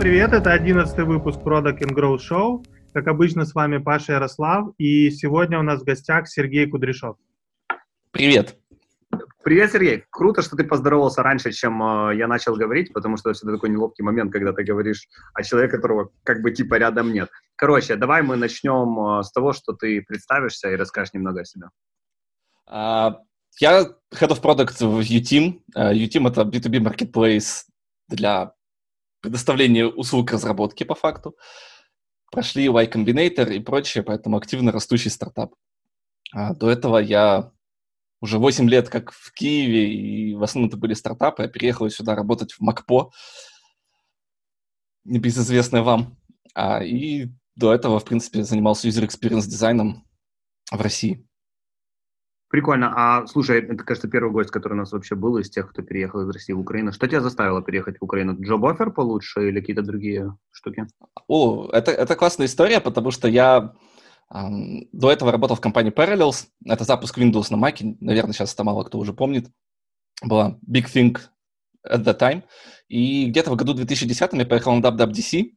привет! 0.00 0.32
Это 0.32 0.54
11 0.54 0.98
выпуск 1.00 1.40
Product 1.40 1.78
and 1.80 1.94
Growth 1.94 2.20
Show. 2.20 2.64
Как 2.94 3.06
обычно, 3.06 3.44
с 3.44 3.54
вами 3.54 3.76
Паша 3.76 4.14
Ярослав, 4.14 4.72
и 4.78 5.10
сегодня 5.10 5.58
у 5.58 5.62
нас 5.62 5.82
в 5.82 5.84
гостях 5.84 6.26
Сергей 6.26 6.66
Кудряшов. 6.66 7.18
Привет! 8.10 8.56
Привет, 9.44 9.72
Сергей. 9.72 10.04
Круто, 10.08 10.40
что 10.40 10.56
ты 10.56 10.64
поздоровался 10.64 11.22
раньше, 11.22 11.52
чем 11.52 11.82
э, 11.82 12.16
я 12.16 12.28
начал 12.28 12.56
говорить, 12.56 12.94
потому 12.94 13.18
что 13.18 13.28
это 13.28 13.36
всегда 13.36 13.52
такой 13.52 13.68
неловкий 13.68 14.02
момент, 14.02 14.32
когда 14.32 14.54
ты 14.54 14.64
говоришь 14.64 15.06
о 15.34 15.42
человеке, 15.42 15.76
которого 15.76 16.08
как 16.24 16.40
бы 16.40 16.50
типа 16.50 16.76
рядом 16.76 17.12
нет. 17.12 17.28
Короче, 17.56 17.96
давай 17.96 18.22
мы 18.22 18.36
начнем 18.36 19.18
э, 19.18 19.22
с 19.22 19.30
того, 19.30 19.52
что 19.52 19.74
ты 19.74 20.00
представишься 20.00 20.70
и 20.70 20.76
расскажешь 20.76 21.12
немного 21.12 21.42
о 21.42 21.44
себе. 21.44 21.66
Uh, 22.66 23.16
я 23.58 23.82
Head 24.14 24.30
of 24.30 24.40
Product 24.40 24.82
в 24.82 25.00
UTeam. 25.00 25.60
Uh, 25.76 25.92
UTeam— 25.92 26.26
это 26.30 26.42
B2B 26.42 26.78
marketplace 26.78 27.64
для 28.08 28.54
предоставления 29.20 29.86
услуг 29.86 30.30
разработки 30.32 30.84
по 30.84 30.94
факту. 30.94 31.36
Прошли 32.30 32.64
Y 32.68 32.86
Combinator 32.86 33.52
и 33.52 33.60
прочее, 33.60 34.04
поэтому 34.04 34.36
активно 34.36 34.72
растущий 34.72 35.10
стартап. 35.10 35.54
Uh, 36.34 36.54
до 36.54 36.70
этого 36.70 36.98
я 36.98 37.50
уже 38.20 38.38
8 38.38 38.68
лет 38.68 38.88
как 38.88 39.12
в 39.12 39.32
Киеве, 39.32 39.92
и 39.92 40.34
в 40.34 40.42
основном 40.42 40.68
это 40.68 40.76
были 40.76 40.94
стартапы. 40.94 41.42
Я 41.42 41.48
переехал 41.48 41.88
сюда 41.90 42.14
работать 42.14 42.52
в 42.52 42.60
МакПо, 42.60 43.10
небезызвестное 45.04 45.82
вам. 45.82 46.16
А, 46.54 46.82
и 46.84 47.28
до 47.56 47.72
этого, 47.72 47.98
в 47.98 48.04
принципе, 48.04 48.44
занимался 48.44 48.88
user 48.88 49.06
experience 49.06 49.46
дизайном 49.46 50.06
в 50.70 50.80
России. 50.80 51.26
Прикольно. 52.50 52.92
А 52.96 53.26
слушай, 53.28 53.60
это, 53.62 53.84
кажется, 53.84 54.08
первый 54.08 54.32
гость, 54.32 54.50
который 54.50 54.72
у 54.72 54.76
нас 54.76 54.90
вообще 54.90 55.14
был 55.14 55.38
из 55.38 55.48
тех, 55.48 55.70
кто 55.70 55.82
переехал 55.82 56.22
из 56.22 56.30
России 56.30 56.52
в 56.52 56.58
Украину. 56.58 56.92
Что 56.92 57.06
тебя 57.06 57.20
заставило 57.20 57.62
переехать 57.62 57.98
в 58.00 58.04
Украину? 58.04 58.36
Джоб 58.40 58.64
офер 58.64 58.90
получше 58.90 59.48
или 59.48 59.60
какие-то 59.60 59.82
другие 59.82 60.36
штуки? 60.50 60.88
О, 61.28 61.70
это, 61.72 61.92
это 61.92 62.16
классная 62.16 62.48
история, 62.48 62.80
потому 62.80 63.12
что 63.12 63.28
я 63.28 63.72
до 64.32 65.12
этого 65.12 65.30
работал 65.30 65.56
в 65.56 65.60
компании 65.60 65.92
Parallels. 65.92 66.46
Это 66.64 66.82
запуск 66.82 67.18
Windows 67.18 67.46
на 67.50 67.56
Mac. 67.56 67.96
Наверное, 68.00 68.32
сейчас 68.32 68.52
это 68.52 68.64
мало 68.64 68.82
кто 68.82 68.98
уже 68.98 69.12
помнит. 69.12 69.48
Была 70.24 70.58
big 70.68 70.86
thing 70.92 71.16
at 71.88 72.04
that 72.04 72.18
time. 72.18 72.42
И 72.88 73.26
где-то 73.26 73.52
в 73.52 73.56
году 73.56 73.74
2010 73.74 74.32
я 74.32 74.46
поехал 74.46 74.74
на 74.74 74.84
WWDC 74.84 75.52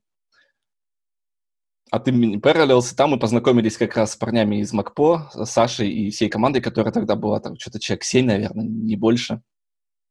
от 1.93 2.07
имени 2.07 2.39
Parallels. 2.39 2.95
Там 2.95 3.11
мы 3.11 3.19
познакомились 3.19 3.77
как 3.77 3.95
раз 3.95 4.13
с 4.13 4.15
парнями 4.15 4.55
из 4.61 4.73
МакПо, 4.73 5.29
Сашей 5.45 5.91
и 5.91 6.09
всей 6.09 6.27
командой, 6.27 6.59
которая 6.59 6.91
тогда 6.91 7.15
была, 7.15 7.39
там 7.39 7.55
что-то 7.59 7.79
человек 7.79 8.03
7, 8.03 8.25
наверное, 8.25 8.65
не 8.65 8.95
больше. 8.95 9.43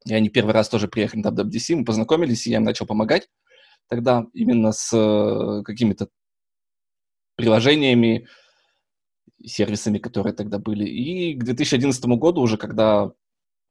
И 0.07 0.15
они 0.15 0.29
первый 0.29 0.53
раз 0.53 0.69
тоже 0.69 0.87
приехали 0.87 1.23
на 1.23 1.31
WWDC. 1.31 1.75
Мы 1.75 1.85
познакомились, 1.85 2.47
и 2.47 2.51
я 2.51 2.59
им 2.59 2.63
начал 2.63 2.87
помогать 2.87 3.29
тогда 3.89 4.25
именно 4.33 4.71
с 4.71 4.97
э, 4.97 5.65
какими-то 5.65 6.09
приложениями, 7.35 8.29
сервисами, 9.45 9.99
которые 9.99 10.35
тогда 10.35 10.61
были. 10.61 10.85
И 10.85 11.35
к 11.35 11.43
2011 11.43 12.05
году 12.05 12.43
уже, 12.43 12.59
когда 12.59 13.07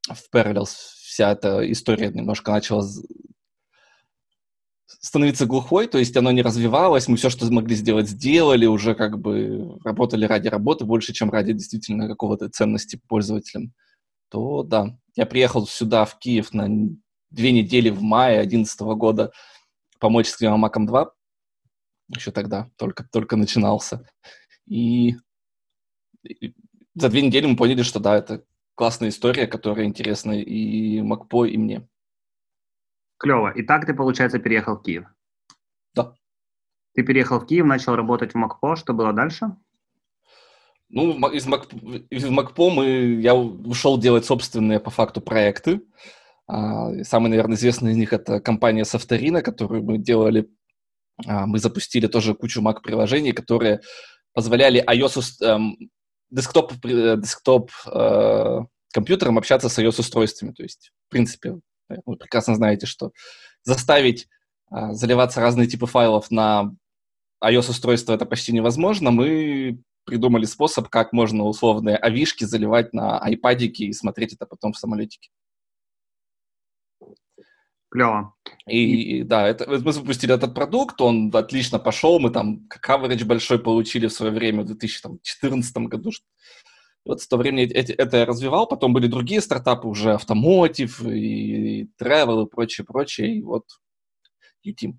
в 0.09 0.35
Parallels 0.35 0.73
вся 1.05 1.31
эта 1.31 1.71
история 1.71 2.09
немножко 2.09 2.51
начала 2.51 2.85
становиться 4.99 5.45
глухой, 5.45 5.87
то 5.87 5.97
есть 5.97 6.15
оно 6.17 6.31
не 6.31 6.41
развивалось, 6.41 7.07
мы 7.07 7.17
все, 7.17 7.29
что 7.29 7.51
могли 7.51 7.75
сделать, 7.75 8.09
сделали, 8.09 8.65
уже 8.65 8.95
как 8.95 9.19
бы 9.19 9.79
работали 9.83 10.25
ради 10.25 10.47
работы 10.47 10.85
больше, 10.85 11.13
чем 11.13 11.29
ради 11.29 11.53
действительно 11.53 12.07
какого-то 12.07 12.49
ценности 12.49 12.99
пользователям, 13.07 13.73
то 14.29 14.63
да, 14.63 14.97
я 15.15 15.25
приехал 15.25 15.67
сюда, 15.67 16.05
в 16.05 16.17
Киев, 16.19 16.53
на 16.53 16.67
две 17.29 17.51
недели 17.51 17.89
в 17.89 18.01
мае 18.01 18.37
2011 18.37 18.81
года 18.97 19.31
помочь 19.99 20.27
с 20.27 20.37
Климамаком 20.37 20.85
2, 20.85 21.11
еще 22.15 22.31
тогда, 22.31 22.69
только, 22.77 23.07
только 23.11 23.35
начинался. 23.35 24.07
И 24.67 25.15
за 26.95 27.09
две 27.09 27.21
недели 27.21 27.45
мы 27.45 27.55
поняли, 27.55 27.83
что 27.83 27.99
да, 27.99 28.17
это 28.17 28.43
классная 28.75 29.09
история, 29.09 29.47
которая 29.47 29.85
интересна 29.85 30.31
и 30.31 31.01
Макпо, 31.01 31.45
и 31.45 31.57
мне. 31.57 31.87
Клево. 33.21 33.51
И 33.51 33.61
так 33.61 33.85
ты, 33.85 33.93
получается, 33.93 34.39
переехал 34.39 34.77
в 34.77 34.81
Киев? 34.81 35.05
Да. 35.93 36.15
Ты 36.95 37.03
переехал 37.03 37.39
в 37.39 37.45
Киев, 37.45 37.65
начал 37.65 37.95
работать 37.95 38.31
в 38.31 38.35
Макпо. 38.35 38.75
Что 38.75 38.93
было 38.93 39.13
дальше? 39.13 39.55
Ну, 40.89 41.29
из, 41.29 41.45
Мак, 41.45 41.67
из 42.09 42.27
Макпо 42.27 42.71
мы, 42.71 42.85
я 43.21 43.35
ушел 43.35 43.99
делать 43.99 44.25
собственные, 44.25 44.79
по 44.79 44.89
факту, 44.89 45.21
проекты. 45.21 45.81
А, 46.47 47.03
самый, 47.03 47.29
наверное, 47.29 47.57
известный 47.57 47.91
из 47.91 47.97
них 47.97 48.11
это 48.11 48.39
компания 48.39 48.85
Софторина, 48.85 49.43
которую 49.43 49.83
мы 49.83 49.99
делали. 49.99 50.49
А, 51.27 51.45
мы 51.45 51.59
запустили 51.59 52.07
тоже 52.07 52.33
кучу 52.33 52.59
Mac-приложений, 52.59 53.33
которые 53.33 53.81
позволяли 54.33 54.83
iOS, 54.83 55.45
эм, 55.45 55.77
десктоп, 56.31 56.73
э, 56.85 57.17
десктоп 57.17 57.69
э, 57.85 58.59
компьютером 58.91 59.37
общаться 59.37 59.69
с 59.69 59.77
iOS-устройствами. 59.77 60.53
То 60.53 60.63
есть, 60.63 60.91
в 61.07 61.11
принципе, 61.11 61.59
вы 62.05 62.15
прекрасно 62.15 62.55
знаете, 62.55 62.85
что 62.85 63.11
заставить 63.63 64.27
э, 64.71 64.93
заливаться 64.93 65.41
разные 65.41 65.67
типы 65.67 65.85
файлов 65.85 66.31
на 66.31 66.73
iOS-устройство 67.43 68.13
это 68.13 68.25
почти 68.25 68.53
невозможно. 68.53 69.11
Мы 69.11 69.81
придумали 70.05 70.45
способ, 70.45 70.89
как 70.89 71.13
можно 71.13 71.43
условные 71.43 71.95
авишки 71.95 72.43
заливать 72.43 72.93
на 72.93 73.19
айпадике 73.19 73.85
и 73.85 73.93
смотреть 73.93 74.33
это 74.33 74.45
потом 74.45 74.73
в 74.73 74.77
самолетике. 74.77 75.29
Клево. 77.89 78.33
И, 78.67 79.19
и 79.19 79.23
да, 79.23 79.45
это, 79.47 79.69
мы 79.69 79.91
запустили 79.91 80.33
этот 80.33 80.55
продукт, 80.55 81.01
он 81.01 81.29
отлично 81.35 81.77
пошел, 81.77 82.19
мы 82.19 82.29
там 82.29 82.67
coverage 82.81 83.25
большой 83.25 83.59
получили 83.59 84.07
в 84.07 84.13
свое 84.13 84.31
время 84.31 84.61
в 84.61 84.67
2014 84.67 85.77
году. 85.77 86.11
Вот 87.05 87.27
того 87.27 87.41
времени 87.41 87.63
эти, 87.63 87.91
это 87.93 88.17
я 88.17 88.25
развивал, 88.25 88.67
потом 88.67 88.93
были 88.93 89.07
другие 89.07 89.41
стартапы 89.41 89.87
уже, 89.87 90.13
автомотив 90.13 91.01
и, 91.01 91.81
и 91.81 91.89
travel 91.99 92.45
и 92.45 92.49
прочее, 92.49 92.85
прочее, 92.85 93.37
и 93.37 93.41
вот 93.41 93.65
UTeam. 94.65 94.93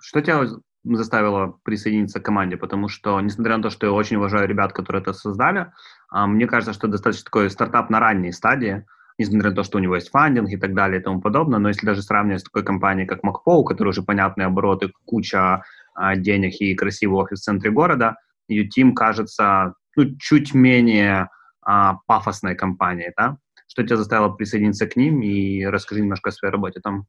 Что 0.00 0.22
тебя 0.22 0.42
заставило 0.84 1.58
присоединиться 1.64 2.20
к 2.20 2.24
команде? 2.24 2.56
Потому 2.56 2.88
что, 2.88 3.20
несмотря 3.20 3.58
на 3.58 3.64
то, 3.64 3.70
что 3.70 3.86
я 3.86 3.92
очень 3.92 4.16
уважаю 4.16 4.48
ребят, 4.48 4.72
которые 4.72 5.02
это 5.02 5.12
создали, 5.12 5.70
а, 6.08 6.26
мне 6.26 6.46
кажется, 6.46 6.72
что 6.72 6.88
достаточно 6.88 7.24
такой 7.24 7.50
стартап 7.50 7.90
на 7.90 8.00
ранней 8.00 8.32
стадии, 8.32 8.86
несмотря 9.18 9.50
на 9.50 9.56
то, 9.56 9.62
что 9.64 9.76
у 9.76 9.80
него 9.80 9.96
есть 9.96 10.10
фандинг 10.10 10.50
и 10.50 10.56
так 10.56 10.74
далее 10.74 11.00
и 11.00 11.02
тому 11.02 11.20
подобное, 11.20 11.58
но 11.58 11.68
если 11.68 11.84
даже 11.84 12.02
сравнивать 12.02 12.40
с 12.40 12.44
такой 12.44 12.64
компанией, 12.64 13.06
как 13.06 13.22
MacPo, 13.22 13.56
у 13.56 13.64
которой 13.64 13.90
уже 13.90 14.02
понятные 14.02 14.46
обороты, 14.46 14.92
куча 15.04 15.62
а, 15.94 16.16
денег 16.16 16.54
и 16.60 16.74
красивый 16.74 17.22
офис 17.22 17.40
в 17.40 17.44
центре 17.44 17.70
города, 17.70 18.16
UTeam 18.50 18.92
кажется 18.94 19.74
ну, 19.96 20.16
чуть 20.18 20.54
менее 20.54 21.28
а, 21.62 21.96
пафосной 22.06 22.54
компанией, 22.54 23.12
да? 23.16 23.38
Что 23.68 23.82
тебя 23.82 23.96
заставило 23.96 24.28
присоединиться 24.28 24.86
к 24.86 24.96
ним 24.96 25.22
и 25.22 25.64
расскажи 25.64 26.02
немножко 26.02 26.30
о 26.30 26.32
своей 26.32 26.52
работе 26.52 26.80
там. 26.80 27.06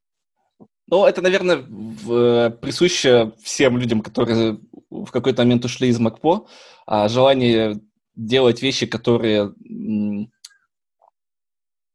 Ну, 0.88 1.04
это, 1.04 1.22
наверное, 1.22 1.58
в, 1.58 2.50
присуще 2.62 3.32
всем 3.42 3.78
людям, 3.78 4.00
которые 4.00 4.58
в 4.90 5.10
какой-то 5.10 5.42
момент 5.42 5.64
ушли 5.64 5.88
из 5.88 5.98
МакПо, 5.98 6.48
а, 6.86 7.08
желание 7.08 7.80
делать 8.16 8.62
вещи, 8.62 8.86
которые 8.86 9.52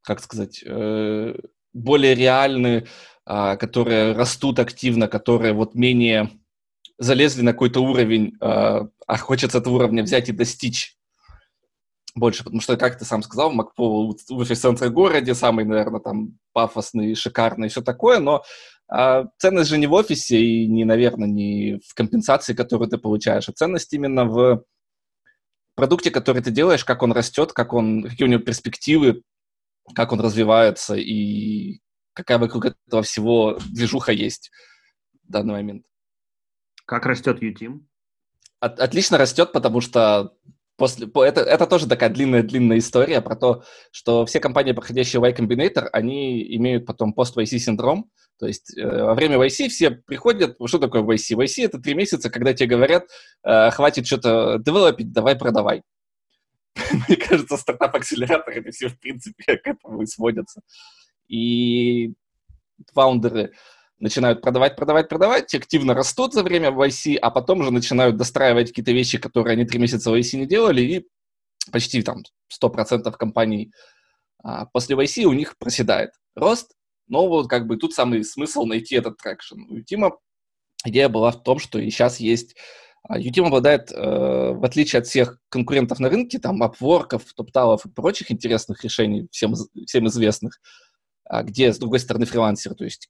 как 0.04 0.20
сказать, 0.20 0.64
э, 0.66 1.34
более 1.74 2.14
реальные, 2.14 2.88
а, 3.26 3.56
которые 3.56 4.14
растут 4.14 4.60
активно, 4.60 5.08
которые 5.08 5.54
вот 5.54 5.76
менее 5.76 6.30
залезли 7.00 7.42
на 7.42 7.54
какой-то 7.54 7.82
уровень, 7.82 8.38
а, 9.08 9.18
хочется 9.18 9.58
этого 9.58 9.76
уровня 9.76 10.04
взять 10.04 10.30
и 10.30 10.34
достичь 10.34 10.98
больше, 12.16 12.44
потому 12.44 12.62
что, 12.62 12.78
как 12.78 12.98
ты 12.98 13.06
сам 13.06 13.24
сказал, 13.24 13.52
Макпол 13.52 14.16
в 14.30 14.38
офис-центре 14.38 14.90
городе, 14.90 15.34
самый, 15.34 15.66
наверное, 15.66 16.00
там 16.00 16.38
пафосный, 16.52 17.16
шикарный 17.16 17.68
и 17.68 17.70
все 17.70 17.82
такое, 17.82 18.20
но 18.20 18.44
а, 18.88 19.26
ценность 19.40 19.70
же 19.70 19.78
не 19.78 19.88
в 19.88 19.94
офисе 19.94 20.40
и 20.40 20.68
не, 20.68 20.86
наверное, 20.86 21.28
не 21.28 21.80
в 21.88 21.96
компенсации, 21.96 22.54
которую 22.54 22.90
ты 22.90 22.98
получаешь, 22.98 23.50
а 23.50 23.54
ценность 23.54 23.92
именно 23.94 24.26
в 24.26 24.64
продукте, 25.76 26.12
который 26.12 26.44
ты 26.44 26.52
делаешь, 26.52 26.86
как 26.86 27.02
он 27.02 27.12
растет, 27.12 27.54
как 27.54 27.74
он, 27.74 28.04
какие 28.04 28.28
у 28.28 28.32
него 28.32 28.42
перспективы, 28.42 29.24
как 29.96 30.12
он 30.12 30.22
развивается 30.22 30.96
и 30.96 31.80
какая 32.14 32.38
вокруг 32.38 32.66
этого 32.66 33.02
всего 33.02 33.58
движуха 33.72 34.12
есть 34.12 34.52
в 35.28 35.32
данный 35.32 35.54
момент. 35.54 35.86
Как 36.86 37.06
растет 37.06 37.42
UTeam? 37.42 37.82
От, 38.64 38.80
отлично 38.80 39.18
растет, 39.18 39.52
потому 39.52 39.82
что 39.82 40.38
после, 40.78 41.06
это, 41.14 41.42
это 41.42 41.68
тоже 41.68 41.86
такая 41.86 42.10
длинная-длинная 42.10 42.78
история 42.78 43.20
про 43.20 43.36
то, 43.36 43.66
что 43.92 44.26
все 44.26 44.40
компании, 44.40 44.72
проходящие 44.72 45.22
Y 45.22 45.34
Combinator, 45.34 45.90
они 45.92 46.56
имеют 46.56 46.86
потом 46.86 47.12
пост-YC 47.12 47.58
синдром, 47.58 48.10
то 48.40 48.48
есть 48.48 48.78
э, 48.78 48.86
во 48.86 49.16
время 49.16 49.36
YC 49.36 49.68
все 49.68 49.92
приходят, 49.92 50.56
что 50.66 50.80
такое 50.80 51.02
YC? 51.02 51.36
YC— 51.36 51.66
это 51.66 51.78
три 51.78 51.94
месяца, 51.94 52.30
когда 52.30 52.54
тебе 52.54 52.70
говорят, 52.78 53.04
э, 53.44 53.70
хватит 53.72 54.08
что-то 54.08 54.60
девелопить, 54.60 55.12
давай 55.12 55.36
продавай. 55.36 55.84
Мне 57.10 57.18
кажется, 57.18 57.58
стартап-акселераторы 57.58 58.62
это 58.62 58.72
все, 58.72 58.88
в 58.88 58.98
принципе, 58.98 59.58
к 59.58 59.68
этому 59.68 60.02
и 60.02 60.06
сводятся. 60.06 60.62
И 61.28 62.14
фаундеры 62.94 63.52
начинают 64.04 64.42
продавать, 64.42 64.76
продавать, 64.76 65.08
продавать, 65.08 65.56
активно 65.56 65.94
растут 65.94 66.34
за 66.34 66.44
время 66.44 66.72
в 66.72 66.82
YC, 66.82 67.16
а 67.16 67.32
потом 67.32 67.62
уже 67.62 67.72
начинают 67.72 68.18
достраивать 68.18 68.68
какие-то 68.68 68.92
вещи, 68.92 69.18
которые 69.18 69.54
они 69.54 69.64
три 69.64 69.80
месяца 69.80 70.12
в 70.12 70.14
YC 70.14 70.38
не 70.40 70.46
делали, 70.46 70.82
и 70.82 71.08
почти 71.72 72.04
там 72.04 72.24
100% 72.62 73.10
компаний 73.14 73.72
а, 74.44 74.66
после 74.66 74.98
YC 74.98 75.24
у 75.24 75.32
них 75.32 75.58
проседает 75.58 76.12
рост, 76.36 76.74
но 77.08 77.30
вот 77.30 77.48
как 77.48 77.66
бы 77.66 77.78
тут 77.78 77.94
самый 77.94 78.26
смысл 78.26 78.66
найти 78.66 78.96
этот 78.96 79.18
traction. 79.18 79.62
У 79.70 79.80
Тима 79.80 80.18
идея 80.84 81.08
была 81.08 81.32
в 81.32 81.42
том, 81.42 81.60
что 81.60 81.80
и 81.80 81.90
сейчас 81.90 82.20
есть 82.20 82.58
uTeam 83.10 83.48
обладает, 83.48 83.90
э, 83.92 83.96
в 83.96 84.64
отличие 84.66 85.00
от 85.00 85.08
всех 85.08 85.38
конкурентов 85.48 86.00
на 86.00 86.10
рынке, 86.10 86.40
там, 86.40 86.62
Upwork, 86.62 87.22
Toptal'ов 87.36 87.86
и 87.86 87.90
прочих 87.90 88.32
интересных 88.32 88.84
решений, 88.84 89.28
всем, 89.32 89.56
всем 89.86 90.08
известных, 90.08 90.60
а 91.26 91.44
где, 91.44 91.72
с 91.72 91.78
другой 91.78 92.00
стороны, 92.00 92.26
фрилансер, 92.26 92.76
то 92.76 92.84
есть 92.84 93.10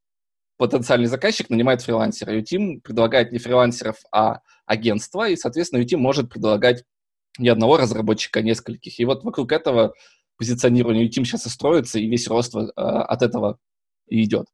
потенциальный 0.63 1.07
заказчик 1.07 1.49
нанимает 1.49 1.81
фрилансера. 1.81 2.31
Utime 2.39 2.79
предлагает 2.79 3.33
не 3.33 3.37
фрилансеров, 3.37 3.97
а 4.13 4.39
агентство, 4.65 5.27
и, 5.27 5.35
соответственно, 5.35 5.81
Utime 5.81 5.97
может 5.97 6.29
предлагать 6.29 6.85
не 7.37 7.49
одного 7.49 7.75
разработчика, 7.75 8.39
а 8.39 8.43
нескольких. 8.43 8.97
И 8.97 9.03
вот 9.03 9.25
вокруг 9.25 9.51
этого 9.51 9.93
позиционирования 10.37 11.05
Utime 11.05 11.25
сейчас 11.25 11.45
и 11.45 11.49
строится, 11.49 11.99
и 11.99 12.07
весь 12.07 12.29
рост 12.29 12.55
э, 12.55 12.59
от 12.77 13.21
этого 13.21 13.57
и 14.07 14.23
идет. 14.23 14.47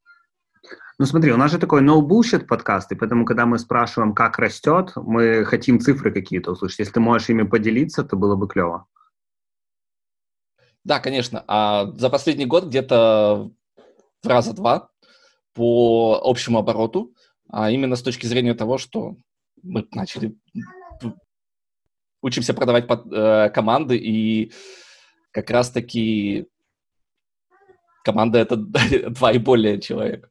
Ну 0.97 1.05
смотри, 1.05 1.31
у 1.31 1.37
нас 1.37 1.51
же 1.51 1.59
такой 1.59 1.83
no 1.83 2.01
bullshit 2.01 2.45
подкаст, 2.47 2.91
и 2.91 2.95
поэтому, 2.95 3.23
когда 3.23 3.45
мы 3.45 3.59
спрашиваем, 3.59 4.15
как 4.15 4.39
растет, 4.39 4.93
мы 4.95 5.45
хотим 5.45 5.79
цифры 5.79 6.11
какие-то 6.11 6.53
услышать. 6.53 6.79
Если 6.79 6.93
ты 6.93 6.99
можешь 6.99 7.29
ими 7.29 7.43
поделиться, 7.43 8.03
то 8.03 8.15
было 8.15 8.35
бы 8.35 8.47
клево. 8.47 8.87
Да, 10.83 10.99
конечно. 10.99 11.43
А 11.47 11.91
за 11.97 12.09
последний 12.09 12.47
год 12.47 12.65
где-то 12.65 13.51
в 14.23 14.27
раза 14.27 14.53
два 14.53 14.88
по 15.59 16.21
общему 16.23 16.57
обороту, 16.57 17.13
а 17.49 17.69
именно 17.69 17.97
с 17.97 18.01
точки 18.01 18.27
зрения 18.27 18.53
того, 18.53 18.77
что 18.77 19.17
мы 19.61 19.85
начали 19.91 20.37
учимся 22.21 22.53
продавать 22.53 22.87
под, 22.87 23.11
э, 23.11 23.49
команды, 23.49 23.97
и 23.97 24.53
как 25.31 25.49
раз-таки 25.49 26.47
команда 28.05 28.39
это 28.39 28.55
два 29.09 29.33
и 29.33 29.37
более 29.37 29.81
человек. 29.81 30.29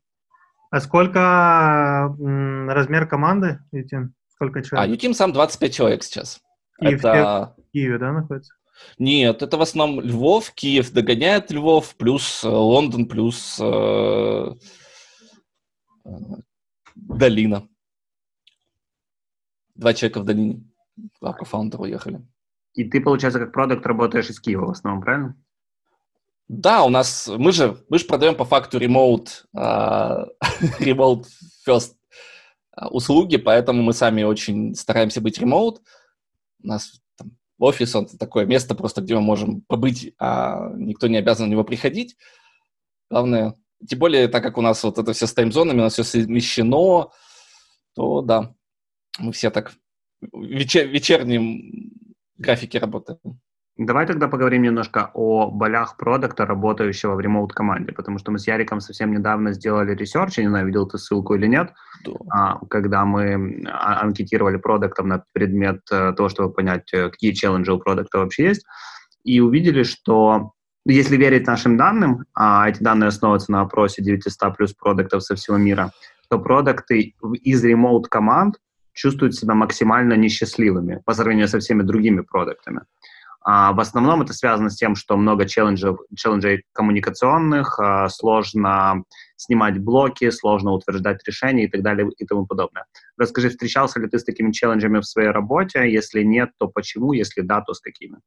А 0.71 0.81
сколько 0.81 2.17
размер 2.19 3.07
команды, 3.07 3.61
Ютим? 3.71 4.15
Сколько 4.29 4.63
человек? 4.63 4.89
А, 4.89 4.91
Ютим 4.91 5.13
сам 5.13 5.35
25 5.35 5.75
человек 5.75 6.03
сейчас. 6.05 6.41
Киев, 6.81 7.01
это... 7.01 7.55
В 7.59 7.73
Киеве, 7.73 7.99
да, 7.99 8.13
находится? 8.13 8.55
Нет, 8.99 9.43
это 9.43 9.59
в 9.59 9.61
основном 9.61 10.01
Львов, 10.01 10.53
Киев 10.53 10.91
догоняет 10.91 11.51
Львов, 11.51 11.97
плюс 11.97 12.43
э, 12.45 12.49
Лондон, 12.49 13.07
плюс 13.09 13.59
э, 13.61 14.55
Долина. 16.95 17.69
Два 19.75 19.95
человека 19.95 20.21
в 20.21 20.25
Долине. 20.25 20.65
Два 21.21 21.33
кофаундера 21.33 21.83
уехали. 21.83 22.27
И 22.75 22.85
ты, 22.85 23.01
получается, 23.01 23.39
как 23.39 23.53
продукт 23.53 23.87
работаешь 23.87 24.31
из 24.31 24.41
Киева 24.41 24.67
в 24.67 24.71
основном, 24.71 25.03
правильно? 25.03 25.37
Да, 26.49 26.85
у 26.85 26.89
нас, 26.89 27.29
мы 27.29 27.53
же, 27.53 27.85
мы 27.89 27.99
же 27.99 28.07
продаем 28.07 28.35
по 28.35 28.45
факту 28.45 28.79
remote, 28.79 29.29
uh, 29.55 30.27
remote 30.81 31.27
first 31.67 31.95
а, 32.73 32.89
услуги, 32.89 33.37
поэтому 33.37 33.83
мы 33.83 33.93
сами 33.93 34.23
очень 34.23 34.75
стараемся 34.75 35.21
быть 35.21 35.39
remote. 35.39 35.81
У 36.63 36.69
нас 36.69 37.03
там, 37.17 37.37
офис, 37.59 37.95
он 37.95 38.07
такое 38.07 38.47
место 38.47 38.75
просто, 38.75 39.03
где 39.03 39.15
мы 39.15 39.21
можем 39.21 39.61
побыть, 39.63 40.15
а 40.19 40.71
никто 40.77 41.09
не 41.09 41.19
обязан 41.19 41.49
в 41.49 41.51
него 41.51 41.65
приходить. 41.65 42.17
Главное, 43.11 43.55
тем 43.87 43.99
более, 43.99 44.29
так 44.29 44.43
как 44.43 44.59
у 44.59 44.63
нас 44.63 44.83
вот 44.85 44.99
это 44.99 45.13
все 45.13 45.27
с 45.27 45.35
timezone'ами, 45.35 45.81
у 45.81 45.83
нас 45.83 45.95
все 45.95 46.05
совмещено, 46.05 47.11
то 47.95 48.23
да, 48.23 48.55
мы 49.19 49.33
все 49.33 49.51
так 49.51 49.73
в 50.21 50.43
вечер, 50.43 50.87
вечернем 50.87 51.93
графике 52.37 52.79
работаем. 52.79 53.41
Давай 53.77 54.07
тогда 54.07 54.27
поговорим 54.27 54.63
немножко 54.63 55.13
о 55.15 55.53
болях 55.53 55.97
продукта, 55.97 56.45
работающего 56.45 57.15
в 57.15 57.21
remote-команде, 57.21 57.93
потому 57.93 58.19
что 58.19 58.33
мы 58.33 58.41
с 58.41 58.49
Яриком 58.49 58.81
совсем 58.81 59.13
недавно 59.13 59.53
сделали 59.53 59.95
research, 59.95 60.39
я 60.39 60.45
не 60.45 60.49
знаю, 60.49 60.67
видел 60.67 60.89
ты 60.89 60.99
ссылку 60.99 61.37
или 61.37 61.47
нет, 61.47 61.73
да. 62.05 62.59
когда 62.69 63.05
мы 63.05 63.65
а, 63.71 64.01
анкетировали 64.01 64.57
продуктов 64.57 65.07
на 65.07 65.25
предмет 65.33 65.83
э, 65.93 66.13
того, 66.13 66.29
чтобы 66.29 66.53
понять, 66.53 66.93
э, 66.93 67.09
какие 67.09 67.31
челленджи 67.31 67.73
у 67.73 67.79
продукта 67.79 68.19
вообще 68.19 68.47
есть, 68.47 68.67
и 69.23 69.39
увидели, 69.39 69.85
что 69.85 70.55
если 70.93 71.17
верить 71.17 71.47
нашим 71.47 71.77
данным, 71.77 72.25
а 72.35 72.69
эти 72.69 72.83
данные 72.83 73.09
основываются 73.09 73.53
на 73.53 73.61
опросе 73.61 74.03
900 74.03 74.57
плюс 74.57 74.73
продуктов 74.73 75.23
со 75.23 75.35
всего 75.35 75.57
мира, 75.57 75.93
то 76.29 76.39
продукты 76.39 77.15
из 77.43 77.65
ремоут-команд 77.65 78.57
чувствуют 78.93 79.35
себя 79.35 79.55
максимально 79.55 80.15
несчастливыми 80.15 81.03
по 81.05 81.15
сравнению 81.15 81.49
со 81.49 81.61
всеми 81.61 81.83
другими 81.83 82.23
продуктами. 82.23 82.83
А, 83.41 83.73
в 83.73 83.81
основном 83.81 84.23
это 84.23 84.33
связано 84.33 84.69
с 84.69 84.77
тем, 84.77 84.95
что 84.95 85.17
много 85.17 85.47
челленджей, 85.47 85.97
челленджей 86.17 86.65
коммуникационных, 86.73 87.79
а, 87.79 88.09
сложно 88.09 89.05
снимать 89.37 89.79
блоки, 89.79 90.29
сложно 90.31 90.73
утверждать 90.73 91.27
решения 91.27 91.65
и 91.65 91.69
так 91.69 91.83
далее 91.83 92.11
и 92.19 92.27
тому 92.27 92.47
подобное. 92.47 92.87
Расскажи, 93.17 93.49
встречался 93.51 94.01
ли 94.01 94.09
ты 94.09 94.19
с 94.19 94.25
такими 94.25 94.53
челленджами 94.53 94.99
в 94.99 95.07
своей 95.07 95.31
работе? 95.31 95.91
Если 95.91 96.23
нет, 96.23 96.51
то 96.59 96.67
почему? 96.67 97.13
Если 97.13 97.43
да, 97.43 97.61
то 97.61 97.73
с 97.73 97.81
какими? 97.81 98.19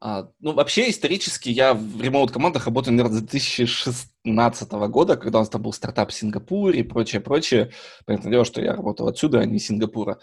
А, 0.00 0.28
ну, 0.38 0.52
вообще, 0.52 0.90
исторически 0.90 1.48
я 1.48 1.74
в 1.74 2.00
ремоут-командах 2.00 2.66
работаю, 2.66 2.94
наверное, 2.94 3.18
с 3.18 3.22
2016 3.22 4.70
года, 4.72 5.16
когда 5.16 5.38
у 5.38 5.42
нас 5.42 5.48
там 5.48 5.62
был 5.62 5.72
стартап 5.72 6.10
в 6.10 6.14
Сингапуре 6.14 6.80
и 6.80 6.84
прочее, 6.84 7.20
прочее. 7.20 7.72
Понятное 8.06 8.30
дело, 8.30 8.44
что 8.44 8.62
я 8.62 8.74
работал 8.74 9.08
отсюда, 9.08 9.40
а 9.40 9.44
не 9.44 9.56
из 9.56 9.66
Сингапура. 9.66 10.20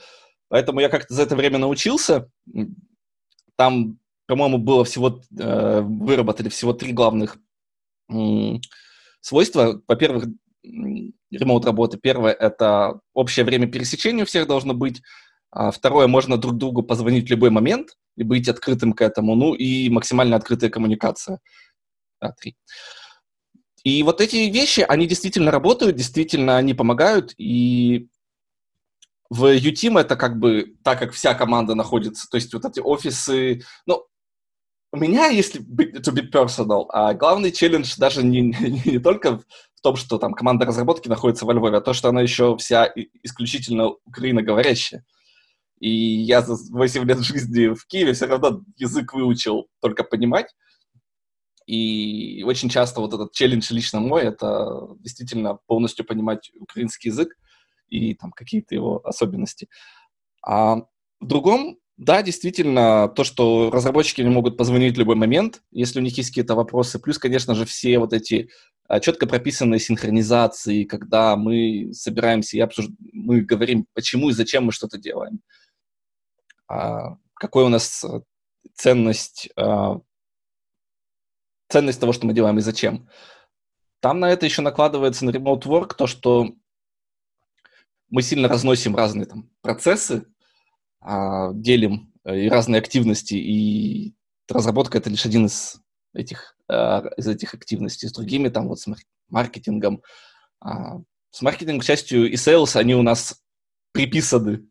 Поэтому 0.47 0.79
я 0.79 0.87
как-то 0.87 1.13
за 1.13 1.23
это 1.23 1.35
время 1.35 1.57
научился. 1.57 2.29
Там, 3.57 3.99
по-моему, 4.27 4.59
было 4.59 4.85
всего, 4.85 5.21
э, 5.37 5.81
выработали 5.81 6.47
всего 6.47 6.71
три 6.71 6.93
главных 6.93 7.37
э, 8.09 8.15
свойства. 9.19 9.81
Во-первых, 9.87 10.27
ремоут 10.63 11.65
работы. 11.65 11.97
Первое— 11.97 12.31
это 12.39 13.01
общее 13.13 13.43
время 13.43 13.67
пересечения 13.67 14.23
у 14.23 14.27
всех 14.27 14.47
должно 14.47 14.73
быть. 14.73 15.01
А 15.51 15.71
второе, 15.71 16.07
можно 16.07 16.37
друг 16.37 16.55
другу 16.55 16.81
позвонить 16.81 17.27
в 17.27 17.31
любой 17.31 17.49
момент 17.49 17.97
и 18.15 18.23
быть 18.23 18.47
открытым 18.47 18.93
к 18.93 19.01
этому. 19.01 19.35
Ну 19.35 19.53
и 19.53 19.89
максимально 19.89 20.35
открытая 20.35 20.69
коммуникация. 20.69 21.39
А, 22.19 22.31
три. 22.31 22.55
И 23.83 24.01
вот 24.03 24.19
эти 24.19 24.37
вещи, 24.49 24.85
они 24.87 25.05
действительно 25.05 25.51
работают, 25.51 25.95
действительно 25.95 26.57
они 26.57 26.73
помогают. 26.73 27.33
И 27.37 28.07
в 29.29 29.45
UTeam 29.45 29.99
это 29.99 30.15
как 30.15 30.39
бы 30.39 30.75
так, 30.83 30.99
как 30.99 31.13
вся 31.13 31.33
команда 31.35 31.75
находится. 31.75 32.27
То 32.29 32.35
есть 32.35 32.53
вот 32.53 32.65
эти 32.65 32.79
офисы... 32.79 33.61
Ну, 33.85 34.03
у 34.91 34.97
меня, 34.97 35.27
если 35.27 35.61
to 35.61 36.13
be 36.13 36.29
personal, 36.31 36.85
а 36.89 37.13
главный 37.13 37.51
челлендж 37.51 37.95
даже 37.97 38.23
не, 38.23 38.41
не, 38.41 38.81
не 38.85 38.99
только 38.99 39.39
в 39.39 39.81
том, 39.81 39.97
что 39.97 40.17
там 40.17 40.33
команда 40.33 40.65
разработки 40.65 41.09
находится 41.09 41.45
во 41.45 41.53
Львове, 41.53 41.77
а 41.77 41.81
то, 41.81 41.93
что 41.93 42.09
она 42.09 42.21
еще 42.21 42.57
вся 42.57 42.91
исключительно 43.21 43.89
украиноговорящая. 44.05 45.03
И 45.85 46.23
я 46.23 46.41
за 46.41 46.55
8 46.55 47.03
лет 47.03 47.19
жизни 47.19 47.67
в 47.67 47.85
Киеве 47.85 48.13
все 48.13 48.25
равно 48.25 48.63
язык 48.75 49.13
выучил 49.13 49.67
только 49.81 50.03
понимать. 50.03 50.47
И 51.67 52.41
очень 52.43 52.69
часто 52.69 53.01
вот 53.01 53.13
этот 53.13 53.33
челлендж 53.33 53.71
лично 53.71 53.99
мой— 53.99 54.23
это 54.23 54.87
действительно 54.97 55.59
полностью 55.67 56.03
понимать 56.03 56.49
украинский 56.59 57.11
язык 57.11 57.37
и 57.87 58.15
там 58.15 58.31
какие-то 58.31 58.73
его 58.73 58.99
особенности. 59.05 59.69
А 60.43 60.77
в 61.19 61.27
другом, 61.27 61.77
да, 61.97 62.23
действительно, 62.23 63.07
то, 63.07 63.23
что 63.23 63.69
разработчики 63.69 64.21
не 64.21 64.29
могут 64.29 64.57
позвонить 64.57 64.95
в 64.95 64.99
любой 64.99 65.15
момент, 65.15 65.61
если 65.69 65.99
у 65.99 66.01
них 66.01 66.17
есть 66.17 66.29
какие-то 66.29 66.55
вопросы. 66.55 66.97
Плюс, 66.97 67.19
конечно 67.19 67.53
же, 67.53 67.65
все 67.65 67.99
вот 67.99 68.11
эти 68.11 68.49
а, 68.87 68.99
четко 68.99 69.27
прописанные 69.27 69.79
синхронизации, 69.79 70.85
когда 70.85 71.35
мы 71.35 71.91
собираемся 71.93 72.57
и 72.57 72.61
обсуж... 72.61 72.87
мы 73.13 73.41
говорим, 73.41 73.85
почему 73.93 74.31
и 74.31 74.33
зачем 74.33 74.65
мы 74.65 74.71
что-то 74.71 74.97
делаем. 74.97 75.41
А, 76.67 77.17
какой 77.35 77.63
у 77.63 77.69
нас 77.69 78.03
э, 78.03 78.21
ценность, 78.73 79.49
а, 79.55 79.99
ценность 81.69 81.99
того, 81.99 82.13
что 82.13 82.25
мы 82.25 82.33
делаем 82.33 82.57
и 82.57 82.61
зачем. 82.61 83.09
Там 83.99 84.19
на 84.19 84.29
это 84.31 84.45
еще 84.45 84.61
накладывается 84.61 85.25
на 85.25 85.31
remote 85.31 85.63
work 85.63 85.95
то, 85.95 86.07
что 86.07 86.53
мы 88.09 88.21
сильно 88.21 88.47
разносим 88.47 88.95
разные 88.95 89.25
там 89.25 89.49
процессы, 89.61 90.25
а, 91.01 91.51
делим 91.53 92.13
э, 92.23 92.41
и 92.41 92.49
разные 92.49 92.79
активности, 92.79 93.35
и 93.35 94.15
разработка 94.49 94.97
это 94.97 95.09
лишь 95.09 95.25
один 95.25 95.47
из 95.47 95.81
этих, 96.13 96.55
из 96.69 97.27
этих 97.27 97.53
активностей. 97.53 98.07
С 98.07 98.13
другими 98.13 98.47
там 98.47 98.69
вот 98.69 98.79
с 98.79 98.87
маркетингом. 99.27 100.01
С 100.61 101.41
маркетингом, 101.41 101.81
к 101.81 101.83
счастью, 101.83 102.31
и 102.31 102.35
sales, 102.35 102.79
они 102.79 102.95
у 102.95 103.01
нас 103.01 103.43
приписаны 103.91 104.65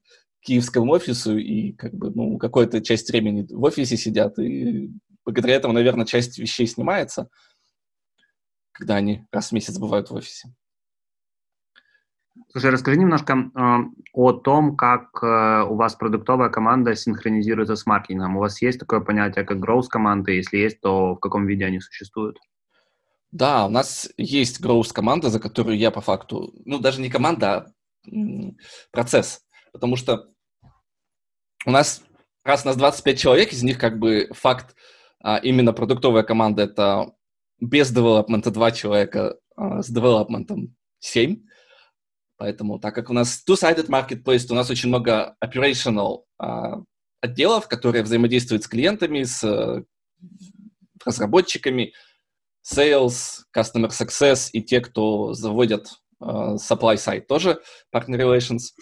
киевскому 0.45 0.93
офису, 0.93 1.37
и 1.39 1.73
как 1.73 1.95
бы, 1.95 2.11
ну, 2.11 2.39
какую-то 2.39 2.81
часть 2.81 3.11
времени 3.11 3.47
в 3.51 3.63
офисе 3.65 3.97
сидят, 3.97 4.39
и 4.39 4.93
благодаря 5.25 5.57
этому, 5.57 5.75
наверное, 5.75 6.07
часть 6.07 6.39
вещей 6.39 6.67
снимается, 6.67 7.29
когда 8.73 8.97
они 8.97 9.25
раз 9.33 9.49
в 9.49 9.53
месяц 9.53 9.79
бывают 9.79 10.11
в 10.11 10.15
офисе. 10.15 10.55
Слушай, 12.51 12.71
расскажи 12.71 12.99
немножко 12.99 13.33
э, 13.35 13.77
о 14.13 14.33
том, 14.33 14.77
как 14.77 15.23
э, 15.23 15.63
у 15.69 15.77
вас 15.77 15.95
продуктовая 15.95 16.51
команда 16.51 16.95
синхронизируется 16.95 17.77
с 17.77 17.87
маркетингом. 17.87 18.37
У 18.37 18.41
вас 18.41 18.61
есть 18.61 18.81
такое 18.81 19.01
понятие, 19.01 19.45
как 19.45 19.59
growth 19.59 19.87
команды? 19.89 20.33
Если 20.33 20.59
есть, 20.59 20.81
то 20.81 21.15
в 21.15 21.21
каком 21.21 21.47
виде 21.47 21.65
они 21.65 21.81
существуют? 21.81 22.39
Да, 23.31 23.67
у 23.67 23.71
нас 23.71 24.11
есть 24.17 24.61
growth 24.61 24.93
команда, 24.93 25.31
за 25.31 25.41
которую 25.41 25.79
я 25.79 25.91
по 25.91 26.01
факту, 26.01 26.53
ну 26.65 26.79
даже 26.81 27.01
не 27.01 27.09
команда, 27.09 27.49
а 27.49 27.67
процесс. 28.91 29.41
Потому 29.73 29.97
что 29.97 30.29
у 31.65 31.71
нас, 31.71 32.03
раз 32.45 32.65
у 32.65 32.69
нас 32.69 32.77
25 32.77 33.19
человек, 33.19 33.53
из 33.53 33.63
них 33.63 33.79
как 33.79 33.99
бы 33.99 34.29
факт 34.33 34.75
а, 35.23 35.39
именно 35.39 35.73
продуктовая 35.73 36.23
команда 36.23 36.63
это 36.65 37.13
без 37.61 37.91
девелопмента 37.91 38.51
2 38.51 38.71
человека, 38.73 39.39
а, 39.57 39.83
с 39.83 39.89
девелопментом 39.89 40.77
7. 41.01 41.43
Поэтому, 42.37 42.79
так 42.79 42.95
как 42.95 43.11
у 43.11 43.13
нас 43.13 43.43
two-sided 43.49 43.87
marketplace, 43.87 44.47
то 44.47 44.55
у 44.55 44.57
нас 44.57 44.69
очень 44.71 44.89
много 44.89 45.37
operational 45.43 46.25
а, 46.39 46.83
отделов, 47.25 47.69
которые 47.69 48.03
взаимодействуют 48.03 48.65
с 48.65 48.69
клиентами, 48.69 49.23
с 49.23 49.43
э, 49.43 49.83
разработчиками, 51.07 51.95
sales, 52.63 53.45
customer 53.57 53.89
success 53.89 54.51
и 54.53 54.63
те, 54.63 54.81
кто 54.81 55.33
заводят 55.33 55.89
э, 56.21 56.25
supply 56.25 56.97
side 56.97 57.23
тоже, 57.23 57.61
partner 57.95 58.19
relations. 58.19 58.75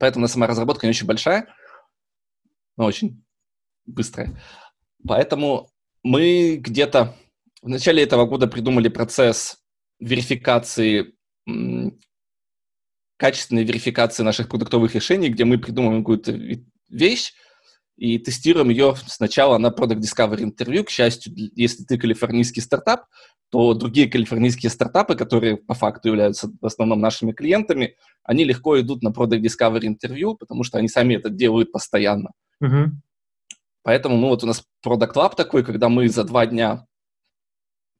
Поэтому 0.00 0.22
у 0.22 0.24
нас 0.24 0.32
сама 0.32 0.46
разработка 0.46 0.86
не 0.86 0.90
очень 0.90 1.06
большая, 1.06 1.54
но 2.76 2.84
очень 2.84 3.24
быстрая. 3.86 4.40
Поэтому 5.06 5.70
мы 6.02 6.56
где-то 6.56 7.14
в 7.62 7.68
начале 7.68 8.02
этого 8.02 8.26
года 8.26 8.46
придумали 8.46 8.88
процесс 8.88 9.58
верификации, 9.98 11.14
качественной 13.16 13.64
верификации 13.64 14.22
наших 14.22 14.48
продуктовых 14.48 14.94
решений, 14.94 15.28
где 15.28 15.44
мы 15.44 15.58
придумываем 15.58 16.02
какую-то 16.02 16.32
вещь 16.88 17.32
и 17.96 18.18
тестируем 18.18 18.70
ее 18.70 18.94
сначала 19.06 19.56
на 19.58 19.68
Product 19.68 20.00
Discovery 20.00 20.42
интервью. 20.42 20.84
К 20.84 20.90
счастью, 20.90 21.32
если 21.36 21.84
ты 21.84 21.96
калифорнийский 21.96 22.60
стартап, 22.60 23.06
то 23.50 23.72
другие 23.74 24.08
калифорнийские 24.08 24.68
стартапы, 24.68 25.14
которые 25.14 25.56
по 25.56 25.74
факту 25.74 26.08
являются 26.08 26.50
в 26.60 26.66
основном 26.66 27.00
нашими 27.00 27.32
клиентами, 27.32 27.96
они 28.24 28.44
легко 28.44 28.80
идут 28.80 29.02
на 29.02 29.10
Product 29.10 29.40
Discovery 29.40 29.86
интервью, 29.86 30.34
потому 30.34 30.64
что 30.64 30.78
они 30.78 30.88
сами 30.88 31.14
это 31.14 31.30
делают 31.30 31.70
постоянно. 31.70 32.32
Uh-huh. 32.62 32.86
Поэтому 33.82 34.16
ну, 34.16 34.28
вот 34.28 34.42
у 34.44 34.46
нас 34.46 34.64
Product 34.84 35.12
Lab 35.14 35.34
такой, 35.36 35.64
когда 35.64 35.88
мы 35.88 36.08
за 36.08 36.24
два 36.24 36.46
дня 36.46 36.86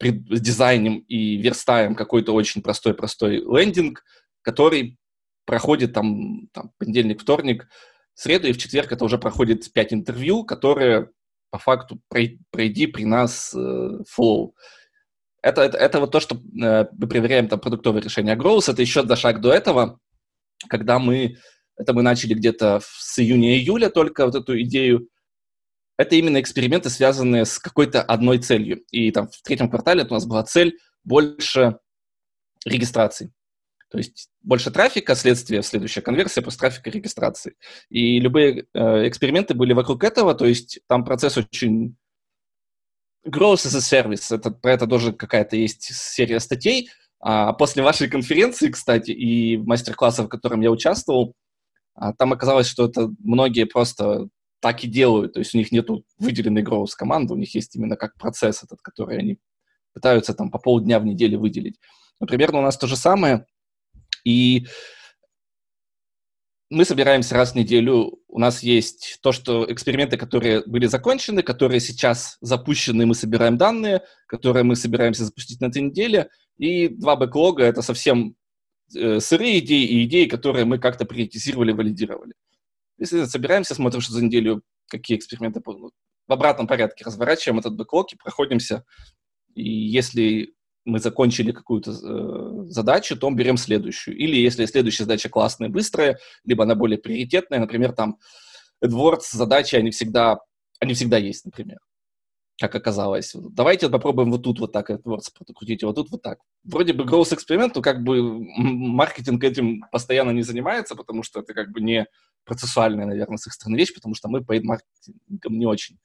дизайним 0.01 0.99
и 0.99 1.37
верстаем 1.37 1.95
какой-то 1.95 2.33
очень 2.35 2.63
простой-простой 2.63 3.39
лендинг, 3.39 4.03
который 4.43 4.99
проходит 5.47 5.93
там, 5.93 6.49
там 6.53 6.73
понедельник, 6.79 7.21
вторник, 7.21 7.69
среду 8.15 8.49
и 8.49 8.53
в 8.53 8.59
четверг 8.59 8.93
это 8.93 9.05
уже 9.05 9.19
проходит 9.19 9.73
пять 9.73 9.93
интервью, 9.93 10.45
которые 10.45 11.11
по 11.51 11.59
факту 11.59 12.01
пройди 12.09 12.87
при 12.87 13.05
нас 13.05 13.55
э, 13.55 13.59
flow. 13.59 14.53
Это, 15.43 15.63
это, 15.63 15.79
это 15.79 16.01
вот 16.01 16.11
то, 16.11 16.21
что 16.21 16.37
э, 16.37 16.87
мы 16.91 17.07
проверяем 17.07 17.49
там 17.49 17.61
продуктовое 17.61 18.03
решение. 18.03 18.35
А 18.35 18.37
Growth— 18.37 18.71
это 18.73 18.83
еще 18.83 19.07
за 19.07 19.15
шаг 19.15 19.41
до 19.41 19.53
этого, 19.53 20.01
когда 20.69 20.99
мы, 20.99 21.37
это 21.77 21.93
мы 21.93 22.03
начали 22.03 22.35
где-то 22.35 22.81
с 22.83 23.19
июня-июля 23.19 23.91
только 23.91 24.27
вот 24.27 24.35
эту 24.35 24.61
идею 24.63 25.09
это 25.97 26.17
именно 26.17 26.41
эксперименты, 26.41 26.91
связанные 26.91 27.45
с 27.45 27.59
какой-то 27.59 28.03
одной 28.03 28.39
целью. 28.39 28.83
И 28.91 29.11
там 29.11 29.29
в 29.29 29.43
третьем 29.43 29.71
квартале 29.71 30.05
у 30.05 30.13
нас 30.13 30.27
была 30.27 30.43
цель 30.43 30.79
больше 31.05 31.79
регистраций. 32.65 33.33
То 33.91 33.99
есть 33.99 34.29
больше 34.43 34.73
трафика, 34.73 35.15
следствие, 35.15 35.63
следующая 35.63 36.01
конверсия, 36.01 36.43
просто 36.43 36.61
трафика 36.61 36.91
регистрации. 36.91 37.55
И 37.91 38.19
любые 38.19 38.67
э, 38.75 39.09
эксперименты 39.09 39.55
были 39.55 39.73
вокруг 39.73 40.03
этого, 40.03 40.35
то 40.35 40.47
есть 40.47 40.81
там 40.89 41.05
процесс 41.05 41.37
очень... 41.37 41.97
Growth 43.27 43.65
as 43.65 43.75
a 43.75 43.81
service, 43.81 44.35
это, 44.35 44.51
про 44.51 44.73
это 44.73 44.87
тоже 44.87 45.13
какая-то 45.13 45.57
есть 45.57 45.95
серия 45.95 46.41
статей. 46.41 46.91
А 47.21 47.55
после 47.55 47.83
вашей 47.83 48.09
конференции, 48.09 48.69
кстати, 48.69 49.13
и 49.13 49.57
мастер-класса, 49.57 50.25
в 50.25 50.29
котором 50.29 50.61
я 50.61 50.71
участвовал, 50.71 51.35
а, 51.95 52.13
там 52.13 52.33
оказалось, 52.33 52.67
что 52.67 52.87
это 52.87 53.11
многие 53.19 53.65
просто 53.65 54.29
так 54.61 54.83
и 54.83 54.89
делают. 54.89 55.35
То 55.35 55.41
есть 55.41 55.55
у 55.55 55.59
них 55.59 55.73
нет 55.73 55.89
выделенной 56.19 56.63
growth 56.63 56.93
команды, 56.97 57.35
у 57.35 57.37
них 57.37 57.55
есть 57.55 57.77
именно 57.77 57.97
как 57.97 58.17
процесс 58.17 58.63
этот, 58.63 58.81
который 58.83 59.19
они 59.19 59.39
пытаются 59.93 60.35
там 60.35 60.51
по 60.51 60.59
полдня 60.59 60.99
в 60.99 61.05
неделю 61.05 61.39
выделить. 61.39 61.79
Но 62.21 62.27
примерно 62.27 62.59
у 62.59 62.63
нас 62.63 62.77
то 62.77 62.87
же 62.87 62.97
самое. 62.97 63.47
И 64.25 64.67
мы 66.71 66.85
собираемся 66.85 67.35
раз 67.35 67.53
в 67.53 67.55
неделю. 67.57 68.19
У 68.27 68.39
нас 68.39 68.63
есть 68.63 69.19
то, 69.23 69.33
что 69.33 69.71
эксперименты, 69.71 70.17
которые 70.17 70.63
были 70.67 70.87
закончены, 70.87 71.43
которые 71.43 71.81
сейчас 71.81 72.37
запущены, 72.41 73.07
мы 73.07 73.15
собираем 73.15 73.57
данные, 73.57 74.03
которые 74.27 74.65
мы 74.65 74.75
собираемся 74.75 75.25
запустить 75.25 75.61
на 75.61 75.67
этой 75.67 75.83
неделе. 75.83 76.31
И 76.57 76.89
два 76.89 77.17
бэклога— 77.17 77.63
это 77.65 77.83
совсем 77.83 78.35
э, 78.97 79.21
сырые 79.21 79.59
идеи 79.59 79.85
и 79.85 80.05
идеи, 80.05 80.27
которые 80.27 80.65
мы 80.65 80.79
как-то 80.79 81.05
приоритизировали, 81.05 81.73
валидировали. 81.73 82.35
Если 82.99 83.25
собираемся, 83.25 83.75
смотрим, 83.75 84.01
что 84.01 84.13
за 84.13 84.25
неделю 84.25 84.63
какие 84.89 85.17
эксперименты 85.17 85.61
в 85.65 86.33
обратном 86.33 86.67
порядке 86.67 87.05
разворачиваем 87.05 87.59
этот 87.59 87.75
бэклог 87.75 88.13
и 88.13 88.17
проходимся. 88.17 88.85
И 89.55 89.69
если 89.69 90.55
мы 90.85 90.99
закончили 90.99 91.53
какую-то 91.53 91.91
э, 91.93 92.71
задачу, 92.71 93.17
то 93.17 93.31
берем 93.31 93.57
следующую. 93.57 94.17
Или 94.17 94.37
если 94.37 94.67
следующая 94.67 95.05
задача 95.05 95.29
классная, 95.29 95.69
быстрая, 95.69 96.19
либо 96.45 96.65
она 96.65 96.75
более 96.75 96.99
приоритетная, 96.99 97.61
например, 97.61 97.93
там 97.93 98.19
AdWords 98.85 99.33
задачи, 99.33 99.77
они 99.77 99.91
всегда, 99.91 100.39
они 100.81 100.95
всегда 100.95 101.17
есть, 101.17 101.45
например 101.45 101.79
как 102.59 102.75
оказалось. 102.75 103.35
Давайте 103.35 103.89
попробуем 103.89 104.31
вот 104.31 104.43
тут 104.43 104.61
вот 104.61 104.73
так 104.73 104.91
AdWords 104.91 105.33
крутить, 105.55 105.83
вот 105.83 105.97
тут 105.97 106.11
вот 106.11 106.23
так. 106.23 106.39
Вроде 106.63 106.93
бы 106.93 107.05
growth 107.05 107.35
эксперимент, 107.35 107.75
но 107.75 107.83
как 107.83 108.03
бы 108.03 108.23
маркетинг 108.57 109.43
этим 109.43 109.85
постоянно 109.91 110.31
не 110.31 110.43
занимается, 110.43 110.95
потому 110.95 111.23
что 111.23 111.41
это 111.41 111.53
как 111.53 111.71
бы 111.73 111.81
не 111.81 112.07
процессуальная, 112.45 113.07
наверное, 113.07 113.39
с 113.39 113.47
их 113.47 113.53
стороны 113.55 113.77
вещь, 113.77 113.95
потому 113.95 114.15
что 114.15 114.29
мы 114.29 114.41
paid 114.41 114.63
маркетингом 114.63 115.59
не 115.59 115.67
очень. 115.67 115.99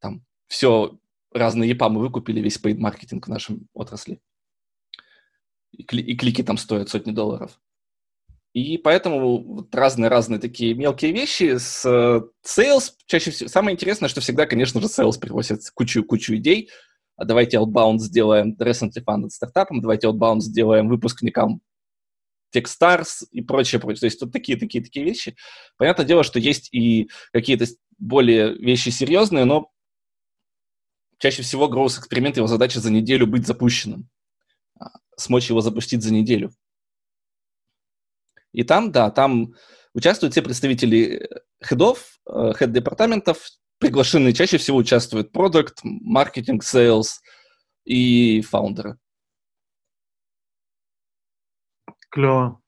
Там 0.00 0.24
все 0.48 0.98
разные 1.32 1.72
EPA 1.72 1.88
мы 1.88 2.00
выкупили, 2.00 2.40
весь 2.40 2.60
paid 2.60 2.78
маркетинг 2.78 3.26
в 3.26 3.30
нашем 3.30 3.68
отрасли. 3.72 4.20
И, 5.70 5.84
кли- 5.84 6.02
и 6.02 6.16
клики 6.16 6.42
там 6.42 6.56
стоят 6.56 6.88
сотни 6.88 7.12
долларов. 7.12 7.60
И 8.52 8.78
поэтому 8.78 9.68
разные-разные 9.70 10.40
такие 10.40 10.74
мелкие 10.74 11.12
вещи 11.12 11.56
с 11.56 11.84
э, 11.84 12.20
sales 12.44 12.92
чаще 13.06 13.30
всего. 13.30 13.48
Самое 13.48 13.74
интересное, 13.74 14.08
что 14.08 14.20
всегда, 14.20 14.46
конечно 14.46 14.80
же, 14.80 14.88
sales 14.88 15.20
привозит 15.20 15.60
кучу-кучу 15.72 16.34
идей. 16.34 16.68
А 17.16 17.24
давайте 17.24 17.58
outbound 17.58 17.98
сделаем 17.98 18.56
recently 18.58 19.04
funded 19.06 19.28
стартапом, 19.28 19.80
давайте 19.80 20.08
outbound 20.08 20.40
сделаем 20.40 20.88
выпускникам 20.88 21.60
Techstars 22.52 23.26
и 23.30 23.42
прочее, 23.42 23.80
прочее. 23.80 24.00
То 24.00 24.06
есть 24.06 24.18
тут 24.18 24.32
такие-такие-такие 24.32 25.04
вещи. 25.04 25.36
Понятное 25.76 26.06
дело, 26.06 26.24
что 26.24 26.40
есть 26.40 26.72
и 26.72 27.08
какие-то 27.32 27.66
более 27.98 28.54
вещи 28.54 28.88
серьезные, 28.88 29.44
но 29.44 29.70
чаще 31.18 31.42
всего 31.42 31.68
growth 31.68 31.98
эксперимент, 31.98 32.36
его 32.36 32.46
задача 32.46 32.80
за 32.80 32.90
неделю 32.90 33.26
быть 33.26 33.46
запущенным. 33.46 34.08
А, 34.78 34.90
смочь 35.16 35.50
его 35.50 35.60
запустить 35.60 36.02
за 36.02 36.12
неделю. 36.12 36.50
И 38.52 38.64
там, 38.64 38.92
да, 38.92 39.10
там 39.10 39.54
участвуют 39.94 40.32
все 40.32 40.42
представители 40.42 41.28
хедов, 41.62 42.18
э, 42.28 42.52
хед-департаментов, 42.58 43.38
приглашенные 43.78 44.32
чаще 44.32 44.58
всего 44.58 44.78
участвуют 44.78 45.32
продукт, 45.32 45.80
маркетинг, 45.82 46.62
sales 46.62 47.20
и 47.84 48.42
founder'ы. 48.42 48.98
Клево. 52.10 52.60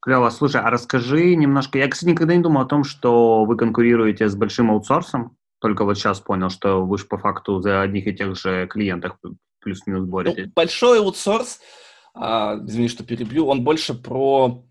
Клево. 0.00 0.30
Слушай, 0.30 0.62
а 0.62 0.70
расскажи 0.70 1.34
немножко... 1.34 1.78
Я, 1.78 1.88
кстати, 1.88 2.10
никогда 2.10 2.34
не 2.34 2.42
думал 2.42 2.62
о 2.62 2.66
том, 2.66 2.84
что 2.84 3.44
вы 3.44 3.56
конкурируете 3.56 4.28
с 4.28 4.36
большим 4.36 4.70
аутсорсом. 4.70 5.36
Только 5.60 5.84
вот 5.84 5.98
сейчас 5.98 6.20
понял, 6.20 6.50
что 6.50 6.86
вы 6.86 6.98
же 6.98 7.04
по 7.04 7.18
факту 7.18 7.60
за 7.60 7.82
одних 7.82 8.06
и 8.06 8.14
тех 8.14 8.36
же 8.36 8.68
клиентах 8.68 9.18
плюс-минус 9.60 10.06
боретесь. 10.06 10.46
Ну, 10.46 10.52
большой 10.54 11.00
аутсорс, 11.00 11.60
а, 12.14 12.56
извини, 12.64 12.88
что 12.88 13.04
перебью, 13.04 13.46
он 13.46 13.64
больше 13.64 13.92
про 13.94 14.64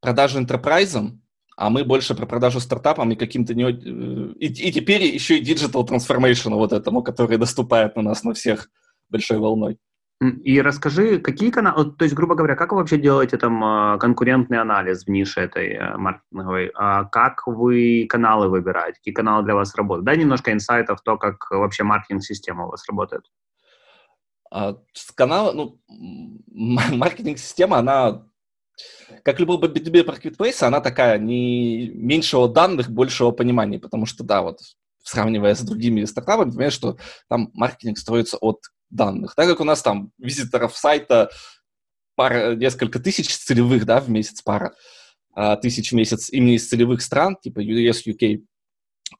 продажу 0.00 0.40
enterprise, 0.40 1.12
а 1.56 1.70
мы 1.70 1.84
больше 1.84 2.14
про 2.14 2.26
продажу 2.26 2.60
стартапам 2.60 3.12
и 3.12 3.16
каким-то 3.16 3.54
не... 3.54 3.64
Э, 3.64 4.32
и, 4.38 4.46
и 4.46 4.72
теперь 4.72 5.02
еще 5.04 5.38
и 5.38 5.44
digital 5.44 5.86
transformation 5.86 6.54
вот 6.54 6.72
этому, 6.72 7.02
который 7.02 7.38
доступает 7.38 7.96
на 7.96 8.02
нас 8.02 8.24
на 8.24 8.34
всех 8.34 8.68
большой 9.08 9.38
волной. 9.38 9.78
И 10.20 10.62
расскажи, 10.62 11.18
какие 11.18 11.50
каналы, 11.50 11.92
то 11.92 12.04
есть, 12.04 12.14
грубо 12.14 12.34
говоря, 12.34 12.56
как 12.56 12.72
вы 12.72 12.78
вообще 12.78 12.96
делаете 12.96 13.36
там 13.36 13.62
а, 13.62 13.98
конкурентный 13.98 14.58
анализ 14.58 15.04
в 15.04 15.10
нише 15.10 15.40
этой 15.40 15.74
э, 15.74 15.96
маркетинговой? 15.98 16.70
А 16.74 17.04
как 17.04 17.46
вы 17.46 18.06
каналы 18.08 18.48
выбираете? 18.48 18.96
Какие 18.96 19.12
каналы 19.12 19.44
для 19.44 19.54
вас 19.54 19.74
работают? 19.74 20.06
Дай 20.06 20.16
немножко 20.16 20.52
инсайтов, 20.52 21.02
то, 21.02 21.18
как 21.18 21.50
вообще 21.50 21.82
маркетинг-система 21.84 22.66
у 22.66 22.70
вас 22.70 22.88
работает. 22.88 23.24
А, 24.50 24.76
канал, 25.14 25.52
ну, 25.52 25.80
маркетинг-система, 26.96 27.78
она 27.78 28.26
как 29.22 29.40
любой 29.40 29.58
B2B 29.58 30.04
marketplace, 30.04 30.62
она 30.62 30.80
такая 30.80 31.18
не 31.18 31.88
меньшего 31.88 32.48
данных, 32.48 32.90
большего 32.90 33.30
понимания, 33.30 33.78
потому 33.78 34.06
что, 34.06 34.24
да, 34.24 34.42
вот 34.42 34.60
сравнивая 35.02 35.54
с 35.54 35.60
другими 35.60 36.04
стартапами, 36.04 36.50
понимаешь, 36.50 36.72
что 36.72 36.96
там 37.28 37.50
маркетинг 37.54 37.98
строится 37.98 38.36
от 38.38 38.60
данных. 38.90 39.34
Так 39.34 39.48
как 39.48 39.60
у 39.60 39.64
нас 39.64 39.82
там 39.82 40.10
визиторов 40.18 40.76
сайта 40.76 41.30
пара, 42.16 42.56
несколько 42.56 42.98
тысяч 42.98 43.36
целевых, 43.36 43.84
да, 43.84 44.00
в 44.00 44.08
месяц, 44.08 44.42
пара 44.42 44.74
а, 45.34 45.56
тысяч 45.56 45.92
в 45.92 45.94
месяц 45.94 46.30
именно 46.30 46.54
из 46.56 46.68
целевых 46.68 47.02
стран, 47.02 47.36
типа 47.40 47.60
US, 47.60 48.06
UK, 48.06 48.42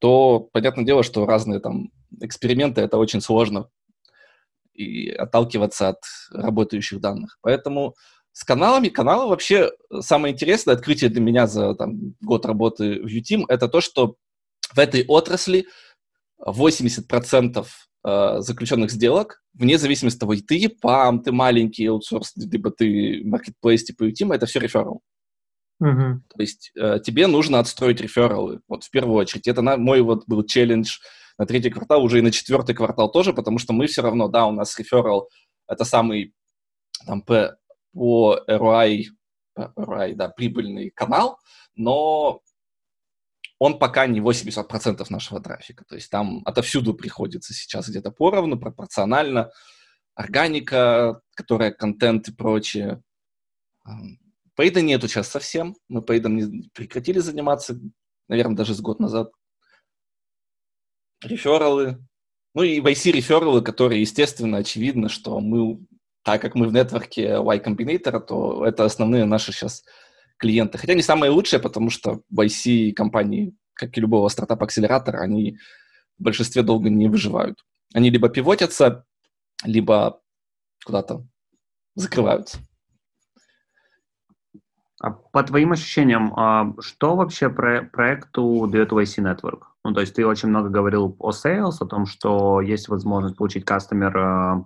то 0.00 0.40
понятное 0.52 0.84
дело, 0.84 1.02
что 1.02 1.26
разные 1.26 1.60
там 1.60 1.90
эксперименты, 2.20 2.80
это 2.80 2.98
очень 2.98 3.20
сложно 3.20 3.68
и 4.72 5.10
отталкиваться 5.10 5.90
от 5.90 6.00
работающих 6.32 7.00
данных. 7.00 7.38
Поэтому 7.40 7.94
с 8.37 8.45
каналами, 8.45 8.88
каналы 8.88 9.31
вообще 9.31 9.71
самое 10.00 10.35
интересное 10.35 10.75
открытие 10.75 11.09
для 11.09 11.23
меня 11.23 11.47
за 11.47 11.75
там, 11.75 12.14
год 12.21 12.45
работы 12.45 13.00
в 13.00 13.07
UTeam, 13.07 13.45
это 13.49 13.66
то, 13.66 13.81
что 13.81 14.16
в 14.75 14.78
этой 14.78 15.07
отрасли 15.07 15.64
80% 16.47 17.66
э, 18.05 18.40
заключенных 18.40 18.90
сделок, 18.90 19.43
вне 19.55 19.78
зависимости 19.78 20.19
от 20.19 20.21
того, 20.21 20.35
ты 20.35 20.69
ПАМ, 20.69 21.23
ты 21.23 21.33
маленький 21.33 21.87
аутсорс, 21.87 22.35
либо 22.37 22.71
ты 22.71 23.23
marketplace 23.23 23.78
типа 23.78 24.05
UTeam, 24.11 24.35
это 24.35 24.45
все 24.45 24.61
реферал. 24.61 25.00
Uh-huh. 25.83 26.16
То 26.28 26.43
есть 26.43 26.73
э, 26.78 26.99
тебе 27.02 27.28
нужно 27.28 27.59
отстроить 27.59 28.02
рефералы, 28.02 28.61
вот 28.69 28.85
в 28.85 28.90
первую 28.90 29.16
очередь. 29.16 29.49
Это 29.49 29.62
на, 29.62 29.78
мой 29.78 30.02
вот 30.02 30.25
был 30.26 30.45
челлендж 30.45 30.99
на 31.38 31.47
третий 31.47 31.71
квартал, 31.71 32.05
уже 32.05 32.19
и 32.19 32.23
на 32.23 32.33
четвертый 32.33 32.75
квартал 32.75 33.11
тоже, 33.11 33.33
потому 33.33 33.57
что 33.59 33.73
мы 33.73 33.87
все 33.87 34.02
равно, 34.02 34.28
да, 34.28 34.45
у 34.45 34.52
нас 34.52 34.78
реферал 34.78 35.31
это 35.66 35.87
самый 35.87 36.35
там 37.07 37.23
по, 37.23 37.57
по 37.96 38.38
ROI, 38.46 39.04
ROI, 39.58 40.14
да, 40.14 40.28
прибыльный 40.28 40.90
канал, 40.90 41.38
но 41.74 42.42
он 43.58 43.78
пока 43.78 44.06
не 44.06 44.20
80% 44.20 45.06
нашего 45.08 45.40
трафика. 45.40 45.84
То 45.86 45.94
есть 45.94 46.10
там 46.10 46.42
отовсюду 46.44 46.92
приходится 46.92 47.54
сейчас 47.54 47.88
где-то 47.88 48.10
поровну, 48.10 48.58
пропорционально. 48.58 49.50
Органика, 50.14 51.22
которая 51.34 51.70
контент 51.70 52.28
и 52.28 52.34
прочее. 52.34 53.02
Пейда 54.56 54.82
нету 54.82 55.08
сейчас 55.08 55.28
совсем. 55.28 55.74
Мы 55.88 56.02
пейдом 56.02 56.38
прекратили 56.74 57.18
заниматься, 57.18 57.80
наверное, 58.28 58.56
даже 58.56 58.74
с 58.74 58.80
год 58.82 59.00
назад. 59.00 59.32
Рефералы. 61.22 61.98
Ну 62.54 62.62
и 62.62 62.80
в 62.80 62.86
IC 62.86 63.12
рефералы, 63.12 63.62
которые, 63.62 64.02
естественно, 64.02 64.58
очевидно, 64.58 65.08
что 65.08 65.40
мы, 65.40 65.78
так 66.26 66.42
как 66.42 66.56
мы 66.56 66.66
в 66.66 66.73
нетворке 66.73 67.38
Y 67.38 67.59
Combinator, 67.61 68.18
то 68.18 68.66
это 68.66 68.85
основные 68.85 69.26
наши 69.26 69.52
сейчас 69.52 69.85
клиенты. 70.38 70.76
Хотя 70.76 70.95
не 70.95 71.02
самые 71.02 71.30
лучшие, 71.30 71.61
потому 71.61 71.88
что 71.88 72.23
в 72.28 72.92
компании, 72.95 73.54
как 73.75 73.97
и 73.97 74.00
любого 74.00 74.28
стартап-акселератора, 74.28 75.18
они 75.18 75.56
в 76.18 76.25
большинстве 76.25 76.64
долго 76.64 76.90
не 76.90 77.09
выживают. 77.09 77.64
Они 77.95 78.11
либо 78.11 78.28
пивотятся, 78.28 79.04
либо 79.64 80.21
куда-то 80.85 81.25
закрываются. 81.95 82.59
А 84.99 85.12
по 85.12 85.45
твоим 85.45 85.71
ощущениям, 85.71 86.35
а 86.37 86.75
что 86.80 87.14
вообще 87.14 87.50
про 87.50 87.83
проекту 87.83 88.66
дает 88.66 88.90
YC 88.90 89.23
Network? 89.23 89.61
Ну, 89.85 89.95
то 89.95 90.00
есть 90.00 90.16
ты 90.16 90.26
очень 90.26 90.49
много 90.49 90.71
говорил 90.71 91.14
о 91.21 91.30
sales, 91.30 91.76
о 91.78 91.87
том, 91.87 92.04
что 92.04 92.61
есть 92.61 92.88
возможность 92.88 93.37
получить 93.37 93.64
а, 94.16 94.64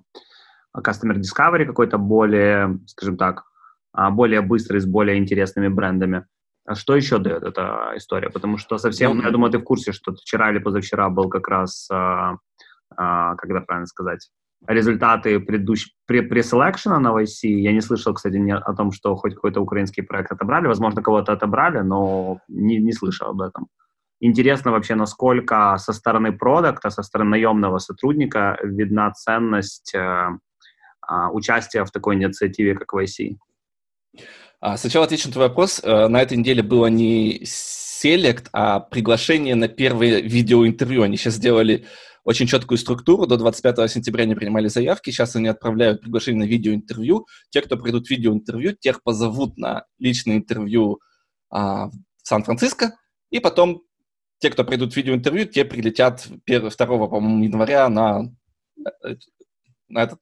customer 0.76 1.14
discovery 1.14 1.64
какой-то 1.64 1.98
более, 1.98 2.78
скажем 2.86 3.16
так, 3.16 3.44
а, 3.92 4.10
более 4.10 4.40
быстрый, 4.40 4.80
с 4.80 4.86
более 4.86 5.18
интересными 5.18 5.68
брендами. 5.68 6.26
А 6.66 6.74
что 6.74 6.94
еще 6.94 7.18
дает 7.18 7.42
эта 7.42 7.92
история? 7.96 8.30
Потому 8.30 8.58
что 8.58 8.78
совсем, 8.78 9.16
ну, 9.16 9.24
я 9.24 9.30
думаю, 9.30 9.50
ты 9.50 9.58
в 9.58 9.64
курсе, 9.64 9.92
что 9.92 10.12
вчера 10.12 10.50
или 10.50 10.58
позавчера 10.58 11.08
был 11.10 11.28
как 11.28 11.48
раз, 11.48 11.88
а, 11.90 12.36
а, 12.96 13.34
как 13.34 13.50
это 13.50 13.60
правильно 13.60 13.86
сказать, 13.86 14.30
результаты 14.66 15.40
предыдущего 15.40 15.92
преселекшена 16.06 16.98
на 16.98 17.08
YC. 17.08 17.48
Я 17.48 17.72
не 17.72 17.80
слышал, 17.80 18.14
кстати, 18.14 18.36
ни 18.36 18.50
о 18.50 18.74
том, 18.74 18.92
что 18.92 19.16
хоть 19.16 19.34
какой-то 19.34 19.60
украинский 19.60 20.02
проект 20.02 20.32
отобрали. 20.32 20.66
Возможно, 20.66 21.02
кого-то 21.02 21.32
отобрали, 21.32 21.78
но 21.78 22.38
не, 22.48 22.78
не 22.78 22.92
слышал 22.92 23.30
об 23.30 23.40
этом. 23.40 23.68
Интересно 24.20 24.70
вообще, 24.70 24.94
насколько 24.94 25.76
со 25.78 25.94
стороны 25.94 26.30
продукта, 26.32 26.90
со 26.90 27.02
стороны 27.02 27.30
наемного 27.30 27.78
сотрудника 27.78 28.58
видна 28.62 29.10
ценность 29.12 29.94
э, 29.94 30.28
участия 31.32 31.84
в 31.84 31.90
такой 31.90 32.16
инициативе, 32.16 32.74
как 32.74 32.92
YC. 32.94 33.36
А, 34.60 34.76
сначала 34.76 35.06
отвечу 35.06 35.28
на 35.28 35.32
твой 35.32 35.48
вопрос. 35.48 35.80
Э, 35.82 36.08
на 36.08 36.20
этой 36.20 36.36
неделе 36.36 36.62
было 36.62 36.86
не 36.86 37.42
селект, 37.44 38.48
а 38.52 38.80
приглашение 38.80 39.54
на 39.54 39.68
первое 39.68 40.20
видеоинтервью. 40.20 41.02
Они 41.02 41.16
сейчас 41.16 41.34
сделали 41.34 41.86
очень 42.24 42.46
четкую 42.46 42.76
структуру. 42.76 43.26
До 43.26 43.36
25 43.38 43.90
сентября 43.90 44.24
они 44.24 44.34
принимали 44.34 44.68
заявки. 44.68 45.10
Сейчас 45.10 45.34
они 45.36 45.48
отправляют 45.48 46.02
приглашение 46.02 46.44
на 46.44 46.48
видеоинтервью. 46.48 47.26
Те, 47.48 47.62
кто 47.62 47.76
придут 47.76 48.06
в 48.06 48.10
видеоинтервью, 48.10 48.76
тех 48.76 49.02
позовут 49.02 49.56
на 49.56 49.86
личное 49.98 50.36
интервью 50.36 51.00
а, 51.48 51.88
в 51.88 51.92
Сан-Франциско. 52.22 52.96
И 53.30 53.40
потом 53.40 53.82
те, 54.38 54.50
кто 54.50 54.64
придут 54.64 54.92
в 54.92 54.96
видеоинтервью, 54.96 55.46
те 55.46 55.64
прилетят 55.64 56.26
1, 56.46 56.68
2, 56.68 56.86
по-моему, 56.86 57.44
января 57.44 57.88
на, 57.88 58.30
э, 59.04 59.16
на 59.88 60.02
этот, 60.02 60.20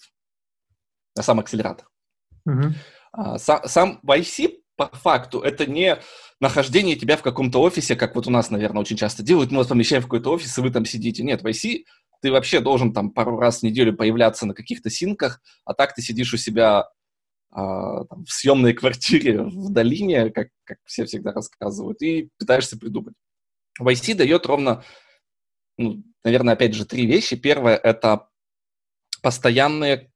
сам 1.23 1.41
акселератор. 1.41 1.89
Mm-hmm. 2.49 2.73
А, 3.13 3.39
сам 3.39 4.01
YC 4.07 4.59
по 4.77 4.87
факту 4.87 5.41
это 5.41 5.67
не 5.67 5.99
нахождение 6.41 6.97
тебя 6.97 7.17
в 7.17 7.23
каком-то 7.23 7.61
офисе, 7.61 7.97
как 7.97 8.15
вот 8.15 8.27
у 8.27 8.31
нас, 8.31 8.51
наверное, 8.51 8.81
очень 8.81 8.97
часто 8.97 9.23
делают. 9.23 9.51
Мы 9.51 9.59
вас 9.59 9.67
помещаем 9.67 10.03
в 10.03 10.07
какой-то 10.07 10.31
офис, 10.31 10.57
и 10.57 10.61
вы 10.61 10.71
там 10.71 10.85
сидите. 10.85 11.25
Нет, 11.25 11.43
в 11.43 11.47
YC 11.47 11.85
ты 12.21 12.31
вообще 12.31 12.61
должен 12.61 12.93
там 12.93 13.11
пару 13.11 13.39
раз 13.39 13.61
в 13.61 13.63
неделю 13.65 13.95
появляться 13.95 14.47
на 14.47 14.55
каких-то 14.55 14.91
синках, 14.91 15.41
а 15.65 15.75
так 15.75 15.95
ты 15.95 16.03
сидишь 16.03 16.33
у 16.33 16.37
себя 16.37 16.89
а, 17.51 18.05
там, 18.05 18.25
в 18.25 18.33
съемной 18.33 18.73
квартире 18.73 19.43
в 19.43 19.71
долине, 19.71 20.31
как, 20.31 20.49
как 20.65 20.79
все 20.85 21.05
всегда 21.05 21.33
рассказывают, 21.33 22.01
и 22.03 22.31
пытаешься 22.39 22.79
придумать. 22.79 23.15
YC 23.81 24.15
дает 24.15 24.47
ровно, 24.47 24.85
ну, 25.77 26.03
наверное, 26.25 26.55
опять 26.55 26.75
же, 26.75 26.85
три 26.85 27.07
вещи. 27.07 27.37
Первое— 27.37 27.77
это 27.83 28.29
постоянные 29.23 30.08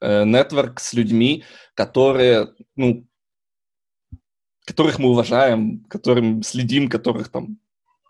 нетворк 0.00 0.80
с 0.80 0.92
людьми, 0.92 1.44
которые, 1.74 2.54
ну, 2.76 3.06
которых 4.64 4.98
мы 4.98 5.10
уважаем, 5.10 5.84
которым 5.88 6.42
следим, 6.42 6.88
которых 6.88 7.30
там 7.30 7.58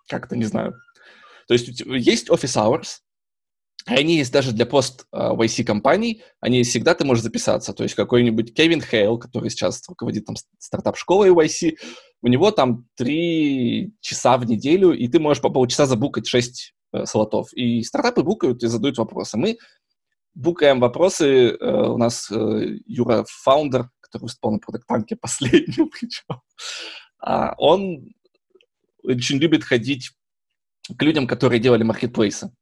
как-то, 0.09 0.37
не 0.37 0.45
знаю. 0.45 0.75
То 1.47 1.55
есть 1.55 1.81
есть 1.81 2.29
office 2.31 2.57
hours, 2.57 2.99
они 3.87 4.17
есть 4.17 4.33
даже 4.33 4.53
для 4.53 4.67
пост 4.67 5.07
YC 5.15 5.65
компаний, 5.65 6.23
они 6.41 6.63
всегда 6.63 6.95
ты 6.95 7.05
можешь 7.05 7.25
записаться. 7.25 7.73
То 7.73 7.85
есть 7.85 7.95
какой-нибудь 7.95 8.55
Кевин 8.55 8.83
Хейл, 8.83 9.19
который 9.19 9.51
сейчас 9.51 9.83
руководит 9.89 10.27
там 10.27 10.37
стартап-школой 10.59 11.31
YC, 11.31 11.77
у 12.23 12.29
него 12.29 12.51
там 12.51 12.87
три 12.97 13.93
часа 14.01 14.37
в 14.37 14.45
неделю, 14.45 14.93
и 14.93 15.09
ты 15.09 15.21
можешь 15.21 15.43
по 15.43 15.51
полчаса 15.51 15.87
забукать 15.87 16.27
шесть 16.27 16.75
э, 16.93 17.07
слотов. 17.07 17.53
И 17.55 17.83
стартапы 17.83 18.23
букают 18.23 18.63
и 18.63 18.67
задают 18.67 18.99
вопросы. 18.99 19.39
Мы 19.39 19.59
букаем 20.39 20.79
вопросы. 20.81 21.51
Э, 21.51 21.89
у 21.89 21.99
нас 21.99 22.31
э, 22.31 22.79
Юра 22.87 23.25
фаундер, 23.29 23.91
который 24.01 24.23
выступал 24.23 24.53
на 24.53 24.59
продакт 24.59 25.21
последнюю 25.21 25.91
причем, 25.91 26.41
а 27.19 27.55
он 27.59 28.15
очень 29.03 29.39
любит 29.39 29.65
ходить 29.65 30.13
к 30.97 31.03
людям, 31.03 31.27
которые 31.27 31.61
делали 31.61 31.83
маркетплейсы. 31.83 32.53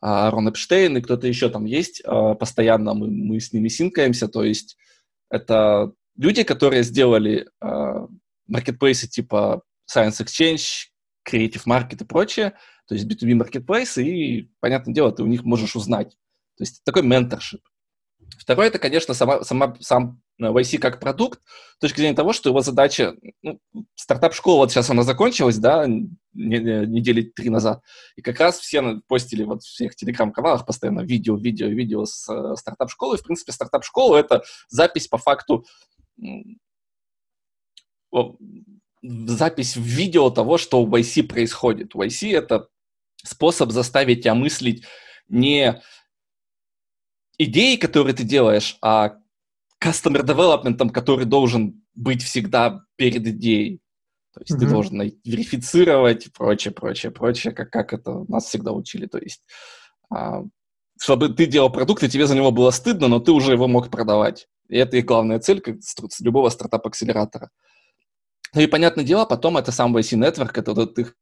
А 0.00 0.30
Рон 0.30 0.48
Эпштейн 0.48 0.96
и 0.96 1.00
кто-то 1.00 1.26
еще 1.26 1.48
там 1.48 1.64
есть, 1.64 2.02
а, 2.04 2.34
постоянно 2.34 2.92
мы, 2.92 3.08
мы 3.08 3.40
с 3.40 3.52
ними 3.52 3.68
синкаемся, 3.68 4.28
то 4.28 4.44
есть 4.44 4.76
это 5.30 5.92
люди, 6.16 6.42
которые 6.42 6.82
сделали 6.82 7.48
маркетплейсы 8.46 9.08
типа 9.08 9.62
Science 9.90 10.22
Exchange, 10.22 10.88
Creative 11.28 11.62
Market 11.66 12.02
и 12.02 12.06
прочее, 12.06 12.52
то 12.86 12.94
есть 12.94 13.06
B2B 13.06 13.34
маркетплейсы, 13.34 14.04
и, 14.04 14.50
понятное 14.60 14.94
дело, 14.94 15.12
ты 15.12 15.22
у 15.22 15.26
них 15.26 15.44
можешь 15.44 15.74
узнать, 15.74 16.16
то 16.56 16.62
есть 16.62 16.82
такой 16.84 17.02
менторшип. 17.02 17.60
Второе, 18.38 18.68
это, 18.68 18.78
конечно, 18.78 19.14
сама, 19.14 19.44
сама, 19.44 19.76
сам 19.80 20.20
YC 20.40 20.78
как 20.78 21.00
продукт, 21.00 21.40
с 21.76 21.80
точки 21.80 21.98
зрения 21.98 22.14
того, 22.14 22.32
что 22.32 22.48
его 22.50 22.60
задача, 22.60 23.14
ну, 23.42 23.60
стартап-школа, 23.94 24.58
вот 24.58 24.70
сейчас 24.70 24.90
она 24.90 25.02
закончилась, 25.02 25.58
да, 25.58 25.86
недели 26.34 27.22
три 27.22 27.50
назад, 27.50 27.82
и 28.16 28.22
как 28.22 28.40
раз 28.40 28.58
все 28.58 29.00
постили 29.08 29.44
вот 29.44 29.62
в 29.62 29.66
всех 29.66 29.94
телеграм-каналах 29.96 30.66
постоянно 30.66 31.00
видео, 31.00 31.36
видео, 31.36 31.68
видео 31.68 32.04
с 32.04 32.28
э, 32.28 32.56
стартап-школы. 32.56 33.16
В 33.16 33.22
принципе, 33.22 33.52
стартап-школа— 33.52 34.16
это 34.18 34.42
запись 34.68 35.08
по 35.08 35.18
факту 35.18 35.64
запись 39.02 39.76
в 39.76 39.82
видео 39.82 40.30
того, 40.30 40.58
что 40.58 40.84
в 40.84 40.94
YC 40.94 41.24
происходит. 41.24 41.94
YC 41.94 42.36
это 42.36 42.68
способ 43.22 43.70
заставить 43.70 44.22
тебя 44.22 44.34
мыслить 44.34 44.84
не 45.28 45.82
идеи, 47.38 47.76
которые 47.76 48.14
ты 48.14 48.24
делаешь, 48.24 48.78
а 48.82 49.16
customer 49.82 50.22
development, 50.22 50.90
который 50.90 51.26
должен 51.26 51.82
быть 51.94 52.22
всегда 52.22 52.84
перед 52.96 53.26
идеей. 53.26 53.80
То 54.34 54.40
есть 54.40 54.52
mm-hmm. 54.52 54.66
ты 54.66 54.70
должен 54.70 55.00
верифицировать, 55.24 56.32
прочее, 56.32 56.72
прочее, 56.72 57.10
прочее, 57.10 57.52
как, 57.54 57.70
как 57.70 57.92
это 57.92 58.24
нас 58.28 58.44
всегда 58.44 58.72
учили. 58.72 59.06
То 59.06 59.18
есть, 59.18 59.42
а, 60.10 60.42
чтобы 61.00 61.30
ты 61.30 61.46
делал 61.46 61.70
продукт, 61.70 62.02
и 62.02 62.08
тебе 62.08 62.26
за 62.26 62.34
него 62.34 62.50
было 62.50 62.70
стыдно, 62.70 63.08
но 63.08 63.18
ты 63.18 63.32
уже 63.32 63.52
его 63.52 63.66
мог 63.66 63.90
продавать. 63.90 64.46
И 64.68 64.76
это 64.76 64.98
их 64.98 65.06
главная 65.06 65.38
цель, 65.38 65.60
как 65.60 65.76
любого 66.20 66.50
стартап-акселератора. 66.50 67.50
Ну 68.54 68.60
и, 68.60 68.66
понятное 68.66 69.04
дело, 69.04 69.24
потом 69.24 69.56
это 69.56 69.72
сам 69.72 69.96
YC 69.96 70.18
Network, 70.18 70.52
это 70.54 70.74
вот 70.74 70.98
их 70.98 71.14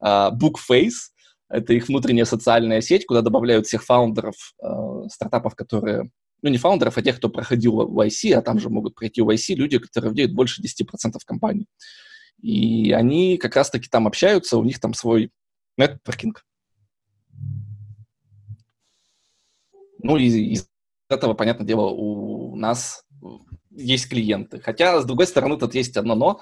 а, 0.00 0.30
Bookface, 0.30 1.12
это 1.48 1.72
их 1.72 1.88
внутренняя 1.88 2.24
социальная 2.24 2.80
сеть, 2.80 3.06
куда 3.06 3.22
добавляют 3.22 3.66
всех 3.66 3.82
фаундеров 3.84 4.34
а, 4.62 5.08
стартапов, 5.08 5.54
которые 5.54 6.10
ну, 6.42 6.50
не 6.50 6.58
фаундеров, 6.58 6.96
а 6.96 7.02
тех, 7.02 7.16
кто 7.16 7.28
проходил 7.28 7.76
в 7.86 8.00
YC, 8.00 8.32
а 8.34 8.42
там 8.42 8.58
же 8.58 8.68
могут 8.68 8.94
пройти 8.94 9.22
в 9.22 9.28
YC 9.28 9.54
люди, 9.54 9.78
которые 9.78 10.10
владеют 10.10 10.32
больше 10.32 10.62
10% 10.62 11.16
компании. 11.24 11.66
И 12.40 12.92
они 12.92 13.38
как 13.38 13.56
раз-таки 13.56 13.88
там 13.88 14.06
общаются, 14.06 14.58
у 14.58 14.64
них 14.64 14.78
там 14.78 14.94
свой 14.94 15.32
нетворкинг. 15.76 16.44
Ну, 20.00 20.16
и 20.16 20.26
из 20.26 20.68
этого, 21.08 21.34
понятное 21.34 21.66
дело, 21.66 21.88
у 21.88 22.54
нас 22.54 23.04
есть 23.70 24.08
клиенты. 24.08 24.60
Хотя, 24.60 25.00
с 25.00 25.04
другой 25.04 25.26
стороны, 25.26 25.56
тут 25.56 25.74
есть 25.74 25.96
одно 25.96 26.14
но. 26.14 26.40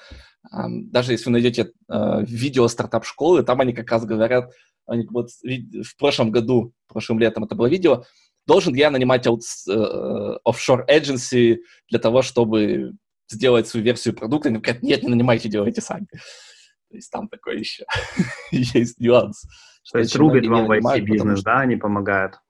Даже 0.53 1.13
если 1.13 1.27
вы 1.27 1.33
найдете 1.33 1.73
э, 1.89 2.23
видео 2.23 2.69
стартап-школы, 2.69 3.43
там 3.43 3.61
они 3.61 3.73
как 3.73 3.91
раз 3.91 4.05
говорят, 4.05 4.53
вот 4.87 5.29
в 5.43 5.97
прошлом 5.99 6.31
году, 6.31 6.73
прошлым 6.89 7.19
летом 7.19 7.45
это 7.45 7.55
было 7.55 7.67
видео, 7.67 8.05
должен 8.47 8.75
я 8.75 8.91
нанимать 8.91 9.27
аут, 9.27 9.43
э, 9.69 10.39
офшор 10.45 10.87
agency 10.89 11.59
для 11.89 11.99
того, 11.99 12.23
чтобы 12.23 12.93
сделать 13.29 13.67
свою 13.67 13.85
версию 13.85 14.15
продукта, 14.15 14.49
они 14.49 14.59
говорят, 14.59 14.83
нет, 14.83 15.03
не 15.03 15.09
нанимайте, 15.09 15.49
делайте 15.49 15.81
сами. 15.81 16.07
То 16.91 16.97
есть 16.97 17.11
там 17.11 17.29
такой 17.29 17.59
еще 17.59 17.85
есть 18.51 19.01
нюанс. 19.01 19.45
То 19.91 19.99
есть 19.99 20.15
рубит 20.17 20.47
вам 20.47 20.67
в 20.67 20.71
IT-бизнес, 20.71 21.43
да, 21.43 21.61
они 21.61 21.77
помогают? 21.77 22.41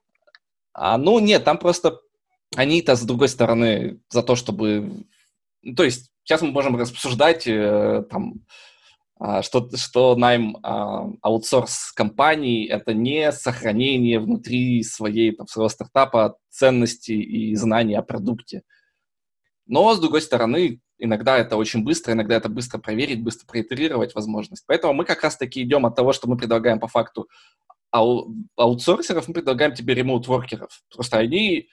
А, 0.73 0.97
ну, 0.97 1.19
нет, 1.19 1.43
там 1.43 1.57
просто 1.57 1.99
они-то, 2.55 2.95
с 2.95 3.03
другой 3.03 3.29
стороны, 3.29 3.99
за 4.09 4.23
то, 4.23 4.35
чтобы... 4.35 5.05
Ну, 5.63 5.75
то 5.75 5.83
есть 5.83 6.11
сейчас 6.23 6.41
мы 6.41 6.51
можем 6.51 6.75
рассуждать 6.77 7.47
э, 7.47 8.03
там, 8.09 8.45
что, 9.41 9.69
что 9.75 10.15
найм 10.15 10.57
а, 10.63 11.09
аутсорс 11.21 11.91
компании— 11.91 12.67
это 12.69 12.93
не 12.93 13.31
сохранение 13.31 14.19
внутри 14.19 14.83
своей, 14.83 15.35
там, 15.35 15.47
своего 15.47 15.69
стартапа 15.69 16.37
ценностей 16.49 17.21
и 17.21 17.55
знаний 17.55 17.95
о 17.95 18.01
продукте. 18.01 18.63
Но, 19.65 19.93
с 19.93 19.99
другой 19.99 20.21
стороны, 20.21 20.81
иногда 20.97 21.37
это 21.37 21.57
очень 21.57 21.83
быстро, 21.83 22.13
иногда 22.13 22.35
это 22.35 22.49
быстро 22.49 22.79
проверить, 22.79 23.23
быстро 23.23 23.45
проитерировать 23.47 24.15
возможность. 24.15 24.63
Поэтому 24.67 24.93
мы 24.93 25.05
как 25.05 25.23
раз-таки 25.23 25.61
идем 25.61 25.85
от 25.85 25.95
того, 25.95 26.13
что 26.13 26.29
мы 26.29 26.37
предлагаем 26.37 26.79
по 26.79 26.87
факту 26.87 27.27
ау- 27.91 28.33
аутсорсеров, 28.55 29.27
мы 29.27 29.33
предлагаем 29.33 29.73
тебе 29.73 29.93
ремоут-воркеров. 29.93 30.81
Просто 30.93 31.17
они 31.17 31.67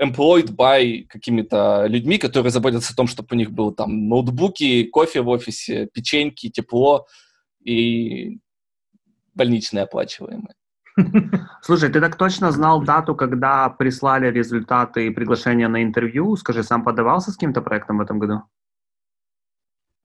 employed 0.00 0.54
by 0.56 1.06
какими-то 1.08 1.86
людьми, 1.86 2.18
которые 2.18 2.50
заботятся 2.50 2.92
о 2.92 2.96
том, 2.96 3.06
чтобы 3.06 3.28
у 3.32 3.36
них 3.36 3.50
был 3.50 3.72
там 3.72 4.08
ноутбуки, 4.08 4.84
кофе 4.84 5.20
в 5.20 5.28
офисе, 5.28 5.86
печеньки, 5.92 6.50
тепло 6.50 7.06
и 7.64 8.38
больничные 9.34 9.84
оплачиваемые. 9.84 10.54
Слушай, 11.62 11.90
ты 11.90 12.00
так 12.00 12.16
точно 12.16 12.50
знал 12.50 12.82
дату, 12.82 13.14
когда 13.14 13.68
прислали 13.68 14.30
результаты 14.30 15.06
и 15.06 15.10
приглашения 15.10 15.68
на 15.68 15.82
интервью? 15.82 16.36
Скажи, 16.36 16.62
сам 16.62 16.84
подавался 16.84 17.30
с 17.30 17.34
каким-то 17.34 17.62
проектом 17.62 17.98
в 17.98 18.00
этом 18.00 18.18
году? 18.18 18.42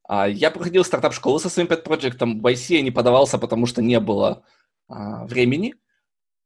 А, 0.08 0.28
я 0.28 0.52
проходил 0.52 0.84
стартап-школу 0.84 1.40
со 1.40 1.50
своим 1.50 1.68
пэт-проектом. 1.68 2.42
В 2.42 2.46
IC 2.46 2.76
я 2.76 2.82
не 2.82 2.92
подавался, 2.92 3.38
потому 3.38 3.66
что 3.66 3.82
не 3.82 4.00
было 4.00 4.44
а, 4.88 5.26
времени. 5.26 5.76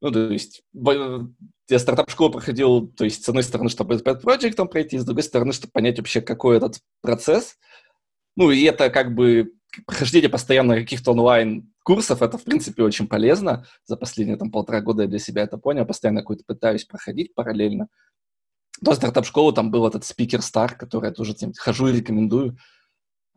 Ну, 0.02 0.12
то 0.12 0.32
есть, 0.32 0.64
я 0.74 1.80
стартап-школу 1.80 2.32
проходил, 2.32 2.88
то 2.88 3.04
есть, 3.04 3.24
с 3.24 3.30
одной 3.30 3.44
стороны, 3.44 3.70
чтобы 3.70 3.98
пэт-проектом 4.00 4.68
пройти, 4.68 4.98
с 4.98 5.06
другой 5.06 5.24
стороны, 5.24 5.52
чтобы 5.52 5.72
понять 5.72 5.98
вообще, 5.98 6.22
какой 6.22 6.58
этот 6.58 6.80
процесс. 7.02 7.58
Ну, 8.36 8.52
и 8.52 8.64
это 8.64 8.90
как 8.90 9.14
бы 9.14 9.54
прохождение 9.86 10.30
постоянно 10.30 10.76
каких-то 10.76 11.12
онлайн-курсов, 11.12 12.22
это, 12.22 12.38
в 12.38 12.44
принципе, 12.44 12.84
очень 12.84 13.08
полезно. 13.08 13.66
За 13.86 13.98
последние 13.98 14.38
там 14.38 14.52
полтора 14.52 14.82
года 14.82 15.04
я 15.04 15.10
для 15.10 15.20
себя 15.20 15.44
это 15.44 15.58
понял, 15.58 15.86
постоянно 15.86 16.22
какой-то 16.22 16.44
пытаюсь 16.46 16.86
проходить 16.86 17.36
параллельно. 17.36 17.88
До 18.82 18.94
стартап-школы 18.94 19.54
там 19.54 19.72
был 19.72 19.86
этот 19.86 20.06
спикер 20.06 20.42
Стар, 20.42 20.76
который 20.76 21.08
я 21.08 21.12
тоже 21.12 21.34
тем 21.34 21.52
хожу 21.58 21.88
и 21.88 21.98
рекомендую. 21.98 22.58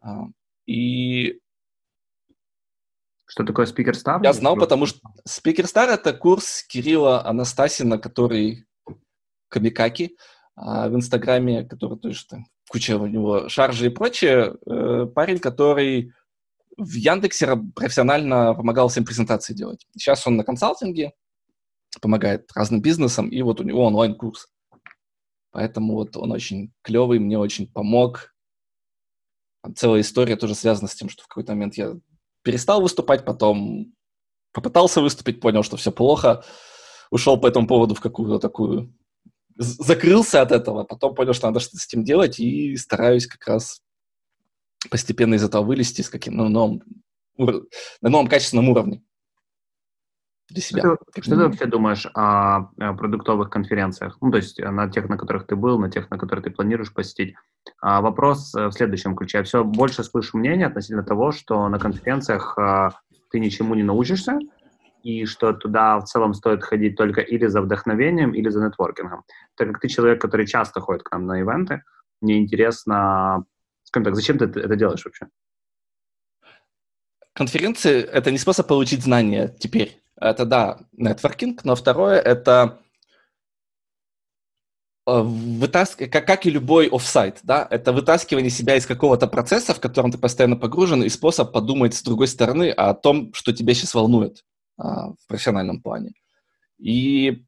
А, 0.01 0.27
и 0.67 1.41
что 3.33 3.45
такое 3.45 3.65
спикер 3.65 3.95
Стар? 3.95 4.23
Я 4.23 4.35
знал, 4.35 4.57
потому 4.57 4.85
что 4.85 5.01
спикер 5.25 5.67
Стар 5.67 5.89
это 5.89 6.13
курс 6.13 6.63
Кирилла 6.65 7.27
Анастасина, 7.27 7.97
который 7.97 8.67
Камикаки 9.49 10.19
а, 10.55 10.91
в 10.91 10.97
Инстаграме, 10.97 11.65
который 11.65 11.99
тоже 11.99 12.27
там 12.27 12.45
куча 12.69 12.99
у 12.99 13.07
него 13.07 13.49
шаржи 13.49 13.87
и 13.87 13.89
прочее. 13.89 14.55
Э, 14.67 15.07
парень, 15.07 15.39
который 15.39 16.13
в 16.77 16.93
Яндексе 16.93 17.57
профессионально 17.75 18.53
помогал 18.53 18.89
всем 18.89 19.07
презентации 19.07 19.55
делать. 19.55 19.87
Сейчас 19.97 20.27
он 20.27 20.37
на 20.37 20.45
консалтинге, 20.45 21.13
помогает 22.03 22.53
разным 22.55 22.83
бизнесам, 22.83 23.31
и 23.31 23.41
вот 23.41 23.61
у 23.61 23.65
него 23.65 23.87
онлайн-курс. 23.87 24.49
Поэтому 25.53 25.95
вот 25.95 26.19
он 26.19 26.33
очень 26.33 26.75
клевый, 26.83 27.19
мне 27.19 27.39
очень 27.39 27.67
помог. 27.67 28.35
Целая 29.75 30.03
история 30.03 30.37
тоже 30.37 30.55
связана 30.55 30.89
с 30.89 30.95
тем, 30.95 31.09
что 31.09 31.25
в 31.25 31.29
какой-то 31.29 31.53
момент 31.53 31.77
я 31.77 31.95
перестал 32.43 32.83
выступать, 32.83 33.25
потом 33.25 33.93
попытался 34.53 35.01
выступить, 35.01 35.41
понял, 35.41 35.63
что 35.63 35.77
все 35.77 35.93
плохо, 35.93 36.45
ушел 37.11 37.39
по 37.39 37.47
этому 37.47 37.67
поводу 37.67 37.95
в 37.95 38.01
какую-то 38.01 38.39
такую... 38.39 38.95
Закрылся 39.57 40.41
от 40.41 40.51
этого, 40.51 40.85
потом 40.85 41.15
понял, 41.15 41.35
что 41.35 41.47
надо 41.47 41.61
что-то 41.61 41.79
с 41.79 41.87
этим 41.87 42.05
делать, 42.05 42.41
и 42.41 42.77
стараюсь 42.77 43.27
как 43.27 43.47
раз 43.47 43.83
постепенно 44.91 45.35
из 45.35 45.45
этого 45.45 45.63
вылезти 45.63 46.03
с 46.03 46.09
каким 46.09 46.37
ну, 46.37 46.49
новым, 46.49 46.83
на 47.37 48.09
новом 48.09 48.29
качественном 48.29 48.69
уровне 48.71 49.03
для 50.53 50.63
себя. 50.63 50.81
Что, 50.81 50.99
ты, 51.13 51.23
что 51.23 51.31
ты 51.33 51.43
вообще 51.43 51.67
думаешь 51.67 52.07
о, 52.15 52.71
о 52.79 52.95
продуктовых 52.95 53.51
конференциях? 53.51 54.19
Ну, 54.21 54.31
то 54.31 54.37
есть 54.39 54.59
э, 54.61 54.71
на 54.71 54.89
тех, 54.89 55.09
на 55.09 55.17
которых 55.17 55.47
ты 55.47 55.57
был, 55.57 55.79
на 55.79 55.91
тех, 55.91 56.11
на 56.11 56.19
которые 56.19 56.45
ты 56.45 56.51
планируешь 56.51 56.93
посетить. 56.93 57.35
А 57.81 58.01
вопрос 58.01 58.55
э, 58.55 58.67
в 58.67 58.73
следующем 58.73 59.17
ключе. 59.17 59.39
Я 59.39 59.45
все 59.45 59.65
больше 59.65 60.05
слышу 60.05 60.39
мнение 60.39 60.67
относительно 60.67 61.03
того, 61.03 61.33
что 61.33 61.69
на 61.69 61.79
конференциях 61.79 62.57
а, 62.59 62.91
ты 63.31 63.41
ничему 63.41 63.75
не 63.75 63.83
научишься, 63.83 64.39
и 65.03 65.25
что 65.27 65.53
туда 65.53 65.99
в 65.99 66.05
целом 66.05 66.35
стоит 66.35 66.63
ходить 66.63 66.97
только 66.97 67.21
или 67.21 67.47
за 67.47 67.61
вдохновением, 67.61 68.35
или 68.35 68.49
за 68.49 68.65
нетворкингом. 68.65 69.25
Так 69.57 69.69
как 69.69 69.81
ты 69.81 69.89
человек, 69.89 70.21
который 70.21 70.47
часто 70.47 70.81
ходит 70.81 71.03
к 71.03 71.11
нам 71.13 71.27
на 71.27 71.41
ивенты, 71.41 71.83
мне 72.21 72.39
интересно, 72.39 73.45
скажем 73.83 74.05
так, 74.05 74.15
зачем 74.15 74.39
ты 74.39 74.45
это 74.45 74.77
делаешь 74.77 75.05
вообще? 75.05 75.27
Конференции— 77.35 78.01
это 78.13 78.31
не 78.31 78.39
способ 78.39 78.67
получить 78.69 79.03
знания 79.03 79.49
теперь. 79.59 80.03
Это, 80.21 80.45
да, 80.45 80.79
нетворкинг, 80.93 81.65
но 81.65 81.75
второе— 81.75 82.21
это 82.21 82.82
вытаск... 85.07 86.11
как, 86.11 86.27
как 86.27 86.47
и 86.47 86.51
любой 86.51 86.89
офсайт, 86.89 87.41
да, 87.43 87.67
это 87.71 87.93
вытаскивание 87.93 88.51
себя 88.51 88.77
из 88.77 88.87
какого-то 88.87 89.27
процесса, 89.27 89.75
в 89.75 89.81
котором 89.81 90.13
ты 90.13 90.19
постоянно 90.19 90.57
погружен, 90.57 91.03
и 91.03 91.09
способ 91.09 91.53
подумать 91.53 91.95
с 91.95 92.03
другой 92.03 92.29
стороны 92.29 92.71
о 92.71 92.95
том, 92.95 93.33
что 93.35 93.53
тебя 93.53 93.75
сейчас 93.75 93.95
волнует 93.95 94.45
а, 94.77 95.13
в 95.13 95.27
профессиональном 95.27 95.81
плане. 95.81 96.13
И 96.79 97.45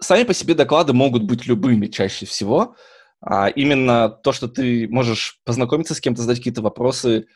сами 0.00 0.24
по 0.24 0.34
себе 0.34 0.54
доклады 0.54 0.92
могут 0.92 1.24
быть 1.24 1.46
любыми 1.46 1.86
чаще 1.86 2.26
всего. 2.26 2.76
А 3.20 3.48
именно 3.48 4.10
то, 4.10 4.32
что 4.32 4.48
ты 4.48 4.86
можешь 4.88 5.40
познакомиться 5.44 5.94
с 5.94 6.00
кем-то, 6.00 6.22
задать 6.22 6.38
какие-то 6.38 6.60
вопросы 6.60 7.26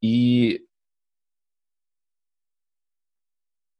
и 0.00 0.66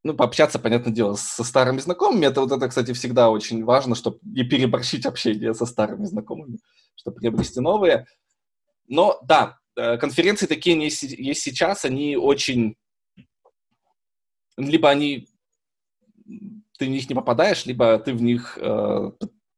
ну, 0.09 0.17
пообщаться, 0.17 0.59
понятное 0.59 0.93
дело, 0.93 1.15
со 1.15 1.45
старыми 1.45 1.79
знакомыми. 1.81 2.27
Это 2.27 2.41
вот 2.41 2.51
это, 2.53 2.69
кстати, 2.69 2.93
всегда 2.93 3.31
очень 3.31 3.65
важно, 3.65 3.95
чтобы 3.95 4.19
не 4.23 4.43
переборщить 4.43 5.07
общение 5.07 5.55
со 5.55 5.67
старыми 5.67 6.05
знакомыми, 6.07 6.59
чтобы 6.97 7.19
приобрести 7.19 7.61
новые. 7.61 8.07
Но 8.87 9.21
да, 9.23 9.59
э, 9.77 9.99
конференции 9.99 10.47
такие 10.47 10.79
есть 10.83 11.43
сейчас, 11.43 11.85
они 11.85 12.17
очень... 12.17 12.77
Либо 14.57 14.89
они... 14.89 15.29
Ты 16.79 16.87
в 16.87 16.89
них 16.89 17.09
не 17.09 17.15
попадаешь, 17.15 17.67
либо 17.67 17.99
ты 17.99 18.15
в 18.15 18.23
них 18.23 18.57
э, 18.61 19.11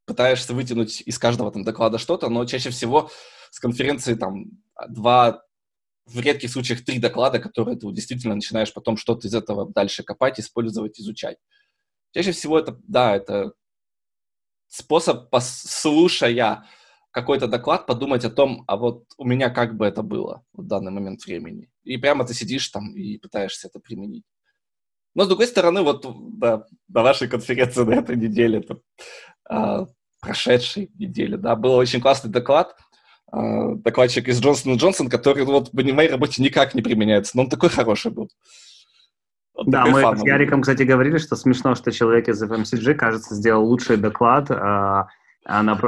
пытаешься 0.04 0.52
вытянуть 0.52 1.02
из 1.02 1.18
каждого 1.18 1.52
там 1.52 1.62
доклада 1.62 1.98
что-то, 1.98 2.28
но 2.28 2.44
чаще 2.44 2.70
всего 2.70 3.10
с 3.50 3.60
конференции 3.60 4.14
там 4.14 4.46
два 4.88 5.42
в 6.12 6.20
редких 6.20 6.50
случаях 6.50 6.84
три 6.84 6.98
доклада, 6.98 7.38
которые 7.38 7.76
ты 7.76 7.90
действительно 7.92 8.34
начинаешь 8.34 8.72
потом 8.72 8.96
что-то 8.96 9.28
из 9.28 9.34
этого 9.34 9.70
дальше 9.70 10.02
копать, 10.02 10.40
использовать, 10.40 10.98
изучать. 10.98 11.38
Чаще 12.12 12.32
всего 12.32 12.58
это, 12.58 12.78
да, 12.86 13.16
это 13.16 13.52
способ, 14.68 15.32
слушая 15.40 16.64
какой-то 17.12 17.48
доклад, 17.48 17.86
подумать 17.86 18.24
о 18.24 18.30
том, 18.30 18.64
а 18.66 18.76
вот 18.76 19.04
у 19.16 19.24
меня 19.24 19.50
как 19.50 19.76
бы 19.76 19.86
это 19.86 20.02
было 20.02 20.44
в 20.52 20.62
данный 20.62 20.92
момент 20.92 21.24
времени. 21.24 21.70
И 21.82 21.96
прямо 21.96 22.24
ты 22.24 22.34
сидишь 22.34 22.68
там 22.68 22.94
и 22.94 23.18
пытаешься 23.18 23.68
это 23.68 23.80
применить. 23.80 24.24
Но, 25.14 25.24
с 25.24 25.28
другой 25.28 25.48
стороны, 25.48 25.82
вот 25.82 26.06
да, 26.38 26.66
на 26.88 27.02
вашей 27.02 27.28
конференции 27.28 27.82
на 27.82 27.94
этой 27.94 28.16
неделе, 28.16 28.60
там, 28.60 28.80
э, 29.50 29.86
прошедшей 30.20 30.90
неделе, 30.94 31.36
да, 31.36 31.56
был 31.56 31.74
очень 31.74 32.00
классный 32.00 32.30
доклад, 32.30 32.76
докладчик 33.32 34.28
из 34.28 34.40
Джонсон 34.40 34.76
Джонсон, 34.76 35.08
который 35.08 35.44
вот 35.44 35.70
в 35.72 35.74
моей 35.74 36.10
работе 36.10 36.42
никак 36.42 36.74
не 36.74 36.82
применяется, 36.82 37.36
но 37.36 37.44
он 37.44 37.48
такой 37.48 37.68
хороший 37.68 38.10
был. 38.10 38.28
Вот 39.54 39.68
да, 39.68 39.84
мы 39.86 40.00
с 40.16 40.22
Яриком, 40.24 40.62
кстати, 40.62 40.84
говорили, 40.84 41.18
что 41.18 41.36
смешно, 41.36 41.74
что 41.74 41.92
человек 41.92 42.28
из 42.28 42.42
FMCG, 42.42 42.94
кажется, 42.94 43.34
сделал 43.34 43.66
лучший 43.66 43.98
доклад 43.98 44.50
э, 44.50 44.54
на, 44.54 45.08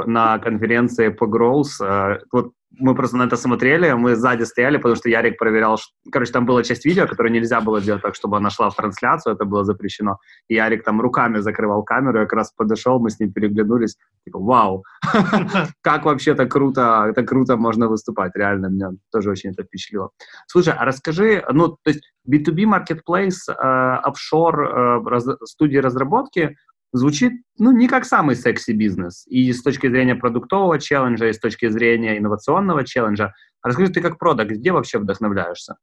на 0.05 0.39
конференции 0.39 1.09
по 1.09 1.25
Growth. 1.25 1.83
Э, 1.83 2.19
вот 2.31 2.53
мы 2.79 2.95
просто 2.95 3.17
на 3.17 3.23
это 3.23 3.37
смотрели, 3.37 3.91
мы 3.93 4.15
сзади 4.15 4.43
стояли, 4.43 4.77
потому 4.77 4.95
что 4.95 5.09
Ярик 5.09 5.37
проверял, 5.37 5.77
что... 5.77 5.91
короче, 6.11 6.31
там 6.31 6.45
была 6.45 6.63
часть 6.63 6.85
видео, 6.85 7.07
которую 7.07 7.31
нельзя 7.31 7.61
было 7.61 7.79
сделать 7.79 8.01
так, 8.01 8.15
чтобы 8.15 8.37
она 8.37 8.49
шла 8.49 8.69
в 8.69 8.75
трансляцию, 8.75 9.35
это 9.35 9.45
было 9.45 9.63
запрещено. 9.63 10.17
И 10.47 10.55
Ярик 10.55 10.83
там 10.83 10.99
руками 10.99 11.39
закрывал 11.39 11.83
камеру, 11.83 12.19
я 12.19 12.25
как 12.25 12.33
раз 12.33 12.51
подошел, 12.55 12.99
мы 12.99 13.09
с 13.09 13.19
ним 13.19 13.31
переглянулись, 13.31 13.97
типа, 14.25 14.39
вау, 14.39 14.83
как 15.81 16.05
вообще 16.05 16.33
так 16.33 16.51
круто, 16.51 17.11
так 17.15 17.27
круто 17.27 17.57
можно 17.57 17.87
выступать, 17.87 18.35
реально, 18.35 18.67
меня 18.67 18.91
тоже 19.11 19.29
очень 19.29 19.51
это 19.51 19.63
впечатлило. 19.63 20.09
Слушай, 20.47 20.73
а 20.77 20.85
расскажи, 20.85 21.43
ну, 21.51 21.69
то 21.69 21.89
есть 21.89 22.01
B2B 22.29 22.63
marketplace, 22.63 23.49
э, 23.49 23.53
офшор, 23.53 25.03
э, 25.05 25.35
студии 25.45 25.77
разработки, 25.77 26.55
звучит, 26.93 27.33
ну, 27.57 27.71
не 27.71 27.87
как 27.87 28.05
самый 28.05 28.35
секси 28.35 28.71
бизнес. 28.71 29.25
И 29.27 29.51
с 29.51 29.61
точки 29.61 29.89
зрения 29.89 30.15
продуктового 30.15 30.79
челленджа, 30.79 31.27
и 31.27 31.33
с 31.33 31.39
точки 31.39 31.67
зрения 31.67 32.17
инновационного 32.17 32.85
челленджа. 32.85 33.33
Расскажи, 33.63 33.91
ты 33.91 34.01
как 34.01 34.19
продакт, 34.19 34.51
где 34.51 34.71
вообще 34.71 34.99
вдохновляешься? 34.99 35.77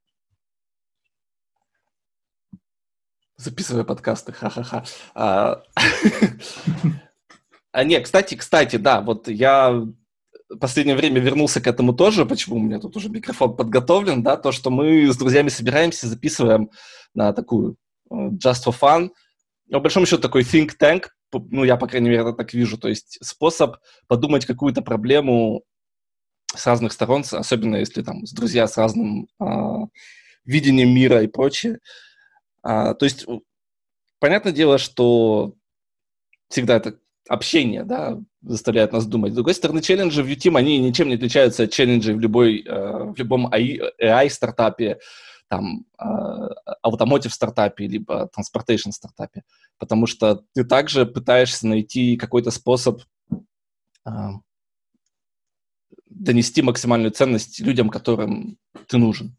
Записывая 3.36 3.84
подкасты, 3.84 4.32
ха-ха-ха. 4.32 4.84
А, 5.14 5.62
а 7.72 7.84
не, 7.84 8.00
кстати, 8.00 8.36
кстати, 8.36 8.76
да, 8.76 9.00
вот 9.00 9.28
я 9.28 9.70
в 9.70 10.58
последнее 10.58 10.96
время 10.96 11.20
вернулся 11.20 11.60
к 11.60 11.66
этому 11.66 11.92
тоже, 11.92 12.26
почему 12.26 12.56
у 12.56 12.62
меня 12.62 12.78
тут 12.78 12.96
уже 12.96 13.08
микрофон 13.08 13.56
подготовлен, 13.56 14.22
да, 14.22 14.36
то, 14.36 14.52
что 14.52 14.70
мы 14.70 15.10
с 15.10 15.16
друзьями 15.16 15.48
собираемся, 15.48 16.06
записываем 16.06 16.70
на 17.14 17.32
такую 17.32 17.76
э, 18.10 18.14
just 18.14 18.66
for 18.66 18.74
fun, 18.78 19.10
по 19.78 19.80
большому 19.80 20.06
счету, 20.06 20.22
такой 20.22 20.42
think 20.42 20.70
tank, 20.78 21.08
ну, 21.32 21.64
я, 21.64 21.76
по 21.76 21.86
крайней 21.86 22.10
мере, 22.10 22.22
это 22.22 22.32
так 22.32 22.52
вижу, 22.52 22.76
то 22.76 22.88
есть 22.88 23.18
способ 23.22 23.76
подумать 24.08 24.46
какую-то 24.46 24.82
проблему 24.82 25.62
с 26.54 26.66
разных 26.66 26.92
сторон, 26.92 27.24
особенно 27.30 27.76
если 27.76 28.02
там 28.02 28.26
с 28.26 28.32
друзья 28.32 28.66
с 28.66 28.76
разным 28.76 29.28
а, 29.38 29.84
видением 30.44 30.92
мира 30.92 31.22
и 31.22 31.28
прочее. 31.28 31.78
А, 32.62 32.94
то 32.94 33.04
есть, 33.04 33.26
понятное 34.18 34.52
дело, 34.52 34.78
что 34.78 35.54
всегда 36.48 36.76
это 36.76 36.98
общение, 37.28 37.84
да, 37.84 38.18
заставляет 38.42 38.92
нас 38.92 39.06
думать. 39.06 39.32
С 39.32 39.36
другой 39.36 39.54
стороны, 39.54 39.82
челленджи 39.82 40.22
в 40.22 40.26
UTeam, 40.26 40.58
они 40.58 40.78
ничем 40.78 41.08
не 41.08 41.14
отличаются 41.14 41.64
от 41.64 41.70
челленджей 41.70 42.14
в, 42.14 42.20
любой, 42.20 42.64
э, 42.66 43.04
в 43.04 43.16
любом 43.16 43.46
AI-стартапе 43.46 44.98
там 45.50 45.84
automotive 46.86 47.30
стартапе, 47.30 47.88
либо 47.88 48.30
transportation 48.36 48.92
стартапе, 48.92 49.42
потому 49.78 50.06
что 50.06 50.44
ты 50.54 50.64
также 50.64 51.06
пытаешься 51.06 51.66
найти 51.66 52.16
какой-то 52.16 52.52
способ 52.52 53.02
а, 54.04 54.34
донести 56.06 56.62
максимальную 56.62 57.10
ценность 57.10 57.58
людям, 57.58 57.90
которым 57.90 58.58
ты 58.86 58.96
нужен, 58.96 59.36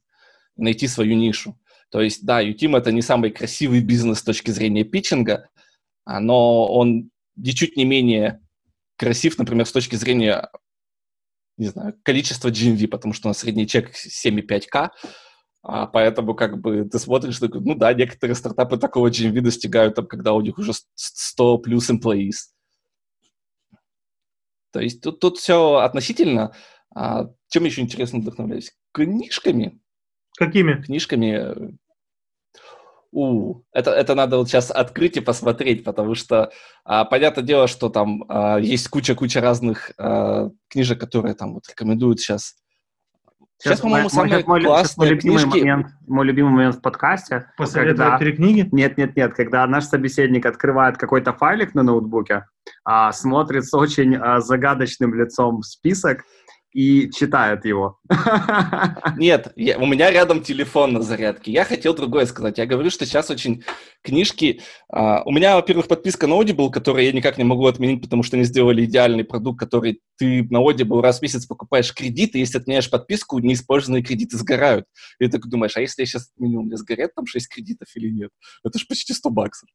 найти 0.57 0.87
свою 0.87 1.15
нишу. 1.15 1.57
То 1.89 2.01
есть, 2.01 2.25
да, 2.25 2.41
Utим 2.41 2.75
это 2.75 2.91
не 2.91 3.01
самый 3.01 3.31
красивый 3.31 3.81
бизнес 3.81 4.19
с 4.19 4.23
точки 4.23 4.51
зрения 4.51 4.83
питчинга, 4.83 5.49
а, 6.03 6.19
но 6.19 6.67
он 6.67 7.09
ничуть 7.37 7.77
не 7.77 7.85
менее 7.85 8.41
красив, 8.97 9.37
например, 9.37 9.65
с 9.65 9.71
точки 9.71 9.95
зрения 9.95 10.49
не 11.57 11.67
знаю, 11.67 11.95
количества 12.03 12.49
GMV, 12.49 12.87
потому 12.87 13.13
что 13.13 13.27
у 13.27 13.29
нас 13.29 13.37
средний 13.37 13.67
чек 13.67 13.91
7,5К, 13.93 14.89
а, 15.63 15.85
поэтому 15.85 16.33
как 16.33 16.59
бы 16.59 16.85
ты 16.85 16.97
смотришь, 16.97 17.39
такой, 17.39 17.61
ну 17.61 17.75
да, 17.75 17.93
некоторые 17.93 18.35
стартапы 18.35 18.77
такого 18.77 19.09
GMV 19.09 19.41
достигают, 19.41 19.95
там, 19.95 20.07
когда 20.07 20.33
у 20.33 20.41
них 20.41 20.57
уже 20.57 20.71
100 20.95 21.59
плюс 21.59 21.89
employees. 21.89 22.49
То 24.71 24.79
есть 24.79 25.01
тут, 25.01 25.19
тут 25.19 25.37
все 25.37 25.75
относительно. 25.75 26.55
А, 26.95 27.29
чем 27.49 27.65
еще 27.65 27.81
интересно 27.81 28.19
вдохновляюсь? 28.19 28.73
Книжками. 28.91 29.79
Какими? 30.37 30.81
Книжками. 30.81 31.77
У, 33.11 33.63
это, 33.73 33.91
это 33.91 34.15
надо 34.15 34.37
вот 34.37 34.47
сейчас 34.47 34.71
открыть 34.71 35.17
и 35.17 35.21
посмотреть, 35.21 35.83
потому 35.83 36.15
что 36.15 36.51
а, 36.85 37.03
понятное 37.03 37.43
дело, 37.43 37.67
что 37.67 37.89
там 37.89 38.23
а, 38.29 38.57
есть 38.57 38.87
куча-куча 38.87 39.41
разных 39.41 39.91
а, 39.97 40.49
книжек, 40.69 40.99
которые 40.99 41.35
там 41.35 41.53
вот 41.53 41.67
рекомендуют 41.69 42.21
сейчас 42.21 42.55
Сейчас, 43.61 43.73
сейчас 43.73 43.81
по-моему, 43.81 44.09
самые 44.09 44.43
мой, 44.43 44.63
классные 44.63 45.09
мой 45.09 45.15
любимый 45.15 45.37
книжки... 45.43 45.59
Момент, 45.59 45.87
мой 46.07 46.25
любимый 46.25 46.49
момент 46.49 46.75
в 46.77 46.81
подкасте. 46.81 47.45
Посоветовать 47.57 47.97
когда... 47.97 48.17
три 48.17 48.33
книги? 48.33 48.67
Нет, 48.71 48.97
нет, 48.97 49.15
нет. 49.15 49.35
Когда 49.35 49.67
наш 49.67 49.83
собеседник 49.83 50.47
открывает 50.47 50.97
какой-то 50.97 51.31
файлик 51.33 51.75
на 51.75 51.83
ноутбуке, 51.83 52.45
а, 52.83 53.11
смотрит 53.11 53.65
с 53.65 53.73
очень 53.75 54.15
а, 54.15 54.39
загадочным 54.39 55.13
лицом 55.13 55.61
список, 55.61 56.23
и 56.73 57.09
читают 57.11 57.65
его. 57.65 57.99
Нет, 59.17 59.51
я, 59.55 59.77
у 59.77 59.85
меня 59.85 60.09
рядом 60.09 60.41
телефон 60.41 60.93
на 60.93 61.01
зарядке. 61.01 61.51
Я 61.51 61.65
хотел 61.65 61.93
другое 61.93 62.25
сказать. 62.25 62.57
Я 62.57 62.65
говорю, 62.65 62.89
что 62.89 63.05
сейчас 63.05 63.29
очень 63.29 63.63
книжки... 64.01 64.61
Uh, 64.93 65.21
у 65.25 65.31
меня, 65.31 65.55
во-первых, 65.55 65.87
подписка 65.87 66.27
на 66.27 66.33
Audible, 66.33 66.69
которую 66.69 67.05
я 67.05 67.11
никак 67.11 67.37
не 67.37 67.43
могу 67.43 67.65
отменить, 67.67 68.01
потому 68.01 68.23
что 68.23 68.37
они 68.37 68.45
сделали 68.45 68.85
идеальный 68.85 69.25
продукт, 69.25 69.59
который 69.59 70.01
ты 70.17 70.47
на 70.49 70.57
Audible 70.57 71.01
раз 71.01 71.19
в 71.19 71.21
месяц 71.21 71.45
покупаешь 71.45 71.93
кредит, 71.93 72.35
и 72.35 72.39
если 72.39 72.57
отменяешь 72.57 72.89
подписку, 72.89 73.39
неиспользованные 73.39 74.03
кредиты 74.03 74.37
сгорают. 74.37 74.85
И 75.19 75.25
ты 75.25 75.31
так 75.31 75.47
думаешь, 75.47 75.75
а 75.75 75.81
если 75.81 76.03
я 76.03 76.05
сейчас 76.05 76.31
отменю, 76.35 76.61
у 76.61 76.63
меня 76.63 76.77
сгорят 76.77 77.13
там 77.15 77.25
6 77.25 77.49
кредитов 77.49 77.89
или 77.95 78.09
нет? 78.09 78.31
Это 78.63 78.79
же 78.79 78.85
почти 78.87 79.13
100 79.13 79.29
баксов. 79.29 79.69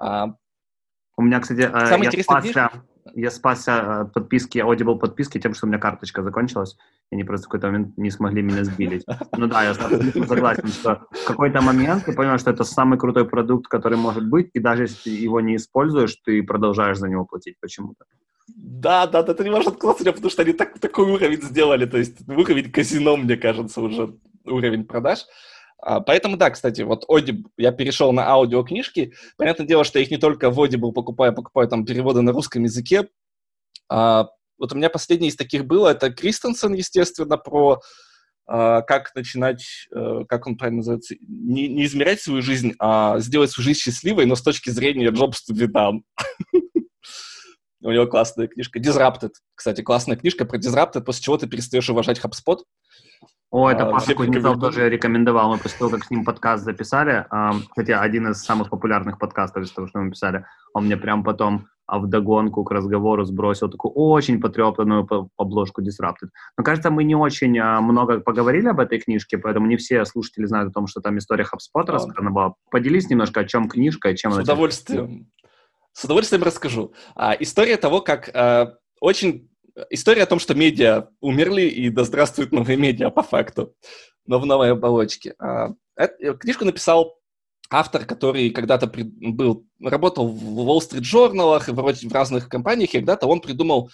Uh, 0.00 0.32
у 1.16 1.22
меня, 1.22 1.40
кстати, 1.40 1.60
э, 1.60 1.86
Самый 1.86 2.08
я 2.12 2.22
спасся, 2.22 2.70
я 3.14 3.30
спасся 3.30 4.00
от 4.00 4.12
подписки, 4.12 4.58
Audible 4.58 4.98
подписки 4.98 5.38
тем, 5.38 5.54
что 5.54 5.66
у 5.66 5.68
меня 5.68 5.78
карточка 5.78 6.22
закончилась, 6.22 6.76
и 7.10 7.14
они 7.14 7.24
просто 7.24 7.46
в 7.46 7.48
какой-то 7.48 7.66
момент 7.68 7.96
не 7.98 8.10
смогли 8.10 8.42
меня 8.42 8.64
сбилить. 8.64 9.04
Ну 9.36 9.46
да, 9.46 9.64
я 9.64 9.74
согласен, 9.74 10.68
что 10.68 11.06
в 11.10 11.26
какой-то 11.26 11.60
момент 11.60 12.04
ты 12.04 12.12
понимаешь, 12.12 12.40
что 12.40 12.50
это 12.50 12.64
самый 12.64 12.98
крутой 12.98 13.28
продукт, 13.28 13.68
который 13.68 13.98
может 13.98 14.28
быть, 14.28 14.50
и 14.54 14.60
даже 14.60 14.84
если 14.84 15.04
ты 15.04 15.10
его 15.10 15.40
не 15.40 15.56
используешь, 15.56 16.16
ты 16.24 16.42
продолжаешь 16.42 16.98
за 16.98 17.08
него 17.08 17.24
платить 17.24 17.56
почему-то. 17.60 18.04
Да, 18.48 19.06
да, 19.06 19.22
да, 19.22 19.34
ты 19.34 19.44
не 19.44 19.50
можешь 19.50 19.68
отказаться, 19.68 20.04
потому 20.12 20.30
что 20.30 20.42
они 20.42 20.52
так, 20.52 20.78
такой 20.78 21.04
уровень 21.04 21.42
сделали, 21.42 21.86
то 21.86 21.98
есть 21.98 22.28
уровень 22.28 22.70
казино, 22.70 23.16
мне 23.16 23.36
кажется, 23.36 23.80
уже 23.80 24.16
уровень 24.44 24.84
продаж. 24.84 25.26
Поэтому, 25.80 26.36
да, 26.36 26.50
кстати, 26.50 26.82
вот 26.82 27.04
Audible, 27.08 27.50
я 27.56 27.72
перешел 27.72 28.12
на 28.12 28.28
аудиокнижки. 28.28 29.12
Понятное 29.36 29.66
дело, 29.66 29.84
что 29.84 29.98
я 29.98 30.04
их 30.04 30.10
не 30.10 30.16
только 30.16 30.50
в 30.50 30.60
Audible 30.60 30.92
покупаю, 30.92 31.34
покупаю 31.34 31.68
там 31.68 31.84
переводы 31.84 32.22
на 32.22 32.32
русском 32.32 32.62
языке. 32.62 33.08
А, 33.88 34.28
вот 34.58 34.72
у 34.72 34.76
меня 34.76 34.90
последний 34.90 35.28
из 35.28 35.36
таких 35.36 35.66
было, 35.66 35.88
это 35.88 36.10
Кристенсен, 36.10 36.72
естественно, 36.74 37.36
про 37.36 37.80
а, 38.46 38.82
как 38.82 39.14
начинать, 39.14 39.64
а, 39.94 40.24
как 40.24 40.46
он 40.46 40.56
правильно 40.56 40.78
называется, 40.78 41.14
не, 41.20 41.68
не 41.68 41.84
измерять 41.84 42.20
свою 42.20 42.42
жизнь, 42.42 42.74
а 42.78 43.18
сделать 43.18 43.50
свою 43.50 43.64
жизнь 43.66 43.80
счастливой, 43.80 44.26
но 44.26 44.36
с 44.36 44.42
точки 44.42 44.70
зрения 44.70 45.10
done. 45.10 46.00
У 47.82 47.90
него 47.90 48.06
классная 48.06 48.48
книжка. 48.48 48.78
Disrupted, 48.78 49.32
кстати, 49.54 49.82
классная 49.82 50.16
книжка 50.16 50.44
про 50.44 50.58
Disrupted, 50.58 51.02
после 51.02 51.22
чего 51.22 51.36
ты 51.36 51.46
перестаешь 51.46 51.90
уважать 51.90 52.20
HubSpot. 52.20 52.58
О, 53.50 53.70
это 53.70 53.88
а, 53.88 53.92
Паша 53.92 54.14
Кузнецов 54.14 54.58
тоже 54.60 54.88
рекомендовал. 54.88 55.50
Мы 55.50 55.58
после 55.58 55.78
того, 55.78 55.90
как 55.90 56.04
с 56.04 56.10
ним 56.10 56.24
подкаст 56.24 56.64
записали, 56.64 57.26
кстати, 57.70 57.92
один 57.92 58.28
из 58.28 58.42
самых 58.42 58.70
популярных 58.70 59.18
подкастов 59.18 59.62
из 59.62 59.70
того, 59.70 59.86
что 59.86 60.00
мы 60.00 60.10
писали, 60.10 60.44
он 60.74 60.86
мне 60.86 60.96
прям 60.96 61.22
потом 61.24 61.68
а 61.86 61.98
вдогонку 61.98 62.64
к 62.64 62.70
разговору 62.72 63.24
сбросил 63.24 63.70
такую 63.70 63.92
очень 63.92 64.40
потрепанную 64.40 65.06
обложку 65.36 65.82
Disrupted. 65.82 66.30
Но, 66.58 66.64
кажется, 66.64 66.90
мы 66.90 67.04
не 67.04 67.14
очень 67.14 67.56
а, 67.58 67.80
много 67.80 68.20
поговорили 68.20 68.66
об 68.66 68.80
этой 68.80 68.98
книжке, 68.98 69.38
поэтому 69.38 69.66
не 69.66 69.76
все 69.76 70.04
слушатели 70.04 70.46
знают 70.46 70.70
о 70.70 70.72
том, 70.72 70.88
что 70.88 71.00
там 71.00 71.16
история 71.18 71.44
HubSpot 71.44 71.86
рассказана 71.86 72.30
была. 72.30 72.54
Поделись 72.70 73.08
немножко, 73.08 73.40
о 73.40 73.44
чем 73.44 73.68
книжка 73.68 74.10
и 74.10 74.16
чем 74.16 74.32
С 74.32 74.34
она... 74.34 74.44
С 74.44 74.48
удовольствием. 74.48 75.30
С 75.92 76.04
удовольствием 76.04 76.42
расскажу. 76.42 76.92
А, 77.14 77.36
история 77.38 77.76
того, 77.76 78.00
как 78.00 78.30
а, 78.34 78.74
очень 79.00 79.48
история 79.90 80.22
о 80.22 80.26
том, 80.26 80.38
что 80.38 80.54
медиа 80.54 81.08
умерли, 81.20 81.62
и 81.62 81.88
да 81.90 82.04
здравствуют 82.04 82.52
новые 82.52 82.76
медиа 82.76 83.10
по 83.10 83.22
факту, 83.22 83.74
но 84.26 84.38
в 84.38 84.46
новой 84.46 84.72
оболочке. 84.72 85.34
А, 85.38 85.74
книжку 86.40 86.64
написал 86.64 87.18
автор, 87.70 88.04
который 88.04 88.50
когда-то 88.50 88.86
был, 88.86 89.66
работал 89.80 90.28
в 90.28 90.60
Wall 90.60 90.78
Street 90.78 91.02
журналах 91.02 91.68
и 91.68 91.72
вроде 91.72 92.08
в 92.08 92.12
разных 92.12 92.48
компаниях, 92.48 92.90
и 92.90 92.98
когда-то 92.98 93.26
он 93.26 93.40
придумал 93.40 93.90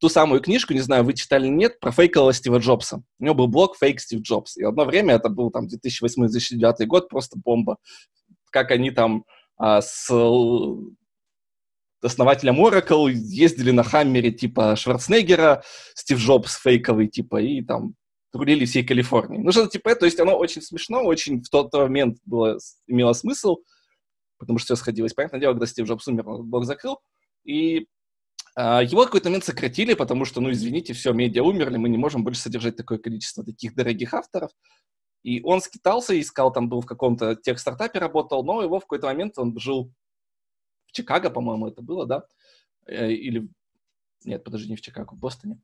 ту 0.00 0.08
самую 0.08 0.40
книжку, 0.40 0.72
не 0.72 0.80
знаю, 0.80 1.04
вы 1.04 1.14
читали 1.14 1.46
или 1.46 1.52
нет, 1.52 1.80
про 1.80 1.90
фейкового 1.90 2.32
Стива 2.32 2.58
Джобса. 2.58 3.02
У 3.18 3.24
него 3.24 3.34
был 3.34 3.48
блог 3.48 3.76
«Фейк 3.76 4.00
Стив 4.00 4.20
Джобс». 4.20 4.56
И 4.56 4.62
одно 4.62 4.84
время, 4.84 5.14
это 5.14 5.28
был 5.28 5.50
там 5.50 5.66
2008-2009 5.66 6.86
год, 6.86 7.08
просто 7.08 7.36
бомба. 7.36 7.78
Как 8.50 8.70
они 8.70 8.92
там 8.92 9.24
а, 9.56 9.82
с 9.82 10.08
основателем 12.02 12.64
Oracle 12.64 13.10
ездили 13.10 13.70
на 13.70 13.82
Хаммере 13.82 14.30
типа 14.30 14.76
Шварценеггера, 14.76 15.62
Стив 15.94 16.18
Джобс 16.18 16.56
фейковый 16.56 17.08
типа, 17.08 17.40
и 17.40 17.62
там 17.62 17.94
рулили 18.32 18.64
всей 18.64 18.84
Калифорнии. 18.84 19.38
Ну, 19.38 19.52
что-то 19.52 19.70
типа 19.70 19.90
это, 19.90 20.00
то 20.00 20.06
есть 20.06 20.20
оно 20.20 20.36
очень 20.36 20.62
смешно, 20.62 21.02
очень 21.02 21.42
в 21.42 21.48
тот 21.48 21.72
момент 21.72 22.18
было, 22.24 22.58
имело 22.86 23.12
смысл, 23.12 23.58
потому 24.38 24.58
что 24.58 24.74
все 24.74 24.76
сходилось. 24.76 25.14
Понятное 25.14 25.40
дело, 25.40 25.52
когда 25.52 25.66
Стив 25.66 25.86
Джобс 25.86 26.06
умер, 26.08 26.28
он 26.28 26.48
блог 26.48 26.64
закрыл, 26.64 26.98
и 27.44 27.86
а, 28.54 28.82
его 28.82 29.04
какой-то 29.04 29.28
момент 29.28 29.44
сократили, 29.44 29.94
потому 29.94 30.24
что, 30.24 30.40
ну, 30.40 30.50
извините, 30.50 30.92
все, 30.92 31.12
медиа 31.12 31.42
умерли, 31.42 31.76
мы 31.76 31.88
не 31.88 31.98
можем 31.98 32.24
больше 32.24 32.40
содержать 32.40 32.76
такое 32.76 32.98
количество 32.98 33.44
таких 33.44 33.74
дорогих 33.74 34.14
авторов. 34.14 34.50
И 35.22 35.40
он 35.42 35.60
скитался, 35.60 36.18
искал, 36.18 36.52
там 36.52 36.68
был 36.68 36.80
в 36.80 36.86
каком-то 36.86 37.36
тех-стартапе 37.36 37.98
работал, 37.98 38.44
но 38.44 38.62
его 38.62 38.78
в 38.78 38.82
какой-то 38.82 39.06
момент 39.06 39.38
он 39.38 39.58
жил 39.58 39.92
Чикаго, 40.98 41.30
по-моему, 41.30 41.68
это 41.68 41.82
было, 41.82 42.06
да? 42.06 42.24
Э, 42.86 43.10
или... 43.10 43.48
Нет, 44.24 44.44
подожди, 44.44 44.70
не 44.70 44.76
в 44.76 44.80
Чикаго, 44.80 45.14
в 45.14 45.18
Бостоне. 45.18 45.60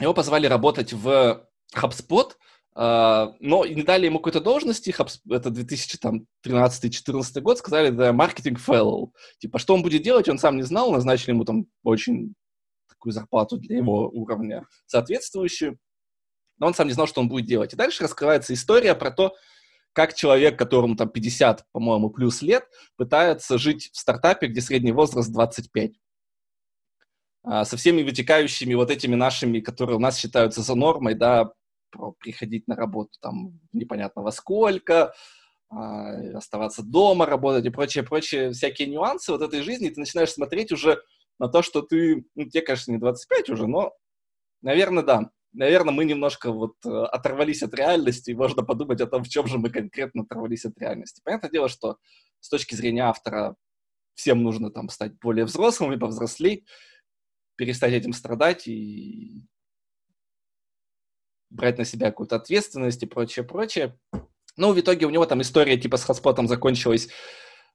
Его 0.00 0.14
позвали 0.14 0.46
работать 0.46 0.92
в 0.92 1.46
HubSpot, 1.74 2.32
а, 2.80 3.34
но 3.40 3.66
не 3.66 3.82
дали 3.82 4.06
ему 4.06 4.18
какой-то 4.18 4.40
должности, 4.40 4.94
это 5.28 5.50
2013-2014 5.50 7.40
год, 7.40 7.58
сказали, 7.58 7.90
да, 7.90 8.12
маркетинг 8.12 8.60
fellow. 8.60 9.10
Типа, 9.38 9.58
что 9.58 9.74
он 9.74 9.82
будет 9.82 10.02
делать, 10.02 10.28
он 10.28 10.38
сам 10.38 10.56
не 10.56 10.62
знал, 10.62 10.92
назначили 10.92 11.30
ему 11.30 11.44
там 11.44 11.66
очень 11.82 12.34
такую 12.88 13.12
зарплату 13.12 13.58
для 13.58 13.78
его 13.78 14.08
уровня 14.08 14.64
соответствующую, 14.86 15.76
но 16.58 16.68
он 16.68 16.74
сам 16.74 16.86
не 16.86 16.92
знал, 16.92 17.08
что 17.08 17.20
он 17.20 17.28
будет 17.28 17.46
делать. 17.46 17.72
И 17.72 17.76
дальше 17.76 18.04
раскрывается 18.04 18.54
история 18.54 18.94
про 18.94 19.10
то, 19.10 19.34
как 19.92 20.14
человек, 20.14 20.58
которому 20.58 20.96
там 20.96 21.08
50, 21.08 21.66
по-моему, 21.72 22.10
плюс 22.10 22.42
лет, 22.42 22.64
пытается 22.96 23.58
жить 23.58 23.90
в 23.92 23.96
стартапе, 23.98 24.46
где 24.46 24.60
средний 24.60 24.92
возраст 24.92 25.32
25. 25.32 25.92
А, 27.44 27.64
со 27.64 27.76
всеми 27.76 28.02
вытекающими 28.02 28.74
вот 28.74 28.90
этими 28.90 29.14
нашими, 29.14 29.60
которые 29.60 29.96
у 29.96 30.00
нас 30.00 30.18
считаются 30.18 30.62
за 30.62 30.74
нормой, 30.74 31.14
да, 31.14 31.52
приходить 32.18 32.68
на 32.68 32.76
работу 32.76 33.12
там 33.20 33.58
непонятно 33.72 34.22
во 34.22 34.32
сколько, 34.32 35.14
а, 35.70 36.12
оставаться 36.36 36.82
дома, 36.82 37.26
работать 37.26 37.64
и 37.64 37.70
прочее, 37.70 38.04
прочее, 38.04 38.52
всякие 38.52 38.88
нюансы 38.88 39.32
вот 39.32 39.42
этой 39.42 39.62
жизни, 39.62 39.88
ты 39.88 40.00
начинаешь 40.00 40.32
смотреть 40.32 40.72
уже 40.72 41.02
на 41.38 41.48
то, 41.48 41.62
что 41.62 41.82
ты, 41.82 42.26
ну, 42.34 42.44
тебе, 42.44 42.62
конечно, 42.62 42.92
не 42.92 42.98
25 42.98 43.50
уже, 43.50 43.66
но, 43.66 43.92
наверное, 44.60 45.02
да, 45.02 45.30
наверное, 45.52 45.92
мы 45.92 46.04
немножко 46.04 46.52
вот 46.52 46.74
э, 46.84 46.88
оторвались 46.88 47.62
от 47.62 47.74
реальности, 47.74 48.30
и 48.30 48.34
можно 48.34 48.62
подумать 48.62 49.00
о 49.00 49.06
том, 49.06 49.24
в 49.24 49.28
чем 49.28 49.46
же 49.46 49.58
мы 49.58 49.70
конкретно 49.70 50.22
оторвались 50.22 50.64
от 50.64 50.78
реальности. 50.78 51.20
Понятное 51.24 51.50
дело, 51.50 51.68
что 51.68 51.96
с 52.40 52.48
точки 52.48 52.74
зрения 52.74 53.04
автора 53.04 53.56
всем 54.14 54.42
нужно 54.42 54.70
там 54.70 54.88
стать 54.88 55.18
более 55.18 55.44
взрослыми, 55.44 55.96
повзрослеть, 55.96 56.64
перестать 57.56 57.92
этим 57.92 58.12
страдать 58.12 58.66
и 58.66 59.42
брать 61.50 61.78
на 61.78 61.84
себя 61.84 62.10
какую-то 62.10 62.36
ответственность 62.36 63.02
и 63.02 63.06
прочее, 63.06 63.44
прочее. 63.44 63.98
Но 64.56 64.72
в 64.72 64.80
итоге 64.80 65.06
у 65.06 65.10
него 65.10 65.24
там 65.24 65.40
история 65.40 65.78
типа 65.78 65.96
с 65.96 66.04
Хаспотом 66.04 66.48
закончилась 66.48 67.08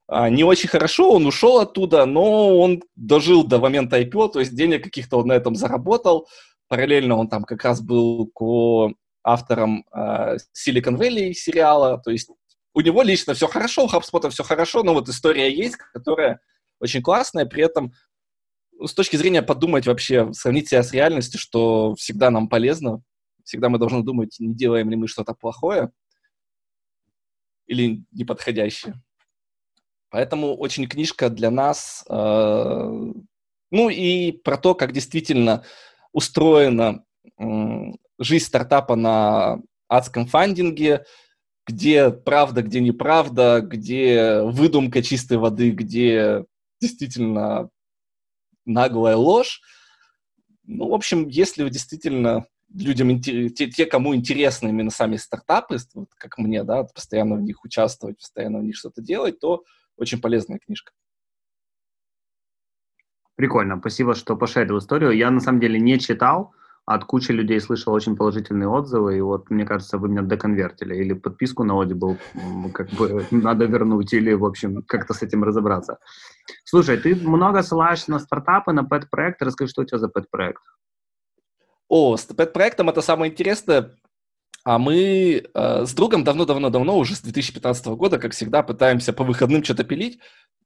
а, 0.06 0.28
не 0.28 0.44
очень 0.44 0.68
хорошо, 0.68 1.12
он 1.12 1.26
ушел 1.26 1.58
оттуда, 1.58 2.04
но 2.04 2.58
он 2.58 2.82
дожил 2.94 3.44
до 3.44 3.58
момента 3.58 3.98
IPO, 4.00 4.32
то 4.32 4.40
есть 4.40 4.54
денег 4.54 4.84
каких-то 4.84 5.18
он 5.18 5.28
на 5.28 5.32
этом 5.32 5.54
заработал, 5.54 6.28
Параллельно 6.68 7.16
он 7.16 7.28
там 7.28 7.44
как 7.44 7.64
раз 7.64 7.80
был 7.80 8.32
автором 9.22 9.84
э, 9.92 10.36
Silicon 10.56 10.98
Valley 10.98 11.32
сериала, 11.32 11.98
то 11.98 12.10
есть 12.10 12.30
у 12.74 12.80
него 12.80 13.02
лично 13.02 13.34
все 13.34 13.46
хорошо, 13.46 13.84
у 13.84 13.88
HubSpot 13.88 14.28
все 14.30 14.42
хорошо, 14.42 14.82
но 14.82 14.94
вот 14.94 15.08
история 15.08 15.54
есть, 15.54 15.76
которая 15.76 16.40
очень 16.80 17.02
классная, 17.02 17.46
при 17.46 17.62
этом 17.62 17.92
ну, 18.72 18.86
с 18.86 18.94
точки 18.94 19.16
зрения 19.16 19.42
подумать 19.42 19.86
вообще, 19.86 20.32
сравнить 20.32 20.68
себя 20.68 20.82
с 20.82 20.92
реальностью, 20.92 21.38
что 21.38 21.94
всегда 21.94 22.30
нам 22.30 22.48
полезно, 22.48 23.02
всегда 23.44 23.68
мы 23.68 23.78
должны 23.78 24.02
думать, 24.02 24.36
не 24.40 24.54
делаем 24.54 24.90
ли 24.90 24.96
мы 24.96 25.08
что-то 25.08 25.34
плохое 25.34 25.90
или 27.66 28.04
неподходящее. 28.12 29.00
Поэтому 30.10 30.54
очень 30.56 30.86
книжка 30.86 31.30
для 31.30 31.50
нас, 31.50 32.04
э, 32.08 33.12
ну 33.70 33.88
и 33.88 34.32
про 34.32 34.56
то, 34.56 34.74
как 34.74 34.92
действительно 34.92 35.64
устроена 36.14 37.04
жизнь 38.18 38.46
стартапа 38.46 38.96
на 38.96 39.60
адском 39.88 40.26
фандинге, 40.26 41.04
где 41.66 42.10
правда, 42.10 42.62
где 42.62 42.80
неправда, 42.80 43.60
где 43.60 44.40
выдумка 44.42 45.02
чистой 45.02 45.36
воды, 45.36 45.72
где 45.72 46.44
действительно 46.80 47.68
наглая 48.64 49.16
ложь. 49.16 49.60
Ну, 50.62 50.88
в 50.88 50.94
общем, 50.94 51.28
если 51.28 51.64
вы 51.64 51.70
действительно 51.70 52.46
людям, 52.72 53.20
те, 53.20 53.50
те, 53.50 53.86
кому 53.86 54.14
интересны 54.14 54.68
именно 54.68 54.90
сами 54.90 55.16
стартапы, 55.16 55.78
вот 55.94 56.08
как 56.16 56.38
мне, 56.38 56.64
да, 56.64 56.84
постоянно 56.84 57.36
в 57.36 57.42
них 57.42 57.64
участвовать, 57.64 58.18
постоянно 58.18 58.60
в 58.60 58.64
них 58.64 58.76
что-то 58.76 59.02
делать, 59.02 59.40
то 59.40 59.64
очень 59.96 60.20
полезная 60.20 60.58
книжка. 60.58 60.92
Прикольно, 63.36 63.78
спасибо, 63.78 64.14
что 64.14 64.36
пошарил 64.36 64.78
историю. 64.78 65.10
Я 65.10 65.30
на 65.30 65.40
самом 65.40 65.60
деле 65.60 65.80
не 65.80 65.98
читал, 65.98 66.54
от 66.86 67.04
кучи 67.04 67.32
людей 67.32 67.60
слышал 67.60 67.94
очень 67.94 68.14
положительные 68.14 68.68
отзывы, 68.68 69.16
и 69.16 69.20
вот, 69.20 69.50
мне 69.50 69.64
кажется, 69.64 69.96
вы 69.96 70.08
меня 70.08 70.22
доконвертили, 70.22 70.94
или 70.94 71.14
подписку 71.14 71.64
на 71.64 71.72
Audible 71.72 72.18
как 72.72 72.90
бы 72.90 73.26
надо 73.30 73.64
вернуть, 73.64 74.12
или, 74.12 74.34
в 74.34 74.44
общем, 74.44 74.82
как-то 74.82 75.14
с 75.14 75.22
этим 75.22 75.44
разобраться. 75.44 75.98
Слушай, 76.64 76.98
ты 76.98 77.16
много 77.16 77.62
ссылаешься 77.62 78.10
на 78.10 78.18
стартапы, 78.18 78.72
на 78.72 78.84
пэт-проекты, 78.84 79.46
расскажи, 79.46 79.70
что 79.70 79.82
у 79.82 79.84
тебя 79.84 79.98
за 79.98 80.08
пэт-проект? 80.08 80.62
О, 81.88 82.16
с 82.16 82.24
пэт-проектом 82.24 82.90
это 82.90 83.00
самое 83.00 83.32
интересное, 83.32 83.96
а 84.64 84.78
мы 84.78 85.42
э, 85.54 85.86
с 85.86 85.94
другом 85.94 86.22
давно-давно-давно, 86.22 86.98
уже 86.98 87.14
с 87.14 87.20
2015 87.20 87.86
года, 87.86 88.18
как 88.18 88.32
всегда, 88.32 88.62
пытаемся 88.62 89.12
по 89.12 89.24
выходным 89.24 89.64
что-то 89.64 89.84
пилить, 89.84 90.18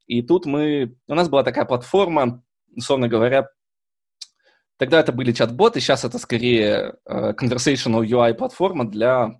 и 0.05 0.21
тут 0.21 0.45
мы... 0.45 0.97
У 1.07 1.15
нас 1.15 1.29
была 1.29 1.43
такая 1.43 1.65
платформа, 1.65 2.43
условно 2.75 3.07
говоря, 3.07 3.47
тогда 4.77 4.99
это 4.99 5.11
были 5.11 5.31
чат-боты, 5.31 5.79
сейчас 5.79 6.05
это 6.05 6.17
скорее 6.19 6.95
uh, 7.07 7.35
conversational 7.35 8.05
UI 8.05 8.33
платформа 8.33 8.89
для, 8.89 9.39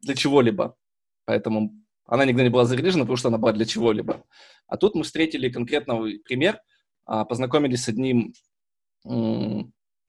для 0.00 0.14
чего-либо. 0.14 0.76
Поэтому 1.24 1.72
она 2.04 2.24
никогда 2.24 2.44
не 2.44 2.50
была 2.50 2.64
зарелижена, 2.64 3.04
потому 3.04 3.16
что 3.16 3.28
она 3.28 3.38
была 3.38 3.52
для 3.52 3.64
чего-либо. 3.64 4.24
А 4.66 4.76
тут 4.76 4.94
мы 4.94 5.04
встретили 5.04 5.48
конкретный 5.50 6.18
пример, 6.20 6.60
uh, 7.08 7.24
познакомились 7.24 7.84
с 7.84 7.88
одним 7.88 8.34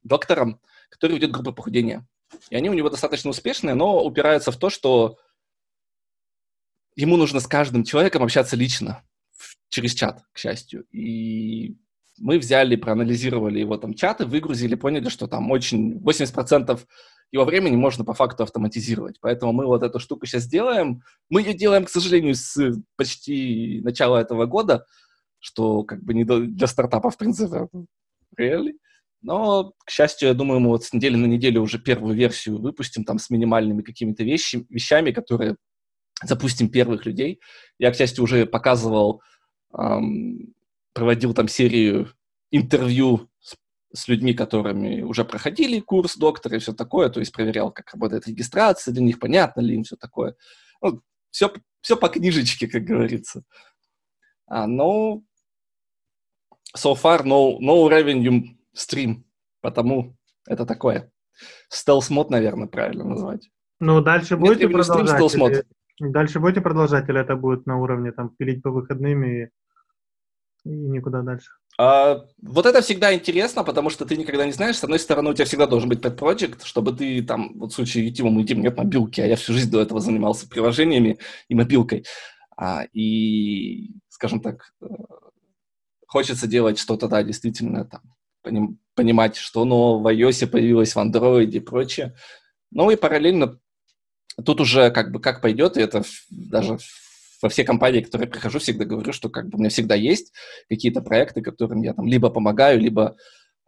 доктором, 0.04 0.62
который 0.90 1.16
ведет 1.16 1.32
группы 1.32 1.52
похудения. 1.52 2.08
И 2.50 2.56
они 2.56 2.70
у 2.70 2.74
него 2.74 2.90
достаточно 2.90 3.30
успешные, 3.30 3.76
но 3.76 4.04
упираются 4.04 4.52
в 4.52 4.58
то, 4.58 4.70
что 4.70 5.18
ему 6.96 7.18
нужно 7.18 7.40
с 7.40 7.48
каждым 7.48 7.84
человеком 7.84 8.24
общаться 8.24 8.56
лично, 8.56 9.04
через 9.70 9.94
чат, 9.94 10.24
к 10.32 10.38
счастью. 10.38 10.86
И 10.92 11.78
мы 12.20 12.38
взяли, 12.38 12.76
проанализировали 12.76 13.60
его 13.60 13.78
там 13.78 13.94
чаты, 13.94 14.26
выгрузили, 14.26 14.76
поняли, 14.76 15.10
что 15.10 15.28
там 15.28 15.50
очень 15.52 15.98
80% 15.98 16.80
его 17.32 17.46
времени 17.46 17.76
можно 17.76 18.06
по 18.06 18.14
факту 18.14 18.44
автоматизировать. 18.44 19.20
Поэтому 19.20 19.54
мы 19.54 19.66
вот 19.66 19.82
эту 19.82 20.00
штуку 20.00 20.26
сейчас 20.26 20.46
делаем. 20.46 21.02
Мы 21.30 21.42
ее 21.42 21.54
делаем, 21.54 21.86
к 21.86 21.90
сожалению, 21.90 22.36
с 22.36 22.74
почти 22.96 23.82
начала 23.84 24.22
этого 24.22 24.46
года, 24.46 24.86
что 25.40 25.84
как 25.84 26.04
бы 26.04 26.14
не 26.14 26.24
для 26.24 26.68
стартапа, 26.68 27.10
в 27.10 27.18
принципе, 27.18 27.68
really. 28.40 28.74
Но, 29.24 29.74
к 29.86 29.90
счастью, 29.90 30.28
я 30.28 30.34
думаю, 30.34 30.60
мы 30.60 30.70
вот 30.70 30.84
с 30.84 30.94
недели 30.94 31.16
на 31.16 31.26
неделю 31.26 31.62
уже 31.62 31.80
первую 31.80 32.14
версию 32.14 32.60
выпустим 32.62 33.06
там 33.06 33.18
с 33.18 33.30
минимальными 33.30 33.82
какими-то 33.82 34.24
вещи, 34.24 34.66
вещами, 34.70 35.12
которые 35.12 35.56
запустим 36.22 36.70
первых 36.70 37.06
людей. 37.06 37.40
Я, 37.80 37.92
к 37.92 37.96
счастью, 37.96 38.26
уже 38.26 38.46
показывал 38.46 39.22
эм, 39.78 40.54
проводил 40.94 41.34
там 41.34 41.48
серию 41.48 42.10
интервью 42.52 43.30
с, 43.40 43.56
с 43.94 44.08
людьми, 44.08 44.34
которыми 44.34 45.02
уже 45.02 45.26
проходили 45.26 45.80
курс 45.80 46.16
доктора 46.18 46.58
и 46.58 46.60
все 46.60 46.74
такое, 46.74 47.10
то 47.10 47.20
есть 47.20 47.34
проверял, 47.34 47.72
как 47.72 47.92
работает 47.92 48.28
регистрация 48.28 48.94
для 48.94 49.04
них, 49.04 49.20
понятно 49.20 49.62
ли 49.62 49.76
им 49.76 49.84
все 49.84 49.96
такое. 49.96 50.36
Ну, 50.82 51.02
все, 51.32 51.52
все 51.82 51.98
по 51.98 52.10
книжечке, 52.10 52.68
как 52.68 52.84
говорится. 52.84 53.44
А, 54.46 54.68
но 54.68 55.24
so 56.76 56.96
far 56.96 57.24
no, 57.24 57.58
no 57.60 57.90
revenue 57.90 58.44
stream, 58.76 59.24
потому 59.62 60.16
это 60.46 60.66
такое. 60.66 61.12
Стелс 61.70 62.10
мод, 62.10 62.30
наверное, 62.30 62.68
правильно 62.68 63.04
назвать. 63.04 63.50
Ну, 63.80 64.02
дальше 64.02 64.38
будете 64.38 64.70
продолжать? 64.70 65.20
Stream, 65.20 65.50
или, 66.00 66.12
Дальше 66.12 66.40
будете 66.40 66.62
продолжать, 66.62 67.10
или 67.10 67.20
это 67.20 67.36
будет 67.36 67.66
на 67.66 67.80
уровне 67.80 68.12
там 68.12 68.30
пилить 68.30 68.62
по 68.62 68.72
выходным 68.72 69.24
и, 69.24 69.50
и 70.66 70.70
никуда 70.70 71.22
дальше? 71.22 71.50
А, 71.78 72.26
вот 72.42 72.66
это 72.66 72.82
всегда 72.82 73.14
интересно, 73.14 73.64
потому 73.64 73.90
что 73.90 74.06
ты 74.06 74.16
никогда 74.16 74.46
не 74.46 74.52
знаешь. 74.52 74.78
С 74.78 74.84
одной 74.84 75.00
стороны, 75.00 75.32
у 75.32 75.34
тебя 75.34 75.46
всегда 75.46 75.66
должен 75.66 75.90
быть 75.90 76.00
project, 76.00 76.66
чтобы 76.66 76.94
ты 76.94 77.24
там, 77.24 77.58
вот 77.58 77.72
в 77.72 77.76
случае 77.76 78.08
Ютима, 78.08 78.30
у 78.30 78.42
нет 78.42 78.78
мобилки, 78.78 79.22
а 79.22 79.26
я 79.26 79.36
всю 79.36 79.54
жизнь 79.54 79.72
до 79.72 79.82
этого 79.82 80.00
занимался 80.00 80.48
приложениями 80.48 81.18
и 81.48 81.56
мобилкой. 81.56 82.06
А, 82.56 82.84
и, 82.94 83.92
скажем 84.10 84.40
так, 84.40 84.74
э, 84.82 84.86
хочется 86.06 86.48
делать 86.48 86.78
что-то, 86.78 87.08
да, 87.08 87.24
действительно, 87.24 87.86
там, 87.86 88.02
поним, 88.44 88.80
понимать, 88.94 89.36
что 89.36 89.66
нового 89.66 90.04
в 90.04 90.14
iOS 90.14 90.46
появилось 90.48 90.96
в 90.96 91.00
Android 91.00 91.50
и 91.50 91.60
прочее. 91.60 92.16
Ну 92.70 92.92
и 92.92 92.96
параллельно 92.96 93.60
тут 94.46 94.62
уже 94.62 94.92
как 94.92 95.12
бы 95.12 95.20
как 95.20 95.42
пойдет, 95.42 95.78
и 95.78 95.82
это 95.82 96.04
даже 96.30 96.78
во 97.44 97.50
все 97.50 97.64
компании, 97.64 98.02
которые 98.02 98.28
я 98.28 98.32
прихожу, 98.32 98.60
всегда 98.60 98.86
говорю, 98.86 99.14
что 99.14 99.30
как 99.30 99.50
бы 99.50 99.58
у 99.58 99.60
меня 99.60 99.70
всегда 99.70 99.96
есть 99.96 100.34
какие-то 100.70 101.02
проекты, 101.02 101.42
которым 101.42 101.82
я 101.82 101.94
там 101.94 102.08
либо 102.08 102.30
помогаю, 102.30 102.80
либо 102.80 103.16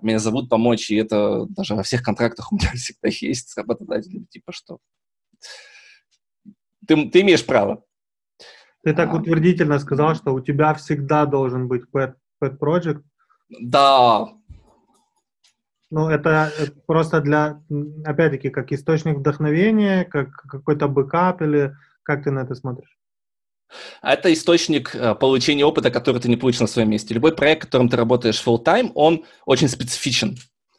меня 0.02 0.20
зовут 0.20 0.50
помочь, 0.50 0.90
и 0.90 0.96
это 0.96 1.46
даже 1.50 1.76
во 1.76 1.84
всех 1.84 2.02
контрактах 2.02 2.52
у 2.52 2.56
меня 2.56 2.72
всегда 2.74 3.10
есть 3.10 3.50
с 3.50 3.58
работодателем, 3.58 4.26
типа 4.28 4.52
что 4.52 4.80
ты, 6.88 7.10
ты 7.10 7.22
имеешь 7.22 7.46
право. 7.46 7.84
Ты 8.84 8.94
так 8.94 9.10
а, 9.10 9.18
утвердительно 9.18 9.80
сказал, 9.80 10.16
что 10.16 10.34
у 10.34 10.42
тебя 10.42 10.74
всегда 10.76 11.26
должен 11.26 11.68
быть 11.68 11.84
pet, 11.94 12.14
pet 12.42 12.58
project. 12.60 13.04
Да. 13.50 14.28
Ну, 15.90 16.10
это 16.10 16.52
просто 16.86 17.22
для, 17.22 17.64
опять-таки, 18.06 18.50
как 18.50 18.72
источник 18.72 19.18
вдохновения, 19.18 20.06
как 20.06 20.32
какой-то 20.32 20.88
backup 20.88 21.42
или 21.42 21.76
как 22.04 22.24
ты 22.24 22.32
на 22.32 22.40
это 22.40 22.54
смотришь? 22.54 22.98
Это 24.02 24.32
источник 24.32 24.96
э, 24.96 25.16
получения 25.16 25.66
опыта, 25.66 25.92
который 25.92 26.22
ты 26.22 26.30
не 26.30 26.38
получишь 26.38 26.62
на 26.62 26.68
своем 26.68 26.90
месте. 26.90 27.14
Любой 27.14 27.36
проект, 27.36 27.64
в 27.64 27.66
котором 27.66 27.90
ты 27.90 27.98
работаешь 27.98 28.42
full-time, 28.46 28.92
он 28.96 29.26
очень 29.46 29.68
специфичен. 29.68 30.38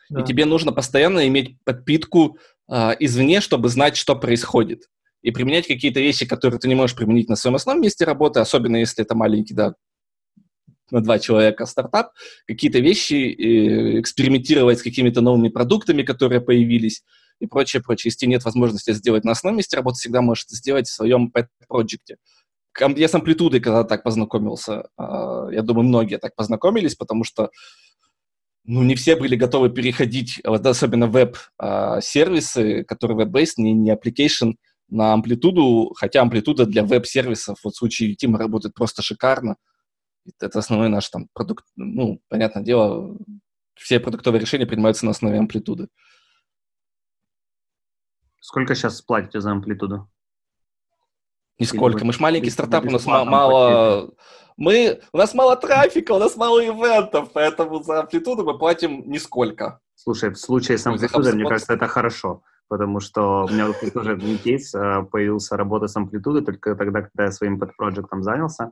Да. 0.08 0.20
И 0.20 0.24
тебе 0.24 0.44
нужно 0.44 0.72
постоянно 0.72 1.26
иметь 1.26 1.56
подпитку 1.64 2.38
э, 2.68 2.92
извне, 3.00 3.40
чтобы 3.40 3.68
знать, 3.68 3.96
что 3.96 4.16
происходит. 4.16 4.88
И 5.22 5.32
применять 5.32 5.66
какие-то 5.66 6.00
вещи, 6.00 6.26
которые 6.26 6.60
ты 6.60 6.68
не 6.68 6.74
можешь 6.74 6.96
применить 6.96 7.28
на 7.28 7.36
своем 7.36 7.56
основном 7.56 7.82
месте 7.82 8.04
работы, 8.04 8.40
особенно 8.40 8.76
если 8.76 9.02
это 9.02 9.14
маленький, 9.16 9.54
да, 9.54 9.74
на 10.92 11.02
два 11.02 11.18
человека 11.18 11.66
стартап, 11.66 12.12
какие-то 12.46 12.78
вещи, 12.78 13.14
э, 13.14 14.00
экспериментировать 14.00 14.78
с 14.78 14.82
какими-то 14.82 15.20
новыми 15.20 15.48
продуктами, 15.48 16.02
которые 16.02 16.40
появились 16.40 17.02
и 17.40 17.46
прочее, 17.46 17.82
прочее. 17.82 18.10
Если 18.10 18.26
нет 18.26 18.44
возможности 18.44 18.92
сделать 18.92 19.24
на 19.24 19.32
основном 19.32 19.58
месте 19.58 19.76
работы, 19.76 19.98
всегда 19.98 20.22
можешь 20.22 20.44
это 20.44 20.54
сделать 20.54 20.86
в 20.86 20.94
своем 20.94 21.32
pet-проекте 21.34 22.16
я 22.80 23.08
с 23.08 23.14
амплитудой 23.14 23.60
когда 23.60 23.84
так 23.84 24.02
познакомился. 24.02 24.88
А, 24.96 25.48
я 25.50 25.62
думаю, 25.62 25.86
многие 25.86 26.18
так 26.18 26.34
познакомились, 26.34 26.94
потому 26.94 27.24
что 27.24 27.50
ну, 28.64 28.82
не 28.82 28.96
все 28.96 29.16
были 29.16 29.36
готовы 29.36 29.70
переходить, 29.70 30.40
особенно 30.44 31.06
веб-сервисы, 31.06 32.84
которые 32.84 33.16
веб-based, 33.16 33.54
не, 33.58 33.72
не 33.72 33.92
application, 33.92 34.54
на 34.88 35.12
амплитуду, 35.12 35.92
хотя 35.96 36.22
амплитуда 36.22 36.66
для 36.66 36.84
веб-сервисов, 36.84 37.58
вот 37.64 37.74
в 37.74 37.76
случае 37.76 38.14
Тима 38.14 38.38
работает 38.38 38.74
просто 38.74 39.02
шикарно. 39.02 39.56
Это 40.40 40.58
основной 40.58 40.88
наш 40.88 41.08
там 41.08 41.28
продукт, 41.32 41.64
ну, 41.76 42.20
понятное 42.28 42.62
дело, 42.62 43.16
все 43.74 44.00
продуктовые 44.00 44.40
решения 44.40 44.66
принимаются 44.66 45.04
на 45.04 45.12
основе 45.12 45.38
амплитуды. 45.38 45.88
Сколько 48.40 48.74
сейчас 48.74 49.02
платите 49.02 49.40
за 49.40 49.50
амплитуду? 49.50 50.08
Нисколько. 51.58 52.04
Мы 52.04 52.12
же 52.12 52.20
маленький 52.20 52.50
стартап, 52.50 52.84
у 52.84 52.90
нас 52.90 53.06
мало... 53.06 54.10
Мы, 54.58 55.00
у 55.12 55.18
нас 55.18 55.34
мало 55.34 55.54
трафика, 55.56 56.12
у 56.12 56.18
нас 56.18 56.34
мало 56.36 56.64
ивентов, 56.64 57.28
поэтому 57.34 57.82
за 57.82 58.00
амплитуду 58.00 58.42
мы 58.42 58.56
платим 58.56 59.02
нисколько. 59.06 59.80
Слушай, 59.94 60.30
в 60.30 60.38
случае 60.38 60.78
с 60.78 60.86
амплитудой, 60.86 61.34
мне 61.34 61.46
кажется, 61.46 61.74
это 61.74 61.86
хорошо, 61.88 62.42
потому 62.68 63.00
что 63.00 63.44
у 63.44 63.48
меня 63.48 63.70
тоже 63.92 64.18
кейс 64.38 64.74
а, 64.74 65.02
появился 65.02 65.58
работа 65.58 65.88
с 65.88 65.96
амплитудой 65.96 66.42
только 66.42 66.74
тогда, 66.74 67.02
когда 67.02 67.24
я 67.24 67.32
своим 67.32 67.58
подпроектом 67.58 68.22
занялся, 68.22 68.70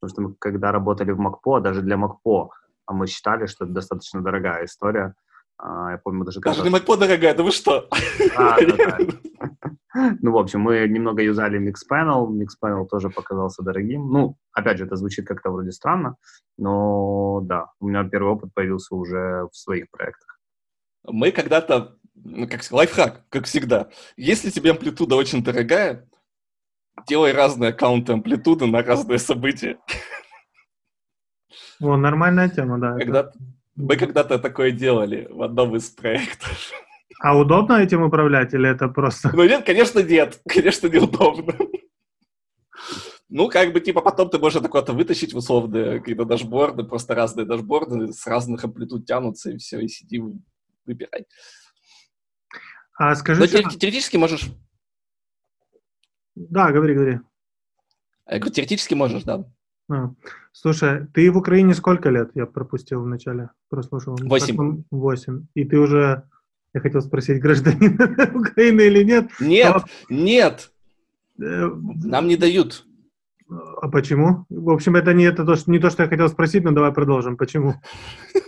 потому 0.00 0.10
что 0.10 0.22
мы 0.22 0.34
когда 0.38 0.72
работали 0.72 1.10
в 1.10 1.18
МакПо, 1.18 1.60
даже 1.60 1.82
для 1.82 1.98
МакПо, 1.98 2.50
а 2.86 2.94
мы 2.94 3.06
считали, 3.06 3.44
что 3.44 3.64
это 3.64 3.74
достаточно 3.74 4.22
дорогая 4.22 4.64
история, 4.64 5.14
а, 5.58 5.92
я 5.92 5.98
помню 5.98 6.24
даже... 6.24 6.40
Даже 6.40 6.62
не 6.62 6.70
MacPo 6.70 6.96
дорогая, 6.96 7.34
да 7.34 7.42
вы 7.42 7.50
что? 7.50 7.88
А, 8.36 8.56
да, 8.60 8.76
да. 8.76 8.98
Ну, 10.20 10.32
в 10.32 10.36
общем, 10.36 10.60
мы 10.60 10.86
немного 10.86 11.22
юзали 11.22 11.58
Mixpanel, 11.58 12.28
Mixpanel 12.28 12.86
тоже 12.86 13.08
показался 13.08 13.62
дорогим. 13.62 14.10
Ну, 14.10 14.36
опять 14.52 14.76
же, 14.76 14.84
это 14.84 14.96
звучит 14.96 15.26
как-то 15.26 15.50
вроде 15.50 15.72
странно, 15.72 16.16
но 16.58 17.40
да, 17.42 17.70
у 17.80 17.88
меня 17.88 18.04
первый 18.04 18.32
опыт 18.32 18.52
появился 18.52 18.94
уже 18.94 19.48
в 19.50 19.56
своих 19.56 19.90
проектах. 19.90 20.38
Мы 21.04 21.32
когда-то, 21.32 21.96
ну, 22.14 22.46
как 22.46 22.60
лайфхак, 22.70 23.22
как 23.30 23.46
всегда, 23.46 23.88
если 24.18 24.50
тебе 24.50 24.72
амплитуда 24.72 25.16
очень 25.16 25.42
дорогая, 25.42 26.06
делай 27.08 27.32
разные 27.32 27.70
аккаунты 27.70 28.12
амплитуды 28.12 28.66
на 28.66 28.82
разные 28.82 29.18
события. 29.18 29.78
О, 31.80 31.96
нормальная 31.96 32.50
тема, 32.50 32.78
да. 32.78 32.98
Когда, 32.98 33.32
мы 33.76 33.96
когда-то 33.96 34.38
такое 34.38 34.70
делали 34.70 35.28
в 35.30 35.42
одном 35.42 35.76
из 35.76 35.90
проектов. 35.90 36.72
А 37.20 37.36
удобно 37.36 37.74
этим 37.74 38.02
управлять 38.02 38.52
или 38.54 38.68
это 38.68 38.88
просто... 38.88 39.30
Ну 39.34 39.44
нет, 39.44 39.64
конечно, 39.64 40.00
нет. 40.00 40.40
Конечно, 40.48 40.88
неудобно. 40.88 41.54
Ну, 43.28 43.48
как 43.48 43.72
бы, 43.72 43.80
типа, 43.80 44.02
потом 44.02 44.30
ты 44.30 44.38
можешь 44.38 44.62
такое-то 44.62 44.92
вытащить 44.92 45.34
в 45.34 45.38
условные 45.38 45.98
какие-то 45.98 46.24
дашборды, 46.24 46.84
просто 46.84 47.14
разные 47.14 47.44
дашборды 47.44 48.12
с 48.12 48.26
разных 48.26 48.64
амплитуд 48.64 49.04
тянутся, 49.04 49.50
и 49.50 49.56
все, 49.58 49.80
и 49.80 49.88
сиди, 49.88 50.22
выбирай. 50.84 51.26
А 52.98 53.14
скажи... 53.16 53.40
Но 53.40 53.46
что... 53.46 53.62
теоретически 53.62 54.16
можешь... 54.16 54.48
Да, 56.36 56.70
говори, 56.70 56.94
говори. 56.94 57.20
Я 58.28 58.38
говорю, 58.38 58.54
теоретически 58.54 58.94
можешь, 58.94 59.24
да. 59.24 59.44
А. 59.88 60.10
Слушай, 60.52 61.06
ты 61.12 61.30
в 61.30 61.36
Украине 61.36 61.74
сколько 61.74 62.10
лет? 62.10 62.30
Я 62.34 62.46
пропустил 62.46 63.02
в 63.02 63.06
начале, 63.06 63.50
прослушал. 63.68 64.16
Восемь. 64.22 64.84
Восемь. 64.90 65.46
И 65.54 65.64
ты 65.64 65.78
уже, 65.78 66.22
я 66.72 66.80
хотел 66.80 67.02
спросить, 67.02 67.40
гражданин 67.42 68.00
Украины 68.34 68.82
или 68.82 69.04
нет? 69.04 69.30
Нет, 69.38 69.76
а... 69.76 69.84
нет. 70.08 70.72
Э, 71.38 71.70
Нам 71.74 72.26
не 72.26 72.36
дают. 72.36 72.85
А 73.80 73.88
почему? 73.88 74.46
В 74.48 74.70
общем, 74.70 74.96
это 74.96 75.12
не, 75.12 75.24
это 75.24 75.44
то, 75.44 75.54
что, 75.56 75.70
не 75.70 75.78
то, 75.78 75.90
что 75.90 76.02
я 76.02 76.08
хотел 76.08 76.28
спросить, 76.28 76.64
но 76.64 76.72
давай 76.72 76.92
продолжим. 76.92 77.36
Почему? 77.36 77.74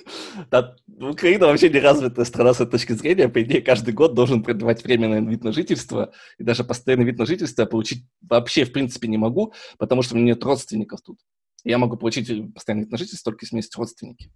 Да, 0.50 0.76
Украина 0.86 1.46
вообще 1.46 1.68
не 1.68 1.80
развитая 1.80 2.24
страна 2.24 2.54
с 2.54 2.60
этой 2.60 2.72
точки 2.72 2.92
зрения. 2.92 3.28
По 3.28 3.42
идее, 3.42 3.60
каждый 3.60 3.92
год 3.92 4.14
должен 4.14 4.42
продлевать 4.42 4.82
временный 4.82 5.24
вид 5.28 5.44
на 5.44 5.52
жительство. 5.52 6.12
И 6.38 6.44
даже 6.44 6.64
постоянный 6.64 7.04
вид 7.04 7.18
на 7.18 7.26
жительство 7.26 7.62
я 7.62 7.66
получить 7.66 8.06
вообще, 8.22 8.64
в 8.64 8.72
принципе, 8.72 9.08
не 9.08 9.18
могу, 9.18 9.52
потому 9.78 10.02
что 10.02 10.14
у 10.14 10.18
меня 10.18 10.34
нет 10.34 10.44
родственников 10.44 11.02
тут. 11.02 11.18
Я 11.64 11.76
могу 11.78 11.96
получить 11.96 12.54
постоянный 12.54 12.84
вид 12.84 12.92
на 12.92 12.98
жительство 12.98 13.32
только 13.32 13.44
если 13.44 13.54
у 13.54 13.56
меня 13.56 13.64
есть 13.64 13.76
родственники. 13.76 14.32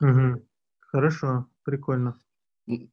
Угу. 0.00 0.46
Хорошо, 0.80 1.46
прикольно. 1.64 2.14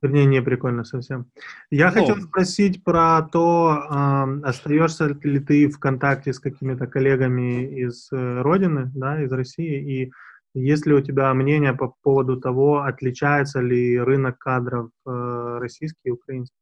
Вернее, 0.02 0.26
не 0.26 0.42
прикольно 0.42 0.86
совсем. 0.86 1.26
Я 1.70 1.88
ну, 1.88 1.94
хотел 1.94 2.22
спросить 2.22 2.84
про 2.84 3.22
то, 3.24 3.84
э, 3.90 4.42
остаешься 4.44 5.08
ли 5.08 5.40
ты 5.40 5.68
в 5.68 5.80
контакте 5.80 6.32
с 6.32 6.40
какими-то 6.40 6.88
коллегами 6.88 7.82
из 7.82 8.08
э, 8.12 8.42
Родины, 8.42 8.90
да, 8.96 9.22
из 9.22 9.32
России, 9.32 10.06
и 10.06 10.12
есть 10.54 10.86
ли 10.86 10.94
у 10.94 11.02
тебя 11.02 11.34
мнение 11.34 11.74
по 11.74 11.94
поводу 12.02 12.40
того, 12.40 12.84
отличается 12.84 13.60
ли 13.60 14.00
рынок 14.00 14.38
кадров 14.38 14.92
э, 15.06 15.58
российский 15.60 16.00
и 16.06 16.12
украинский? 16.12 16.56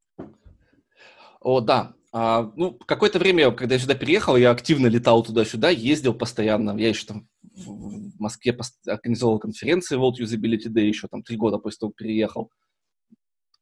О, 1.39 1.61
да. 1.61 1.93
А, 2.11 2.51
ну, 2.55 2.74
какое-то 2.74 3.20
время, 3.20 3.51
когда 3.51 3.76
я 3.76 3.82
сюда 3.82 3.93
переехал, 3.93 4.38
я 4.38 4.49
активно 4.49 4.88
летал 4.88 5.24
туда-сюда, 5.24 5.70
ездил 5.70 6.16
постоянно. 6.16 6.76
Я 6.80 6.89
еще 6.89 7.05
там 7.05 7.28
в 7.55 8.20
Москве 8.20 8.57
организовал 8.88 9.38
конференции 9.38 9.97
World 9.97 10.20
Usability 10.20 10.72
Day 10.74 10.88
еще 10.88 11.07
там 11.07 11.22
три 11.22 11.38
года 11.38 11.59
после 11.59 11.80
того, 11.80 11.91
как 11.91 11.97
переехал. 11.97 12.49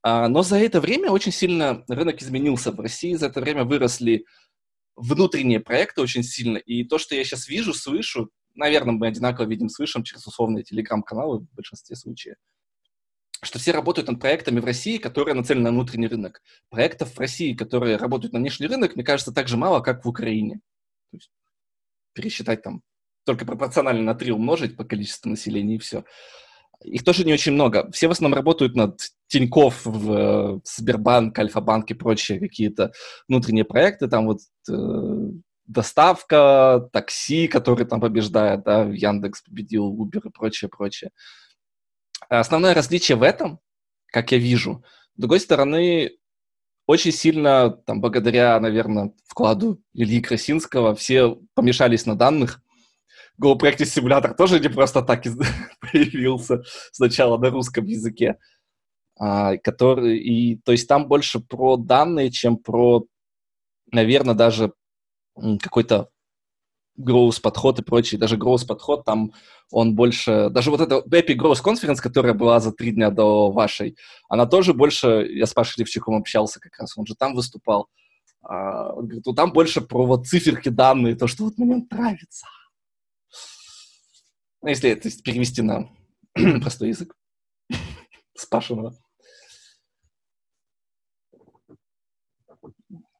А, 0.03 0.27
но 0.27 0.41
за 0.43 0.57
это 0.57 0.81
время 0.81 1.11
очень 1.11 1.31
сильно 1.31 1.83
рынок 1.87 2.21
изменился 2.21 2.71
в 2.71 2.79
России. 2.79 3.13
За 3.13 3.27
это 3.27 3.41
время 3.41 3.63
выросли 3.63 4.25
внутренние 4.95 5.59
проекты 5.59 6.01
очень 6.01 6.23
сильно. 6.23 6.57
И 6.57 6.83
то, 6.83 6.97
что 6.97 7.15
я 7.15 7.23
сейчас 7.23 7.47
вижу, 7.47 7.73
слышу, 7.73 8.31
наверное, 8.55 8.93
мы 8.93 9.07
одинаково 9.07 9.47
видим, 9.47 9.69
слышим 9.69 10.03
через 10.03 10.25
условные 10.25 10.63
телеграм-каналы 10.63 11.39
в 11.39 11.53
большинстве 11.53 11.95
случаев, 11.95 12.37
что 13.43 13.59
все 13.59 13.71
работают 13.71 14.09
над 14.09 14.19
проектами 14.19 14.59
в 14.59 14.65
России, 14.65 14.97
которые 14.97 15.35
нацелены 15.35 15.65
на 15.65 15.71
внутренний 15.71 16.07
рынок. 16.07 16.41
Проектов 16.69 17.13
в 17.15 17.19
России, 17.19 17.53
которые 17.53 17.97
работают 17.97 18.33
на 18.33 18.39
внешний 18.39 18.67
рынок, 18.67 18.95
мне 18.95 19.03
кажется, 19.03 19.31
так 19.31 19.47
же 19.47 19.57
мало, 19.57 19.81
как 19.81 20.03
в 20.03 20.09
Украине. 20.09 20.61
То 21.11 21.17
есть 21.17 21.31
пересчитать 22.13 22.63
там 22.63 22.81
только 23.23 23.45
пропорционально 23.45 24.01
на 24.01 24.15
3 24.15 24.31
умножить 24.31 24.75
по 24.75 24.83
количеству 24.83 25.29
населения 25.29 25.75
и 25.75 25.79
все. 25.79 26.03
Их 26.83 27.03
тоже 27.03 27.23
не 27.23 27.33
очень 27.33 27.53
много. 27.53 27.89
Все 27.91 28.07
в 28.07 28.11
основном 28.11 28.35
работают 28.35 28.75
над 28.75 28.99
Тиньков 29.27 29.85
в 29.85 30.11
э, 30.11 30.59
Сбербанк, 30.63 31.37
Альфа-банк 31.37 31.89
и 31.91 31.93
прочие 31.93 32.39
какие-то 32.39 32.91
внутренние 33.27 33.65
проекты. 33.65 34.07
Там 34.07 34.27
вот 34.27 34.39
э, 34.69 35.31
доставка, 35.65 36.89
такси, 36.91 37.47
который 37.47 37.85
там 37.85 38.01
побеждает, 38.01 38.63
да, 38.63 38.83
Яндекс 38.83 39.41
победил, 39.41 39.93
Uber 39.93 40.21
и 40.25 40.29
прочее, 40.29 40.69
прочее. 40.69 41.11
Основное 42.29 42.73
различие 42.73 43.15
в 43.17 43.23
этом, 43.23 43.59
как 44.07 44.31
я 44.31 44.37
вижу, 44.37 44.83
с 45.15 45.19
другой 45.19 45.39
стороны, 45.39 46.11
очень 46.87 47.11
сильно, 47.11 47.69
там, 47.69 48.01
благодаря, 48.01 48.59
наверное, 48.59 49.13
вкладу 49.27 49.81
Ильи 49.93 50.21
Красинского, 50.21 50.95
все 50.95 51.37
помешались 51.53 52.05
на 52.05 52.17
данных, 52.17 52.61
Go 53.41 53.57
Practice 53.57 53.85
симулятор 53.85 54.33
тоже 54.33 54.59
не 54.59 54.69
просто 54.69 55.01
так 55.01 55.23
появился 55.91 56.63
сначала 56.91 57.37
на 57.37 57.49
русском 57.49 57.85
языке. 57.85 58.37
А, 59.19 59.57
который, 59.57 60.17
и, 60.17 60.55
то 60.57 60.71
есть 60.71 60.87
там 60.87 61.07
больше 61.07 61.39
про 61.39 61.77
данные, 61.77 62.31
чем 62.31 62.57
про, 62.57 63.05
наверное, 63.91 64.33
даже 64.33 64.73
какой-то 65.35 66.09
growth 66.99 67.41
подход 67.41 67.79
и 67.79 67.83
прочее. 67.83 68.19
Даже 68.19 68.37
growth 68.37 68.65
подход 68.67 69.05
там 69.05 69.33
он 69.71 69.95
больше... 69.95 70.49
Даже 70.49 70.71
вот 70.71 70.81
эта 70.81 70.95
Epic 70.95 71.37
Growth 71.37 71.63
Conference, 71.63 71.97
которая 71.97 72.33
была 72.33 72.59
за 72.59 72.71
три 72.71 72.91
дня 72.91 73.09
до 73.09 73.51
вашей, 73.51 73.95
она 74.27 74.45
тоже 74.45 74.73
больше... 74.73 75.27
Я 75.29 75.45
с 75.45 75.53
Пашей 75.53 75.79
Левчиком 75.79 76.15
общался 76.15 76.59
как 76.59 76.77
раз, 76.79 76.97
он 76.97 77.05
же 77.05 77.15
там 77.15 77.35
выступал. 77.35 77.87
А, 78.41 78.91
он 78.93 79.05
говорит, 79.05 79.25
ну 79.25 79.33
там 79.33 79.53
больше 79.53 79.81
про 79.81 80.05
вот 80.05 80.27
циферки 80.27 80.69
данные, 80.69 81.15
то, 81.15 81.27
что 81.27 81.45
вот 81.45 81.57
мне 81.57 81.85
нравится. 81.89 82.47
Ну, 84.61 84.69
если 84.69 84.93
то 84.93 85.07
есть, 85.07 85.23
перевести 85.23 85.61
на 85.61 85.89
простой 86.61 86.89
язык 86.89 87.15
с 88.35 88.45
Пашиного. 88.45 88.95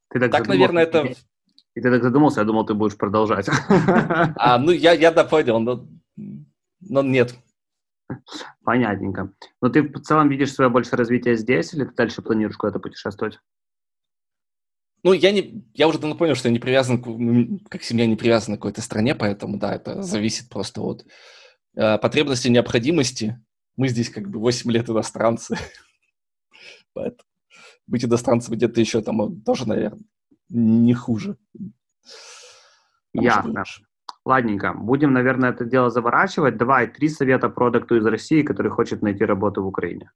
Ты 0.08 0.20
так, 0.20 0.30
так 0.30 0.46
наверное, 0.46 0.84
это... 0.84 1.14
И 1.74 1.80
ты 1.80 1.90
так 1.90 2.02
задумался, 2.02 2.40
я 2.40 2.44
думал, 2.44 2.66
ты 2.66 2.74
будешь 2.74 2.98
продолжать. 2.98 3.48
А, 4.36 4.58
ну, 4.58 4.70
я, 4.70 4.92
я 4.92 5.10
да 5.10 5.24
понял, 5.24 5.58
но, 5.58 5.88
но 6.80 7.02
нет. 7.02 7.34
Понятненько. 8.62 9.32
Но 9.62 9.70
ты 9.70 9.82
в 9.82 10.00
целом 10.00 10.28
видишь 10.28 10.52
свое 10.52 10.68
больше 10.70 10.96
развитие 10.96 11.36
здесь, 11.36 11.72
или 11.72 11.84
ты 11.84 11.94
дальше 11.94 12.20
планируешь 12.20 12.58
куда-то 12.58 12.78
путешествовать? 12.78 13.38
Ну, 15.04 15.12
я, 15.12 15.32
не, 15.32 15.64
я 15.74 15.88
уже 15.88 15.98
давно 15.98 16.16
понял, 16.16 16.34
что 16.34 16.48
я 16.48 16.52
не 16.52 16.60
привязан, 16.60 17.02
к, 17.02 17.68
как 17.68 17.82
семья 17.82 18.06
не 18.06 18.16
привязана 18.16 18.56
к 18.56 18.60
какой-то 18.60 18.82
стране, 18.82 19.14
поэтому, 19.14 19.58
да, 19.58 19.74
это 19.74 20.02
зависит 20.02 20.48
просто 20.48 20.80
от 20.80 21.04
э, 21.74 21.98
потребности, 21.98 22.48
необходимости. 22.48 23.42
Мы 23.76 23.88
здесь 23.88 24.10
как 24.10 24.28
бы 24.28 24.38
8 24.38 24.70
лет 24.70 24.88
иностранцы. 24.88 25.56
Поэтому 26.92 27.24
быть 27.86 28.04
иностранцем 28.04 28.54
где-то 28.54 28.80
еще 28.80 29.02
там 29.02 29.40
тоже, 29.42 29.66
наверное, 29.68 30.04
не 30.48 30.94
хуже. 30.94 31.36
Ясно. 33.12 33.64
Ладненько. 34.24 34.72
Будем, 34.72 35.12
наверное, 35.12 35.50
это 35.50 35.64
дело 35.64 35.90
заворачивать. 35.90 36.56
Давай 36.56 36.86
три 36.86 37.08
совета 37.08 37.48
продукту 37.48 37.96
из 37.96 38.06
России, 38.06 38.42
который 38.42 38.70
хочет 38.70 39.02
найти 39.02 39.24
работу 39.24 39.62
в 39.62 39.66
Украине. 39.66 40.12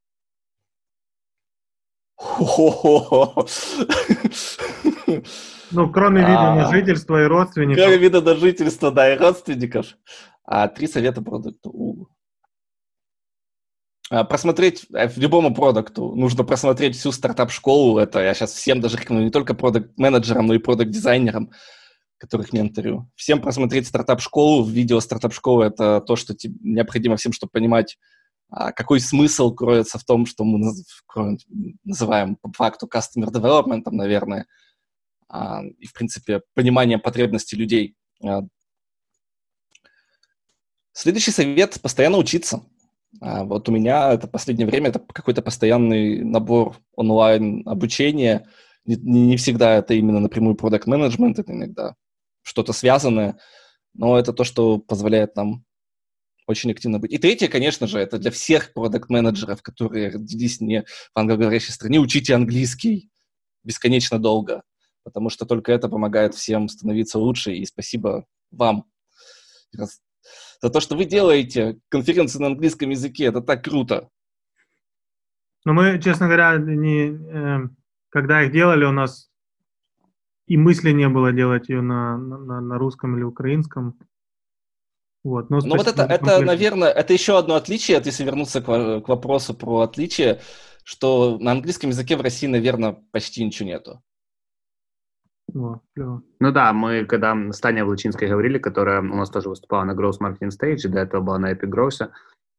Ну, 5.73 5.91
кроме 5.91 6.21
вида 6.21 6.55
на 6.55 6.71
жительство 6.71 7.25
и 7.25 7.27
родственников. 7.27 7.85
Кроме 7.85 7.99
вида 7.99 8.21
на 8.21 8.37
жительство, 8.37 8.91
да, 8.93 9.13
и 9.13 9.19
родственников. 9.19 9.97
А 10.45 10.69
три 10.69 10.87
совета 10.87 11.23
продукту. 11.23 12.09
А, 14.09 14.23
просмотреть 14.23 14.87
э, 14.95 15.09
в 15.09 15.19
любому 15.19 15.53
продукту 15.53 16.15
нужно 16.15 16.45
просмотреть 16.45 16.97
всю 16.97 17.11
стартап-школу. 17.11 17.99
Это 17.99 18.21
я 18.21 18.35
сейчас 18.35 18.53
всем 18.53 18.81
даже 18.81 18.97
рекомендую, 18.97 19.27
не 19.27 19.33
только 19.33 19.55
продукт-менеджерам, 19.55 20.47
но 20.47 20.55
и 20.55 20.59
продукт-дизайнерам, 20.59 21.51
которых 22.19 22.53
менторю. 22.53 23.11
Всем 23.17 23.41
просмотреть 23.41 23.89
стартап-школу. 23.89 24.65
Видео 24.65 25.01
стартап-школы— 25.01 25.65
это 25.67 26.01
то, 26.01 26.15
что 26.15 26.35
тебе 26.35 26.55
необходимо 26.63 27.17
всем, 27.17 27.33
чтобы 27.33 27.51
понимать, 27.51 27.99
а, 27.99 28.16
какой 28.51 29.01
смысл 29.01 29.55
кроется 29.55 29.99
в 29.99 30.05
том, 30.05 30.27
что 30.27 30.45
мы 30.45 30.73
называем 31.85 32.37
по 32.37 32.53
факту 32.53 32.89
customer 32.93 33.31
development, 33.31 33.83
наверное, 33.91 34.47
а, 35.29 35.63
и, 35.65 35.87
в 35.87 35.93
принципе, 35.93 36.43
понимание 36.55 36.99
потребностей 36.99 37.57
людей. 37.57 37.97
А, 38.25 38.43
следующий 40.93 41.33
совет– 41.33 41.81
постоянно 41.83 42.19
учиться. 42.19 42.63
Вот 43.21 43.69
у 43.69 43.73
меня 43.73 44.13
это 44.13 44.29
последнее 44.29 44.67
время 44.67 44.91
это 44.91 44.99
какой-то 44.99 45.41
постоянный 45.41 46.23
набор 46.23 46.77
онлайн 46.95 47.63
обучения. 47.67 48.47
Не, 48.85 48.97
не 48.97 49.37
всегда 49.39 49.77
это 49.77 49.95
именно 49.95 50.21
напрямую 50.21 50.55
продукт 50.55 50.87
менеджмент 50.87 51.39
это 51.39 51.53
иногда 51.53 51.97
что-то 52.43 52.73
связанное, 52.73 53.39
но 53.95 54.19
это 54.19 54.33
то, 54.33 54.45
что 54.45 54.79
позволяет 54.79 55.35
нам 55.35 55.65
очень 56.47 56.71
активно 56.71 56.99
быть. 56.99 57.13
И 57.13 57.19
третье, 57.19 57.49
конечно 57.49 57.87
же, 57.87 57.99
это 57.99 58.19
для 58.19 58.31
всех 58.31 58.73
продукт-менеджеров, 58.73 59.63
которые 59.63 60.11
родились 60.11 60.61
не 60.61 60.83
в 60.83 61.19
англоговорящей 61.19 61.73
стране, 61.73 61.99
учите 61.99 62.35
английский 62.35 63.11
бесконечно 63.65 64.19
долго, 64.19 64.63
потому 65.03 65.29
что 65.29 65.45
только 65.45 65.73
это 65.73 65.89
помогает 65.89 66.35
всем 66.35 66.69
становиться 66.69 67.19
лучше, 67.19 67.53
и 67.53 67.65
спасибо 67.67 68.27
вам 68.51 68.85
за 69.73 70.71
то, 70.71 70.81
что 70.81 70.97
вы 70.97 71.05
делаете 71.05 71.79
конференции 71.89 72.41
на 72.41 72.49
английском 72.49 72.91
языке, 72.91 73.27
это 73.27 73.41
так 73.41 73.63
круто. 73.63 74.09
Но 75.65 75.73
мы, 75.73 76.01
честно 76.01 76.27
говоря, 76.27 76.57
не, 76.59 77.09
э, 77.09 77.69
когда 78.09 78.43
их 78.45 78.53
делали, 78.53 78.85
у 78.85 78.93
нас 78.93 79.31
и 80.47 80.57
мысли 80.57 80.93
не 80.93 81.09
было 81.09 81.33
делать 81.33 81.69
ее 81.69 81.83
на, 81.83 82.17
на, 82.17 82.61
на 82.61 82.79
русском 82.79 83.17
или 83.17 83.25
украинском. 83.25 83.99
Вот, 85.27 85.51
но, 85.51 85.59
но 85.59 85.75
вот 85.75 85.89
это, 85.89 86.05
это, 86.05 86.41
наверное, 86.41 86.89
это 86.89 87.13
еще 87.13 87.37
одно 87.37 87.57
отличие, 87.57 88.01
если 88.05 88.23
вернуться 88.23 88.61
к, 88.61 89.01
к 89.01 89.09
вопросу 89.09 89.55
про 89.55 89.81
отличие, 89.81 90.39
что 90.85 91.37
на 91.41 91.51
английском 91.51 91.91
языке 91.91 92.17
в 92.17 92.21
России, 92.21 92.47
наверное, 92.47 92.97
почти 93.11 93.45
ничего 93.45 93.69
нету. 93.69 94.01
О, 95.53 95.81
ну 95.97 96.53
да, 96.53 96.73
мы 96.73 97.05
когда 97.07 97.35
с 97.51 97.59
Таней 97.59 97.83
Влачинской 97.83 98.29
говорили, 98.29 98.59
которая 98.59 99.01
у 99.01 99.17
нас 99.17 99.29
тоже 99.29 99.49
выступала 99.49 99.83
на 99.83 100.01
Growth 100.01 100.21
Marketing 100.21 100.51
Stage, 100.51 100.87
до 100.87 101.01
этого 101.01 101.23
была 101.23 101.39
на 101.41 101.53
Epic 101.53 101.71
Growth, 101.71 102.09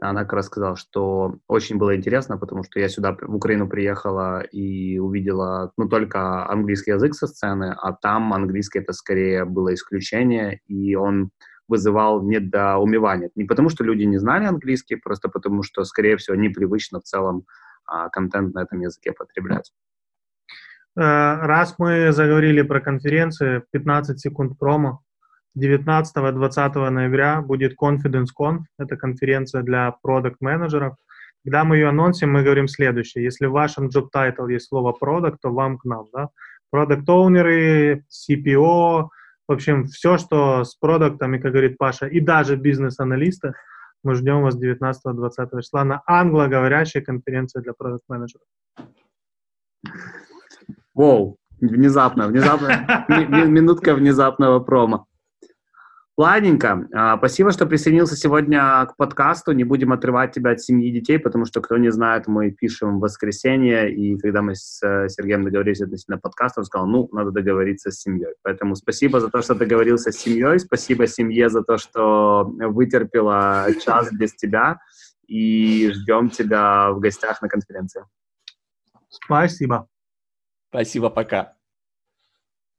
она 0.01 0.23
как 0.23 0.33
раз 0.33 0.47
сказала, 0.47 0.75
что 0.75 1.37
очень 1.47 1.77
было 1.77 1.95
интересно, 1.95 2.37
потому 2.37 2.63
что 2.63 2.81
я 2.81 2.89
сюда, 2.89 3.15
в 3.21 3.33
Украину 3.33 3.69
приехала 3.69 4.41
и 4.41 4.99
увидела, 4.99 5.71
ну, 5.77 5.87
только 5.87 6.49
английский 6.49 6.91
язык 6.91 7.13
со 7.13 7.27
сцены, 7.27 7.73
а 7.81 7.93
там 7.93 8.33
английский 8.33 8.79
это 8.79 8.91
скорее 8.91 9.45
было 9.45 9.73
исключение, 9.73 10.59
и 10.67 10.95
он 10.95 11.31
вызывал 11.67 12.21
недоумевание. 12.23 13.29
Не 13.35 13.45
потому, 13.45 13.69
что 13.69 13.83
люди 13.83 14.03
не 14.03 14.17
знали 14.17 14.45
английский, 14.45 14.95
просто 14.95 15.29
потому, 15.29 15.63
что, 15.63 15.83
скорее 15.83 16.17
всего, 16.17 16.35
непривычно 16.35 16.99
в 16.99 17.03
целом 17.03 17.45
а, 17.85 18.09
контент 18.09 18.53
на 18.53 18.63
этом 18.63 18.81
языке 18.81 19.11
потреблять. 19.11 19.71
Э, 20.97 21.45
раз 21.45 21.75
мы 21.77 22.11
заговорили 22.11 22.63
про 22.63 22.81
конференции, 22.81 23.63
15 23.71 24.19
секунд 24.19 24.57
промо. 24.57 25.01
19-20 25.57 26.89
ноября 26.89 27.41
будет 27.41 27.75
Confidence 27.81 28.27
Conf, 28.39 28.59
это 28.77 28.95
конференция 28.95 29.63
для 29.63 29.91
продукт-менеджеров. 30.03 30.95
Когда 31.43 31.63
мы 31.63 31.77
ее 31.77 31.89
анонсим, 31.89 32.31
мы 32.31 32.43
говорим 32.43 32.67
следующее. 32.67 33.23
Если 33.23 33.45
в 33.45 33.51
вашем 33.51 33.87
job 33.87 34.07
title 34.13 34.51
есть 34.51 34.67
слово 34.67 34.95
product, 34.99 35.37
то 35.41 35.51
вам 35.51 35.77
к 35.77 35.85
нам. 35.85 36.05
Да? 36.13 36.29
Продукт-оунеры, 36.71 38.03
CPO, 38.09 39.07
в 39.47 39.51
общем, 39.51 39.85
все, 39.85 40.17
что 40.17 40.63
с 40.63 40.75
продуктами, 40.75 41.37
как 41.37 41.51
говорит 41.51 41.77
Паша, 41.77 42.05
и 42.05 42.19
даже 42.19 42.55
бизнес-аналисты, 42.55 43.53
мы 44.03 44.13
ждем 44.13 44.43
вас 44.43 44.55
19-20 44.61 45.61
числа 45.61 45.83
на 45.83 46.03
англоговорящей 46.05 47.01
конференции 47.01 47.61
для 47.61 47.73
продукт-менеджеров. 47.73 48.45
Воу, 50.93 51.37
внезапно, 51.59 52.27
внезапно, 52.27 53.05
минутка 53.07 53.95
внезапного 53.95 54.59
промо. 54.59 55.06
Ладненько. 56.17 56.87
А, 56.95 57.15
спасибо, 57.17 57.51
что 57.51 57.67
присоединился 57.67 58.15
сегодня 58.15 58.83
к 58.87 58.97
подкасту. 58.97 59.51
Не 59.51 59.63
будем 59.63 59.93
отрывать 59.93 60.31
тебя 60.31 60.51
от 60.51 60.61
семьи 60.61 60.89
и 60.89 60.91
детей, 60.91 61.19
потому 61.19 61.45
что, 61.45 61.61
кто 61.61 61.77
не 61.77 61.91
знает, 61.91 62.25
мы 62.25 62.49
пишем 62.49 62.97
в 62.97 63.01
воскресенье, 63.01 63.93
и 63.93 64.17
когда 64.17 64.41
мы 64.41 64.55
с 64.55 64.81
э, 64.83 65.09
Сергеем 65.09 65.43
договорились 65.43 65.79
относительно 65.79 66.17
подкаста, 66.17 66.61
он 66.61 66.65
сказал, 66.65 66.87
ну, 66.87 67.07
надо 67.11 67.29
договориться 67.29 67.91
с 67.91 67.99
семьей. 67.99 68.33
Поэтому 68.41 68.75
спасибо 68.75 69.19
за 69.19 69.29
то, 69.29 69.43
что 69.43 69.53
договорился 69.53 70.11
с 70.11 70.17
семьей, 70.17 70.59
спасибо 70.59 71.05
семье 71.05 71.49
за 71.49 71.61
то, 71.61 71.77
что 71.77 72.45
вытерпела 72.45 73.67
час 73.85 74.11
без 74.11 74.33
тебя, 74.33 74.79
и 75.27 75.91
ждем 75.93 76.31
тебя 76.31 76.93
в 76.93 76.99
гостях 76.99 77.43
на 77.43 77.47
конференции. 77.47 78.03
Спасибо. 79.09 79.87
Спасибо, 80.69 81.11
пока. 81.11 81.56